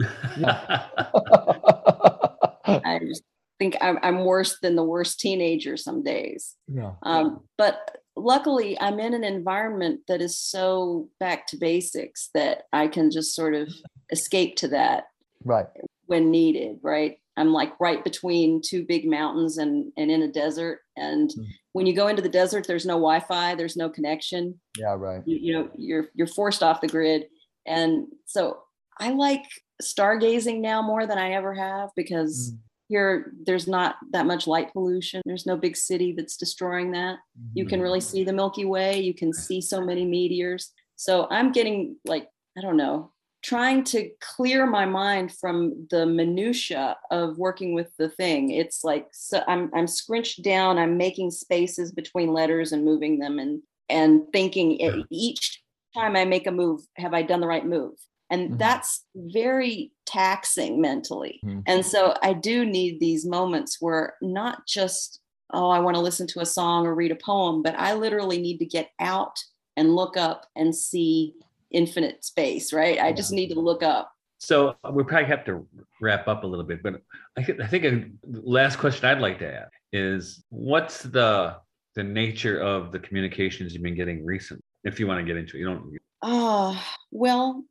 I 2.66 2.98
just 3.06 3.22
think 3.60 3.76
I'm, 3.80 3.98
I'm 4.02 4.24
worse 4.24 4.58
than 4.60 4.74
the 4.74 4.82
worst 4.84 5.20
teenager 5.20 5.76
some 5.76 6.02
days. 6.02 6.56
yeah. 6.66 6.92
Um, 7.04 7.44
but 7.56 7.98
luckily, 8.16 8.76
I'm 8.80 8.98
in 8.98 9.14
an 9.14 9.22
environment 9.24 10.00
that 10.08 10.20
is 10.20 10.38
so 10.40 11.08
back 11.20 11.46
to 11.48 11.56
basics 11.56 12.30
that 12.34 12.62
I 12.72 12.88
can 12.88 13.12
just 13.12 13.34
sort 13.34 13.54
of 13.54 13.72
escape 14.10 14.56
to 14.56 14.68
that 14.68 15.04
Right. 15.44 15.66
when 16.06 16.30
needed, 16.32 16.78
right? 16.82 17.18
I'm 17.36 17.52
like 17.52 17.72
right 17.80 18.02
between 18.04 18.60
two 18.64 18.84
big 18.86 19.08
mountains 19.08 19.58
and, 19.58 19.92
and 19.96 20.10
in 20.10 20.22
a 20.22 20.30
desert. 20.32 20.80
And 20.96 21.30
Mm. 21.30 21.46
when 21.72 21.86
you 21.86 21.94
go 21.94 22.06
into 22.08 22.22
the 22.22 22.28
desert, 22.28 22.66
there's 22.66 22.86
no 22.86 22.94
Wi-Fi, 22.94 23.54
there's 23.56 23.76
no 23.76 23.88
connection. 23.90 24.60
Yeah. 24.78 24.94
Right. 24.96 25.22
You, 25.26 25.36
you 25.40 25.52
know, 25.52 25.68
you're 25.76 26.08
you're 26.14 26.26
forced 26.28 26.62
off 26.62 26.80
the 26.80 26.86
grid. 26.88 27.26
And 27.66 28.06
so 28.26 28.58
I 29.00 29.10
like 29.10 29.44
stargazing 29.82 30.60
now 30.60 30.82
more 30.82 31.06
than 31.06 31.18
I 31.18 31.32
ever 31.32 31.54
have 31.54 31.90
because 31.96 32.52
Mm. 32.52 32.58
here 32.88 33.32
there's 33.44 33.66
not 33.66 33.96
that 34.12 34.26
much 34.26 34.46
light 34.46 34.72
pollution. 34.72 35.20
There's 35.24 35.46
no 35.46 35.56
big 35.56 35.76
city 35.76 36.12
that's 36.16 36.36
destroying 36.36 36.92
that. 36.92 37.18
You 37.54 37.64
can 37.66 37.80
really 37.80 38.00
see 38.00 38.22
the 38.24 38.32
Milky 38.32 38.64
Way. 38.64 39.00
You 39.00 39.14
can 39.14 39.32
see 39.32 39.60
so 39.60 39.80
many 39.80 40.04
meteors. 40.04 40.70
So 40.96 41.26
I'm 41.30 41.50
getting 41.50 41.96
like, 42.04 42.28
I 42.56 42.60
don't 42.60 42.76
know, 42.76 43.10
trying 43.44 43.84
to 43.84 44.10
clear 44.20 44.64
my 44.66 44.86
mind 44.86 45.30
from 45.36 45.86
the 45.90 46.06
minutia 46.06 46.96
of 47.10 47.36
working 47.38 47.74
with 47.74 47.94
the 47.98 48.08
thing. 48.08 48.50
It's 48.50 48.82
like 48.82 49.06
so 49.12 49.44
I'm 49.46 49.70
I'm 49.74 49.86
scrunched 49.86 50.42
down. 50.42 50.78
I'm 50.78 50.96
making 50.96 51.30
spaces 51.30 51.92
between 51.92 52.32
letters 52.32 52.72
and 52.72 52.84
moving 52.84 53.18
them 53.18 53.38
and 53.38 53.62
and 53.90 54.22
thinking 54.32 54.72
e- 54.80 55.04
each 55.10 55.62
time 55.94 56.16
I 56.16 56.24
make 56.24 56.46
a 56.46 56.50
move, 56.50 56.80
have 56.96 57.12
I 57.14 57.22
done 57.22 57.40
the 57.40 57.46
right 57.46 57.66
move? 57.66 57.92
And 58.30 58.52
Mhm. 58.52 58.58
that's 58.58 59.04
very 59.14 59.92
taxing 60.06 60.80
mentally. 60.80 61.40
Mhm. 61.44 61.62
And 61.66 61.84
so 61.84 62.14
I 62.22 62.32
do 62.32 62.64
need 62.64 62.98
these 62.98 63.26
moments 63.26 63.76
where 63.80 64.14
not 64.22 64.66
just, 64.66 65.20
oh, 65.52 65.68
I 65.68 65.80
want 65.80 65.96
to 65.96 66.02
listen 66.02 66.26
to 66.28 66.40
a 66.40 66.46
song 66.46 66.86
or 66.86 66.94
read 66.94 67.12
a 67.12 67.16
poem, 67.16 67.62
but 67.62 67.74
I 67.78 67.92
literally 67.94 68.40
need 68.40 68.58
to 68.58 68.66
get 68.66 68.90
out 68.98 69.38
and 69.76 69.94
look 69.94 70.16
up 70.16 70.46
and 70.56 70.74
see 70.74 71.34
infinite 71.74 72.24
space, 72.24 72.72
right? 72.72 72.98
I 73.00 73.12
just 73.12 73.32
need 73.32 73.48
to 73.48 73.60
look 73.60 73.82
up. 73.82 74.12
So 74.38 74.76
we 74.90 75.04
probably 75.04 75.26
have 75.26 75.44
to 75.46 75.66
wrap 76.00 76.28
up 76.28 76.44
a 76.44 76.46
little 76.46 76.64
bit, 76.64 76.82
but 76.82 77.00
I, 77.36 77.42
think 77.42 77.84
a 77.84 78.04
last 78.24 78.78
question 78.78 79.08
I'd 79.08 79.20
like 79.20 79.38
to 79.38 79.52
ask 79.52 79.72
is 79.92 80.44
what's 80.50 81.02
the 81.02 81.56
the 81.94 82.02
nature 82.02 82.58
of 82.60 82.90
the 82.90 82.98
communications 82.98 83.72
you've 83.72 83.82
been 83.82 83.94
getting 83.94 84.24
recently? 84.24 84.62
If 84.82 85.00
you 85.00 85.06
want 85.06 85.20
to 85.20 85.24
get 85.24 85.36
into 85.36 85.56
it, 85.56 85.60
you 85.60 85.66
don't. 85.66 85.98
Oh, 86.22 86.82
well, 87.10 87.64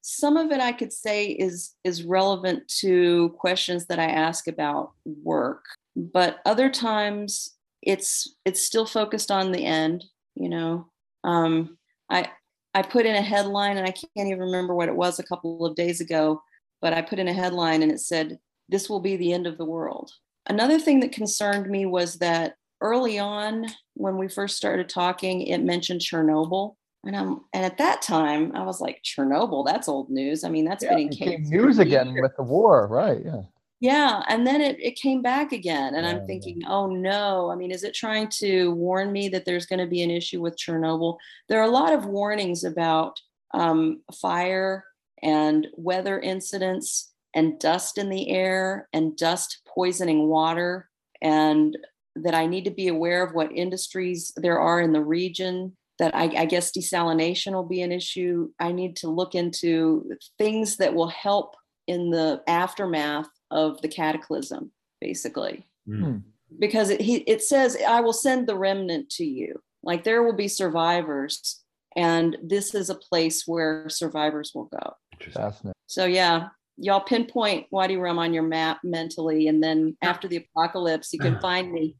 some 0.00 0.36
of 0.36 0.50
it 0.50 0.60
I 0.60 0.72
could 0.72 0.92
say 0.92 1.26
is 1.26 1.74
is 1.84 2.04
relevant 2.04 2.66
to 2.80 3.30
questions 3.38 3.86
that 3.86 3.98
I 3.98 4.06
ask 4.06 4.48
about 4.48 4.92
work, 5.04 5.64
but 5.94 6.38
other 6.46 6.70
times 6.70 7.50
it's 7.82 8.34
it's 8.44 8.62
still 8.62 8.86
focused 8.86 9.30
on 9.30 9.52
the 9.52 9.64
end, 9.64 10.04
you 10.34 10.48
know. 10.48 10.88
Um, 11.24 11.76
I 12.10 12.30
I 12.74 12.82
put 12.82 13.06
in 13.06 13.16
a 13.16 13.22
headline 13.22 13.76
and 13.76 13.86
I 13.86 13.92
can't 13.92 14.28
even 14.28 14.40
remember 14.40 14.74
what 14.74 14.88
it 14.88 14.96
was 14.96 15.18
a 15.18 15.24
couple 15.24 15.64
of 15.64 15.74
days 15.74 16.00
ago, 16.00 16.42
but 16.80 16.92
I 16.92 17.02
put 17.02 17.18
in 17.18 17.28
a 17.28 17.32
headline 17.32 17.82
and 17.82 17.90
it 17.90 18.00
said, 18.00 18.38
This 18.68 18.88
will 18.88 19.00
be 19.00 19.16
the 19.16 19.32
end 19.32 19.46
of 19.46 19.58
the 19.58 19.64
world. 19.64 20.12
Another 20.48 20.78
thing 20.78 21.00
that 21.00 21.12
concerned 21.12 21.68
me 21.68 21.86
was 21.86 22.16
that 22.16 22.54
early 22.80 23.18
on, 23.18 23.66
when 23.94 24.16
we 24.16 24.28
first 24.28 24.56
started 24.56 24.88
talking, 24.88 25.42
it 25.42 25.58
mentioned 25.58 26.00
Chernobyl. 26.00 26.76
And 27.04 27.16
I'm 27.16 27.40
and 27.54 27.64
at 27.64 27.78
that 27.78 28.02
time 28.02 28.54
I 28.54 28.64
was 28.64 28.80
like, 28.80 29.02
Chernobyl, 29.04 29.64
that's 29.64 29.88
old 29.88 30.10
news. 30.10 30.44
I 30.44 30.48
mean, 30.48 30.64
that's 30.64 30.82
Yeah, 30.82 30.90
been 30.90 30.98
in 31.00 31.08
case 31.08 31.48
news 31.48 31.78
again 31.78 32.14
with 32.20 32.36
the 32.36 32.42
war, 32.42 32.86
right? 32.86 33.20
Yeah. 33.24 33.42
Yeah, 33.80 34.22
and 34.28 34.44
then 34.44 34.60
it, 34.60 34.80
it 34.80 34.96
came 34.96 35.22
back 35.22 35.52
again. 35.52 35.94
And 35.94 36.04
Yeah, 36.04 36.12
I'm 36.12 36.18
yeah. 36.18 36.26
thinking, 36.26 36.62
oh 36.66 36.86
no. 36.86 37.50
I 37.50 37.54
mean, 37.54 37.70
is 37.70 37.84
it 37.84 37.94
trying 37.94 38.28
to 38.38 38.72
warn 38.72 39.12
me 39.12 39.28
that 39.28 39.44
there's 39.44 39.66
going 39.66 39.78
to 39.78 39.86
be 39.86 40.02
an 40.02 40.10
issue 40.10 40.40
with 40.40 40.56
Chernobyl? 40.58 41.16
There 41.48 41.60
are 41.60 41.68
a 41.68 41.70
lot 41.70 41.92
of 41.92 42.06
warnings 42.06 42.64
about 42.64 43.20
um, 43.54 44.02
fire 44.20 44.84
and 45.22 45.66
weather 45.74 46.18
incidents 46.18 47.12
and 47.34 47.58
dust 47.60 47.98
in 47.98 48.08
the 48.08 48.30
air 48.30 48.88
and 48.92 49.16
dust 49.16 49.60
poisoning 49.66 50.28
water. 50.28 50.88
And 51.22 51.76
that 52.16 52.34
I 52.34 52.46
need 52.46 52.64
to 52.64 52.70
be 52.72 52.88
aware 52.88 53.22
of 53.22 53.34
what 53.34 53.52
industries 53.52 54.32
there 54.36 54.58
are 54.58 54.80
in 54.80 54.92
the 54.92 55.04
region. 55.04 55.76
That 56.00 56.14
I, 56.14 56.24
I 56.36 56.44
guess 56.46 56.72
desalination 56.76 57.52
will 57.52 57.66
be 57.66 57.82
an 57.82 57.92
issue. 57.92 58.50
I 58.58 58.72
need 58.72 58.96
to 58.96 59.08
look 59.08 59.34
into 59.34 60.12
things 60.36 60.76
that 60.76 60.94
will 60.94 61.08
help 61.08 61.54
in 61.86 62.10
the 62.10 62.42
aftermath 62.46 63.28
of 63.50 63.80
the 63.82 63.88
cataclysm, 63.88 64.72
basically. 65.00 65.66
Mm. 65.88 66.22
Because 66.58 66.90
it, 66.90 67.00
he, 67.00 67.16
it 67.18 67.42
says, 67.42 67.76
I 67.86 68.00
will 68.00 68.12
send 68.12 68.46
the 68.46 68.56
remnant 68.56 69.10
to 69.10 69.24
you. 69.24 69.60
Like 69.82 70.04
there 70.04 70.22
will 70.22 70.34
be 70.34 70.48
survivors, 70.48 71.62
and 71.96 72.36
this 72.42 72.74
is 72.74 72.90
a 72.90 72.94
place 72.94 73.46
where 73.46 73.88
survivors 73.88 74.52
will 74.54 74.66
go. 74.66 74.94
Fascinating. 75.32 75.72
So, 75.86 76.04
yeah, 76.04 76.48
y'all 76.78 77.00
pinpoint 77.00 77.66
Wadi 77.70 77.96
Rum 77.96 78.18
on 78.18 78.32
your 78.32 78.42
map 78.44 78.78
mentally, 78.82 79.48
and 79.48 79.62
then 79.62 79.96
after 80.02 80.26
the 80.28 80.36
apocalypse, 80.36 81.12
you 81.12 81.18
can 81.18 81.38
find 81.40 81.72
me. 81.72 81.96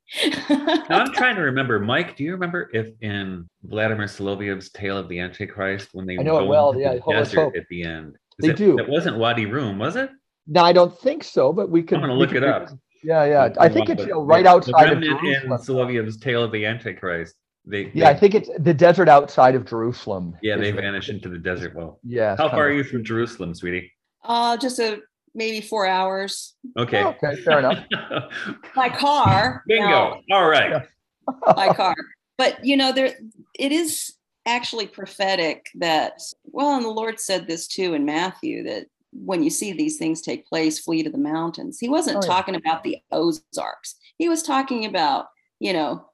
Now 0.49 0.87
I'm 0.91 1.13
trying 1.13 1.37
to 1.37 1.43
remember, 1.43 1.79
Mike. 1.79 2.17
Do 2.17 2.25
you 2.25 2.33
remember 2.33 2.71
if 2.73 2.89
in 3.01 3.47
Vladimir 3.65 4.07
Solovyev's 4.07 4.71
Tale 4.71 4.99
of 4.99 5.09
the 5.09 5.19
Antichrist, 5.21 5.91
when 5.93 6.07
they 6.07 6.19
I 6.19 6.23
know 6.23 6.39
it 6.39 6.47
well, 6.47 6.79
yeah, 6.79 6.95
the 6.95 7.13
desert 7.13 7.57
at 7.57 7.67
the 7.69 7.83
end, 7.83 8.17
is 8.39 8.47
They 8.47 8.51
it- 8.51 8.57
do. 8.57 8.77
That 8.77 8.89
wasn't 8.89 9.19
Wadi 9.19 9.47
Rum, 9.47 9.79
was 9.79 9.97
it? 9.97 10.11
No, 10.49 10.63
I 10.65 10.73
don't 10.73 10.99
think 10.99 11.23
so, 11.25 11.53
but 11.53 11.69
we 11.71 11.83
could. 11.83 11.97
I'm 11.97 12.03
gonna 12.03 12.15
look 12.15 12.31
could 12.31 12.43
it 12.43 12.49
up. 12.49 12.71
Yeah, 13.05 13.25
yeah. 13.25 13.55
I 13.61 13.69
think 13.69 13.91
it's 13.91 14.03
you 14.03 14.09
know, 14.09 14.23
right 14.25 14.43
The 14.45 14.51
outside 14.51 14.87
of 14.93 14.99
remnant 14.99 15.23
in 15.25 15.43
Jerusalem. 15.49 15.89
Solovyev's 15.89 16.17
Tale 16.17 16.43
of 16.43 16.51
the 16.53 16.65
Antichrist. 16.67 17.37
They, 17.65 17.91
Yeah, 17.95 18.09
I 18.09 18.15
think 18.15 18.35
it's 18.35 18.49
the 18.59 18.73
desert 18.75 19.09
outside 19.09 19.55
of 19.55 19.67
Jerusalem. 19.67 20.35
yeah, 20.43 20.57
they 20.57 20.71
the- 20.71 20.81
vanish 20.81 21.09
into 21.11 21.29
the 21.29 21.39
desert. 21.39 21.75
Well, 21.77 22.01
Yeah. 22.03 22.31
how 22.37 22.49
kind 22.49 22.51
far 22.53 22.67
are 22.69 22.73
you 22.73 22.83
from 22.83 23.05
Jerusalem, 23.05 23.55
sweetie? 23.55 23.93
uh, 24.25 24.57
just 24.57 24.79
a 24.81 25.01
maybe 25.35 25.61
four 25.61 25.87
hours 25.87 26.55
Okay. 26.77 27.03
Oh, 27.03 27.09
okay, 27.23 27.37
fair 27.43 27.59
enough. 27.61 27.85
by 28.75 28.89
car. 28.89 29.63
Bingo. 29.69 29.87
Now, 29.89 30.21
All 30.33 30.49
right. 30.49 30.71
Yeah. 30.71 31.53
by 31.55 31.73
car. 31.75 31.95
But 32.39 32.65
you 32.65 32.77
know, 32.77 32.91
there 32.93 33.15
it 33.59 33.71
is 33.73 34.15
actually 34.47 34.87
prophetic 34.87 35.67
that 35.77 36.15
well, 36.47 36.75
and 36.75 36.85
the 36.85 36.89
Lord 36.89 37.21
said 37.21 37.47
this 37.47 37.69
too 37.69 37.93
in 37.95 38.05
Matthew 38.07 38.65
that 38.65 38.87
when 39.13 39.43
you 39.43 39.51
see 39.51 39.73
these 39.73 39.97
things 39.99 40.21
take 40.21 40.47
place, 40.47 40.79
flee 40.79 41.03
to 41.03 41.11
the 41.11 41.19
mountains. 41.19 41.79
He 41.81 41.89
wasn't 41.89 42.19
Oh, 42.19 42.21
yeah. 42.23 42.29
talking 42.35 42.55
about 42.55 42.83
the 42.85 42.99
Ozarks. 43.11 43.97
He 44.19 44.29
was 44.29 44.43
talking 44.43 44.85
about, 44.85 45.27
you 45.61 45.73
know, 45.73 46.05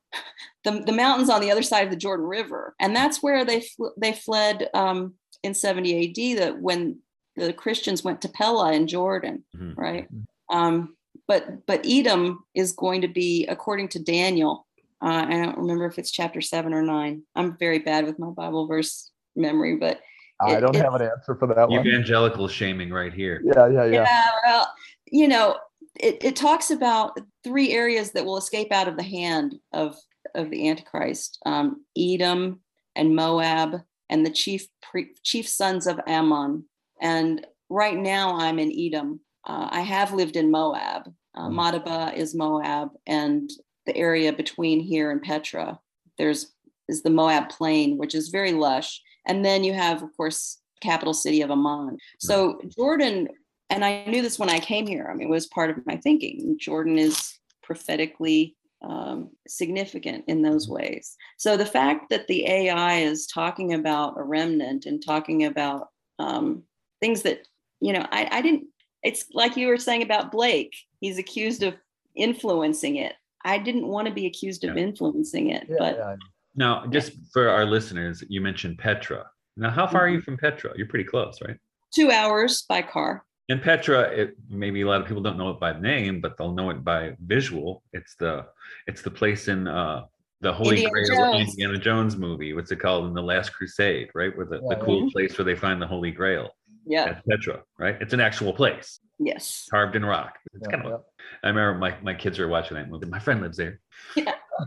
the, 0.65 0.83
the 0.87 0.93
mountains 0.93 1.29
on 1.31 1.41
the 1.41 1.51
other 1.51 1.63
side 1.63 1.85
of 1.85 1.91
the 1.91 1.97
Jordan 1.97 2.27
River. 2.27 2.75
And 2.81 2.95
that's 2.95 3.23
where 3.23 3.45
they 3.45 3.61
fl- 3.63 3.95
they 4.01 4.13
fled 4.13 4.69
um, 4.75 5.15
in 5.43 5.55
70 5.55 6.11
AD 6.11 6.39
that 6.39 6.61
when 6.61 6.99
the 7.37 7.53
Christians 7.53 8.05
went 8.05 8.23
to 8.23 8.29
Pella 8.29 8.73
in 8.73 8.87
Jordan 8.87 9.45
Mhm. 9.57 9.77
right? 9.77 10.09
Um, 10.51 10.97
but 11.27 11.67
but 11.67 11.85
Edom 11.87 12.45
is 12.55 12.73
going 12.73 13.01
to 13.01 13.09
be, 13.09 13.47
according 13.47 13.89
to 13.89 13.99
Daniel. 13.99 14.67
Uh, 15.03 15.27
I 15.29 15.31
don't 15.45 15.59
remember 15.59 15.87
if 15.87 15.99
it's 15.99 16.11
chapter 16.13 16.41
seven 16.41 16.73
or 16.73 16.83
nine. 16.83 17.23
I'm 17.35 17.57
very 17.59 17.79
bad 17.81 18.07
with 18.07 18.19
my 18.19 18.29
Bible 18.31 18.67
verse 18.67 19.11
memory, 19.35 19.77
but 19.77 20.01
I 20.45 20.61
don't 20.61 20.77
have 20.77 20.95
an 20.95 21.03
answer 21.03 21.35
for 21.35 21.47
that 21.49 21.69
one. 21.69 21.87
Evangelical 21.87 22.49
shaming 22.49 22.91
right 22.91 23.13
here. 23.13 23.41
Yeah, 23.45 23.69
yeah, 23.69 23.85
yeah. 23.85 24.03
yeah, 24.03 24.31
well, 24.47 24.75
you 25.11 25.29
know, 25.29 25.57
it, 25.99 26.23
it 26.25 26.37
talks 26.37 26.71
about 26.71 27.19
three 27.43 27.73
areas 27.73 28.13
that 28.13 28.25
will 28.25 28.37
escape 28.37 28.73
out 28.73 28.89
of 28.89 28.97
the 28.97 29.03
hand 29.03 29.57
of 29.73 29.97
of 30.35 30.51
the 30.51 30.69
Antichrist: 30.69 31.39
um, 31.47 31.85
Edom 31.97 32.61
and 32.97 33.15
Moab, 33.15 33.83
and 34.09 34.25
the 34.25 34.31
chief 34.31 34.67
pre- 34.83 35.15
chief 35.23 35.49
sons 35.49 35.87
of 35.87 36.01
Ammon. 36.07 36.65
And 37.01 37.47
right 37.69 37.97
now, 37.97 38.37
I'm 38.39 38.59
in 38.59 38.73
Edom. 38.73 39.21
Uh, 39.47 39.69
I 39.71 39.81
have 39.81 40.13
lived 40.13 40.37
in 40.37 40.51
Moab. 40.51 41.13
Uh, 41.37 41.49
Mm. 41.49 41.55
Madaba 41.55 42.15
is 42.15 42.35
Moab, 42.35 42.91
and 43.07 43.51
the 43.87 43.97
area 43.97 44.33
between 44.33 44.81
here 44.81 45.11
and 45.11 45.21
Petra, 45.21 45.79
there's 46.17 46.53
is 46.89 47.03
the 47.03 47.11
Moab 47.11 47.49
Plain, 47.49 47.99
which 47.99 48.15
is 48.15 48.29
very 48.29 48.53
lush. 48.53 49.03
And 49.27 49.45
then 49.45 49.65
you 49.65 49.73
have, 49.73 50.03
of 50.03 50.17
course, 50.17 50.61
capital 50.81 51.15
city 51.15 51.43
of 51.43 51.51
Amman. 51.51 51.99
So 52.19 52.61
Jordan, 52.77 53.29
and 53.71 53.85
I 53.85 54.05
knew 54.05 54.23
this 54.23 54.39
when 54.39 54.51
I 54.51 54.59
came 54.59 54.87
here. 54.87 55.09
I 55.11 55.15
mean, 55.15 55.29
it 55.29 55.31
was 55.31 55.47
part 55.47 55.71
of 55.71 55.87
my 55.87 55.97
thinking. 55.97 56.57
Jordan 56.59 56.99
is 56.99 57.39
prophetically 57.63 58.57
um, 58.83 59.31
significant 59.49 60.25
in 60.27 60.43
those 60.43 60.69
ways. 60.69 61.17
So 61.39 61.57
the 61.57 61.65
fact 61.65 62.11
that 62.11 62.27
the 62.27 62.47
AI 62.47 62.99
is 62.99 63.27
talking 63.27 63.73
about 63.73 64.19
a 64.19 64.23
remnant 64.23 64.85
and 64.85 65.03
talking 65.03 65.47
about 65.47 65.89
um, 66.19 66.65
things 67.01 67.23
that 67.23 67.47
you 67.85 67.93
know, 67.93 68.07
I, 68.11 68.29
I 68.33 68.41
didn't. 68.41 68.65
It's 69.03 69.27
like 69.35 69.59
you 69.59 69.67
were 69.67 69.77
saying 69.77 70.03
about 70.03 70.33
Blake. 70.33 70.75
He's 71.01 71.19
accused 71.19 71.63
of 71.63 71.75
influencing 72.17 72.97
it. 72.97 73.13
I 73.45 73.59
didn't 73.59 73.87
want 73.87 74.09
to 74.09 74.15
be 74.15 74.27
accused 74.27 74.65
of 74.65 74.79
influencing 74.79 75.51
it, 75.51 75.67
Yeah, 75.69 75.77
but 75.79 75.97
yeah. 75.97 76.17
Now, 76.57 76.87
just 76.87 77.13
for 77.33 77.49
our 77.49 77.65
listeners, 77.65 78.23
you 78.29 78.41
mentioned 78.41 78.79
Petra. 78.79 79.27
Now, 79.57 79.71
how 79.71 79.87
far 79.87 80.03
are 80.03 80.09
you 80.09 80.21
from 80.21 80.37
Petra? 80.37 80.73
You're 80.77 80.89
pretty 80.89 81.05
close, 81.05 81.41
right? 81.41 81.57
two 81.95 82.11
hours 82.11 82.63
by 82.69 82.83
car. 82.83 83.25
And 83.49 83.63
Petra, 83.63 84.03
it, 84.11 84.37
maybe 84.49 84.81
a 84.81 84.87
lot 84.87 85.01
of 85.01 85.07
people 85.07 85.23
don't 85.23 85.37
know 85.39 85.51
it 85.51 85.61
by 85.61 85.79
name, 85.79 86.21
but 86.21 86.37
they'll 86.37 86.53
know 86.55 86.71
it 86.71 86.83
by 86.83 87.15
visual. 87.25 87.83
It's 87.93 88.17
the 88.17 88.47
it's 88.87 89.03
the 89.03 89.11
place 89.11 89.49
in 89.49 89.69
uh, 89.69 90.05
the 90.41 90.53
Holy 90.53 90.83
Indiana 90.85 90.91
Grail 90.91 91.33
Jones. 91.33 91.49
Indiana 91.51 91.79
Jones 91.79 92.17
movie. 92.17 92.53
What's 92.55 92.73
it 92.73 92.81
called? 92.81 93.07
In 93.07 93.15
the 93.15 93.23
Last 93.23 93.51
Crusade, 93.53 94.09
right? 94.15 94.35
Where 94.37 94.47
the, 94.47 94.61
the 94.69 94.77
cool 94.83 95.11
place 95.13 95.37
where 95.39 95.45
they 95.45 95.55
find 95.55 95.81
the 95.81 95.87
Holy 95.87 96.11
Grail. 96.11 96.51
Yeah. 96.87 97.05
That's 97.07 97.23
Petra, 97.29 97.63
right? 97.79 97.97
It's 98.01 98.13
an 98.13 98.21
actual 98.21 98.53
place 98.53 98.99
Yes. 99.19 99.67
carved 99.71 99.95
in 99.95 100.05
rock. 100.05 100.39
It's 100.55 100.67
yeah, 100.69 100.77
kind 100.77 100.87
of. 100.87 100.91
yeah. 100.93 101.25
I 101.43 101.49
remember 101.49 101.79
my, 101.79 101.95
my 102.03 102.15
kids 102.15 102.39
were 102.39 102.49
watching 102.49 102.77
that 102.77 102.91
movie. 102.91 103.07
My 103.07 103.19
friend 103.19 103.41
lives 103.41 103.57
there. 103.57 103.81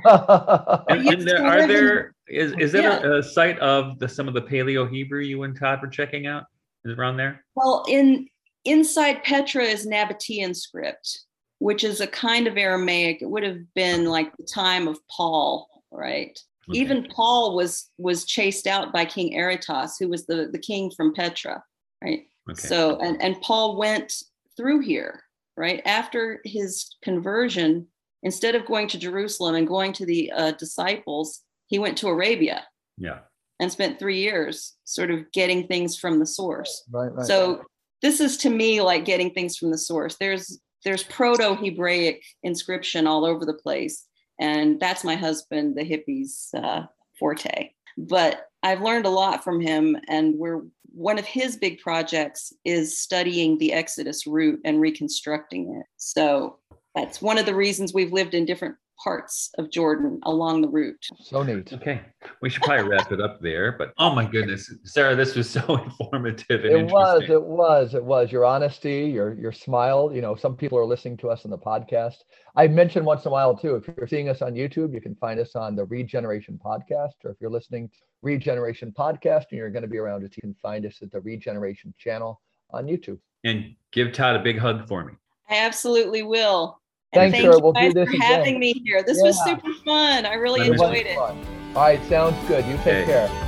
And, 0.06 1.08
and 1.08 1.22
there, 1.28 1.46
are 1.46 1.68
there 1.68 2.16
is 2.28 2.54
is 2.60 2.72
there 2.72 2.84
Yeah. 2.84 3.00
a, 3.04 3.20
a 3.20 3.24
site 3.24 3.60
of 3.60 4.00
the 4.00 4.08
some 4.08 4.28
of 4.28 4.34
the 4.34 4.42
Paleo 4.42 4.90
Hebrew 4.90 5.22
you 5.22 5.44
and 5.44 5.58
Todd 5.58 5.80
were 5.82 5.88
checking 5.88 6.28
out? 6.28 6.44
Is 6.86 6.92
it 6.92 7.00
around 7.00 7.18
there? 7.18 7.44
Well, 7.56 7.86
in 7.88 8.28
inside 8.66 9.24
Petra 9.24 9.64
is 9.64 9.88
Nabatean 9.88 10.56
script, 10.56 11.22
which 11.60 11.84
is 11.84 12.02
a 12.02 12.08
kind 12.08 12.48
of 12.48 12.58
Aramaic. 12.58 13.22
It 13.22 13.30
would 13.30 13.44
have 13.44 13.60
been 13.76 14.06
like 14.06 14.36
the 14.38 14.44
time 14.44 14.88
of 14.88 15.00
Paul, 15.10 15.68
right? 15.92 16.38
Okay. 16.70 16.80
Even 16.80 17.08
Paul 17.10 17.56
was 17.56 17.90
was 17.98 18.26
chased 18.26 18.68
out 18.68 18.92
by 18.92 19.06
King 19.06 19.40
Aretas, 19.40 19.98
who 20.00 20.10
was 20.10 20.26
the 20.26 20.50
the 20.52 20.60
king 20.60 20.92
from 20.96 21.14
Petra, 21.14 21.64
right? 22.04 22.24
okay. 22.50 22.68
So 22.68 23.00
and 23.00 23.22
and 23.22 23.40
Paul 23.42 23.78
went 23.78 24.14
through 24.58 24.82
here, 24.82 25.22
right? 25.56 25.82
After 25.86 26.42
his 26.44 26.96
conversion, 27.04 27.88
instead 28.24 28.56
of 28.56 28.66
going 28.66 28.88
to 28.90 28.98
Jerusalem 28.98 29.56
and 29.56 29.68
going 29.68 29.94
to 29.94 30.06
the 30.06 30.32
uh, 30.32 30.52
disciples, 30.52 31.42
he 31.68 31.80
went 31.80 31.98
to 32.00 32.08
Arabia. 32.08 32.66
yeah. 32.98 33.20
and 33.60 33.72
spent 33.72 34.00
three 34.00 34.20
years 34.20 34.76
sort 34.84 35.12
of 35.12 35.32
getting 35.32 35.68
things 35.68 35.98
from 35.98 36.20
the 36.20 36.26
source. 36.26 36.84
Right, 36.92 37.14
right. 37.14 37.26
So 37.26 37.64
this 38.02 38.20
is 38.20 38.38
to 38.38 38.50
me 38.50 38.82
like 38.82 39.06
getting 39.06 39.32
things 39.32 39.58
from 39.58 39.72
the 39.72 39.78
source. 39.78 40.16
There's 40.20 40.60
there's 40.86 41.04
proto-Hebraic 41.04 42.24
inscription 42.44 43.08
all 43.08 43.26
over 43.26 43.46
the 43.46 43.54
place, 43.54 44.06
and 44.40 44.80
that's 44.80 45.04
my 45.04 45.16
husband, 45.16 45.76
the 45.76 45.84
hippies 45.84 46.50
uh, 46.54 46.86
forte. 47.20 47.72
But 47.98 48.46
I've 48.62 48.82
learned 48.82 49.06
a 49.08 49.10
lot 49.10 49.44
from 49.44 49.60
him, 49.60 49.98
and 50.08 50.36
we're 50.36 50.62
one 50.94 51.20
of 51.20 51.26
his 51.26 51.58
big 51.58 51.80
projects 51.80 52.54
is 52.64 53.00
studying 53.00 53.58
the 53.58 53.74
Exodus 53.74 54.26
route 54.28 54.60
and 54.66 54.80
reconstructing 54.80 55.76
it. 55.80 55.86
So 55.98 56.60
that's 56.98 57.22
one 57.22 57.38
of 57.38 57.46
the 57.46 57.54
reasons 57.56 57.94
we've 57.94 58.12
lived 58.12 58.34
in 58.34 58.46
different 58.46 58.76
parts 59.04 59.52
of 59.60 59.70
Jordan 59.70 60.20
along 60.24 60.62
the 60.64 60.68
route. 60.68 61.06
so 61.22 61.44
neat. 61.44 61.72
Okay, 61.72 62.02
we 62.42 62.50
should 62.50 62.64
probably 62.64 62.88
wrap 62.90 63.12
it 63.12 63.22
up 63.22 63.40
there. 63.40 63.72
But 63.72 63.94
oh 64.00 64.16
my 64.16 64.26
goodness, 64.26 64.74
Sarah, 64.84 65.16
this 65.16 65.36
was 65.36 65.48
so 65.48 65.62
informative 65.84 66.66
and 66.66 66.90
It 66.90 66.92
was, 66.92 67.22
it 67.30 67.44
was, 67.44 67.94
it 67.94 68.04
was. 68.04 68.32
Your 68.32 68.44
honesty, 68.46 69.02
your 69.02 69.36
your 69.36 69.52
smile. 69.52 70.12
You 70.12 70.22
know, 70.22 70.36
some 70.36 70.56
people 70.56 70.80
are 70.80 70.86
listening 70.86 71.18
to 71.18 71.30
us 71.30 71.46
on 71.46 71.52
the 71.52 71.58
podcast. 71.60 72.16
I 72.56 72.68
mention 72.68 73.06
once 73.06 73.26
in 73.26 73.30
a 73.30 73.32
while 73.32 73.56
too. 73.56 73.76
If 73.76 73.88
you're 73.96 74.08
seeing 74.08 74.30
us 74.30 74.42
on 74.42 74.54
YouTube, 74.56 74.94
you 74.94 75.02
can 75.02 75.14
find 75.16 75.40
us 75.40 75.56
on 75.56 75.76
the 75.76 75.86
Regeneration 75.86 76.60
Podcast, 76.64 77.14
or 77.24 77.30
if 77.30 77.38
you're 77.40 77.52
listening 77.52 77.90
to 77.90 77.98
Regeneration 78.24 78.92
Podcast 78.98 79.46
and 79.52 79.60
you're 79.60 79.70
going 79.70 79.84
to 79.84 79.88
be 79.88 80.00
around 80.00 80.24
it, 80.24 80.36
you 80.36 80.42
can 80.42 80.56
find 80.56 80.84
us 80.88 80.98
at 81.04 81.12
the 81.12 81.22
Regeneration 81.22 81.94
channel 82.00 82.42
on 82.72 82.88
YouTube. 82.88 83.20
and 83.44 83.76
give 83.92 84.12
Todd 84.12 84.36
a 84.36 84.40
big 84.40 84.58
hug 84.58 84.88
for 84.88 85.06
me. 85.06 85.14
I 85.50 85.58
absolutely 85.60 86.24
will. 86.24 86.82
Thanks, 87.14 87.34
thank 87.34 87.44
Sarah. 87.44 87.56
you 87.56 87.62
We'll 87.64 87.74
do 87.74 87.80
guys 87.80 87.94
this 87.94 88.10
for 88.10 88.16
again. 88.16 88.22
having 88.40 88.60
me 88.60 88.74
here. 88.86 89.02
This 89.04 89.22
was 89.22 89.42
super 89.46 89.72
fun. 89.86 90.26
I 90.26 90.34
really 90.34 90.62
It 90.62 90.72
enjoyed 90.72 91.06
it. 91.06 91.16
Fun. 91.16 91.38
All 91.76 91.84
right, 91.84 92.04
sounds 92.10 92.36
good. 92.48 92.66
You 92.66 92.76
take 92.78 93.04
Okay. 93.04 93.06
care. 93.06 93.47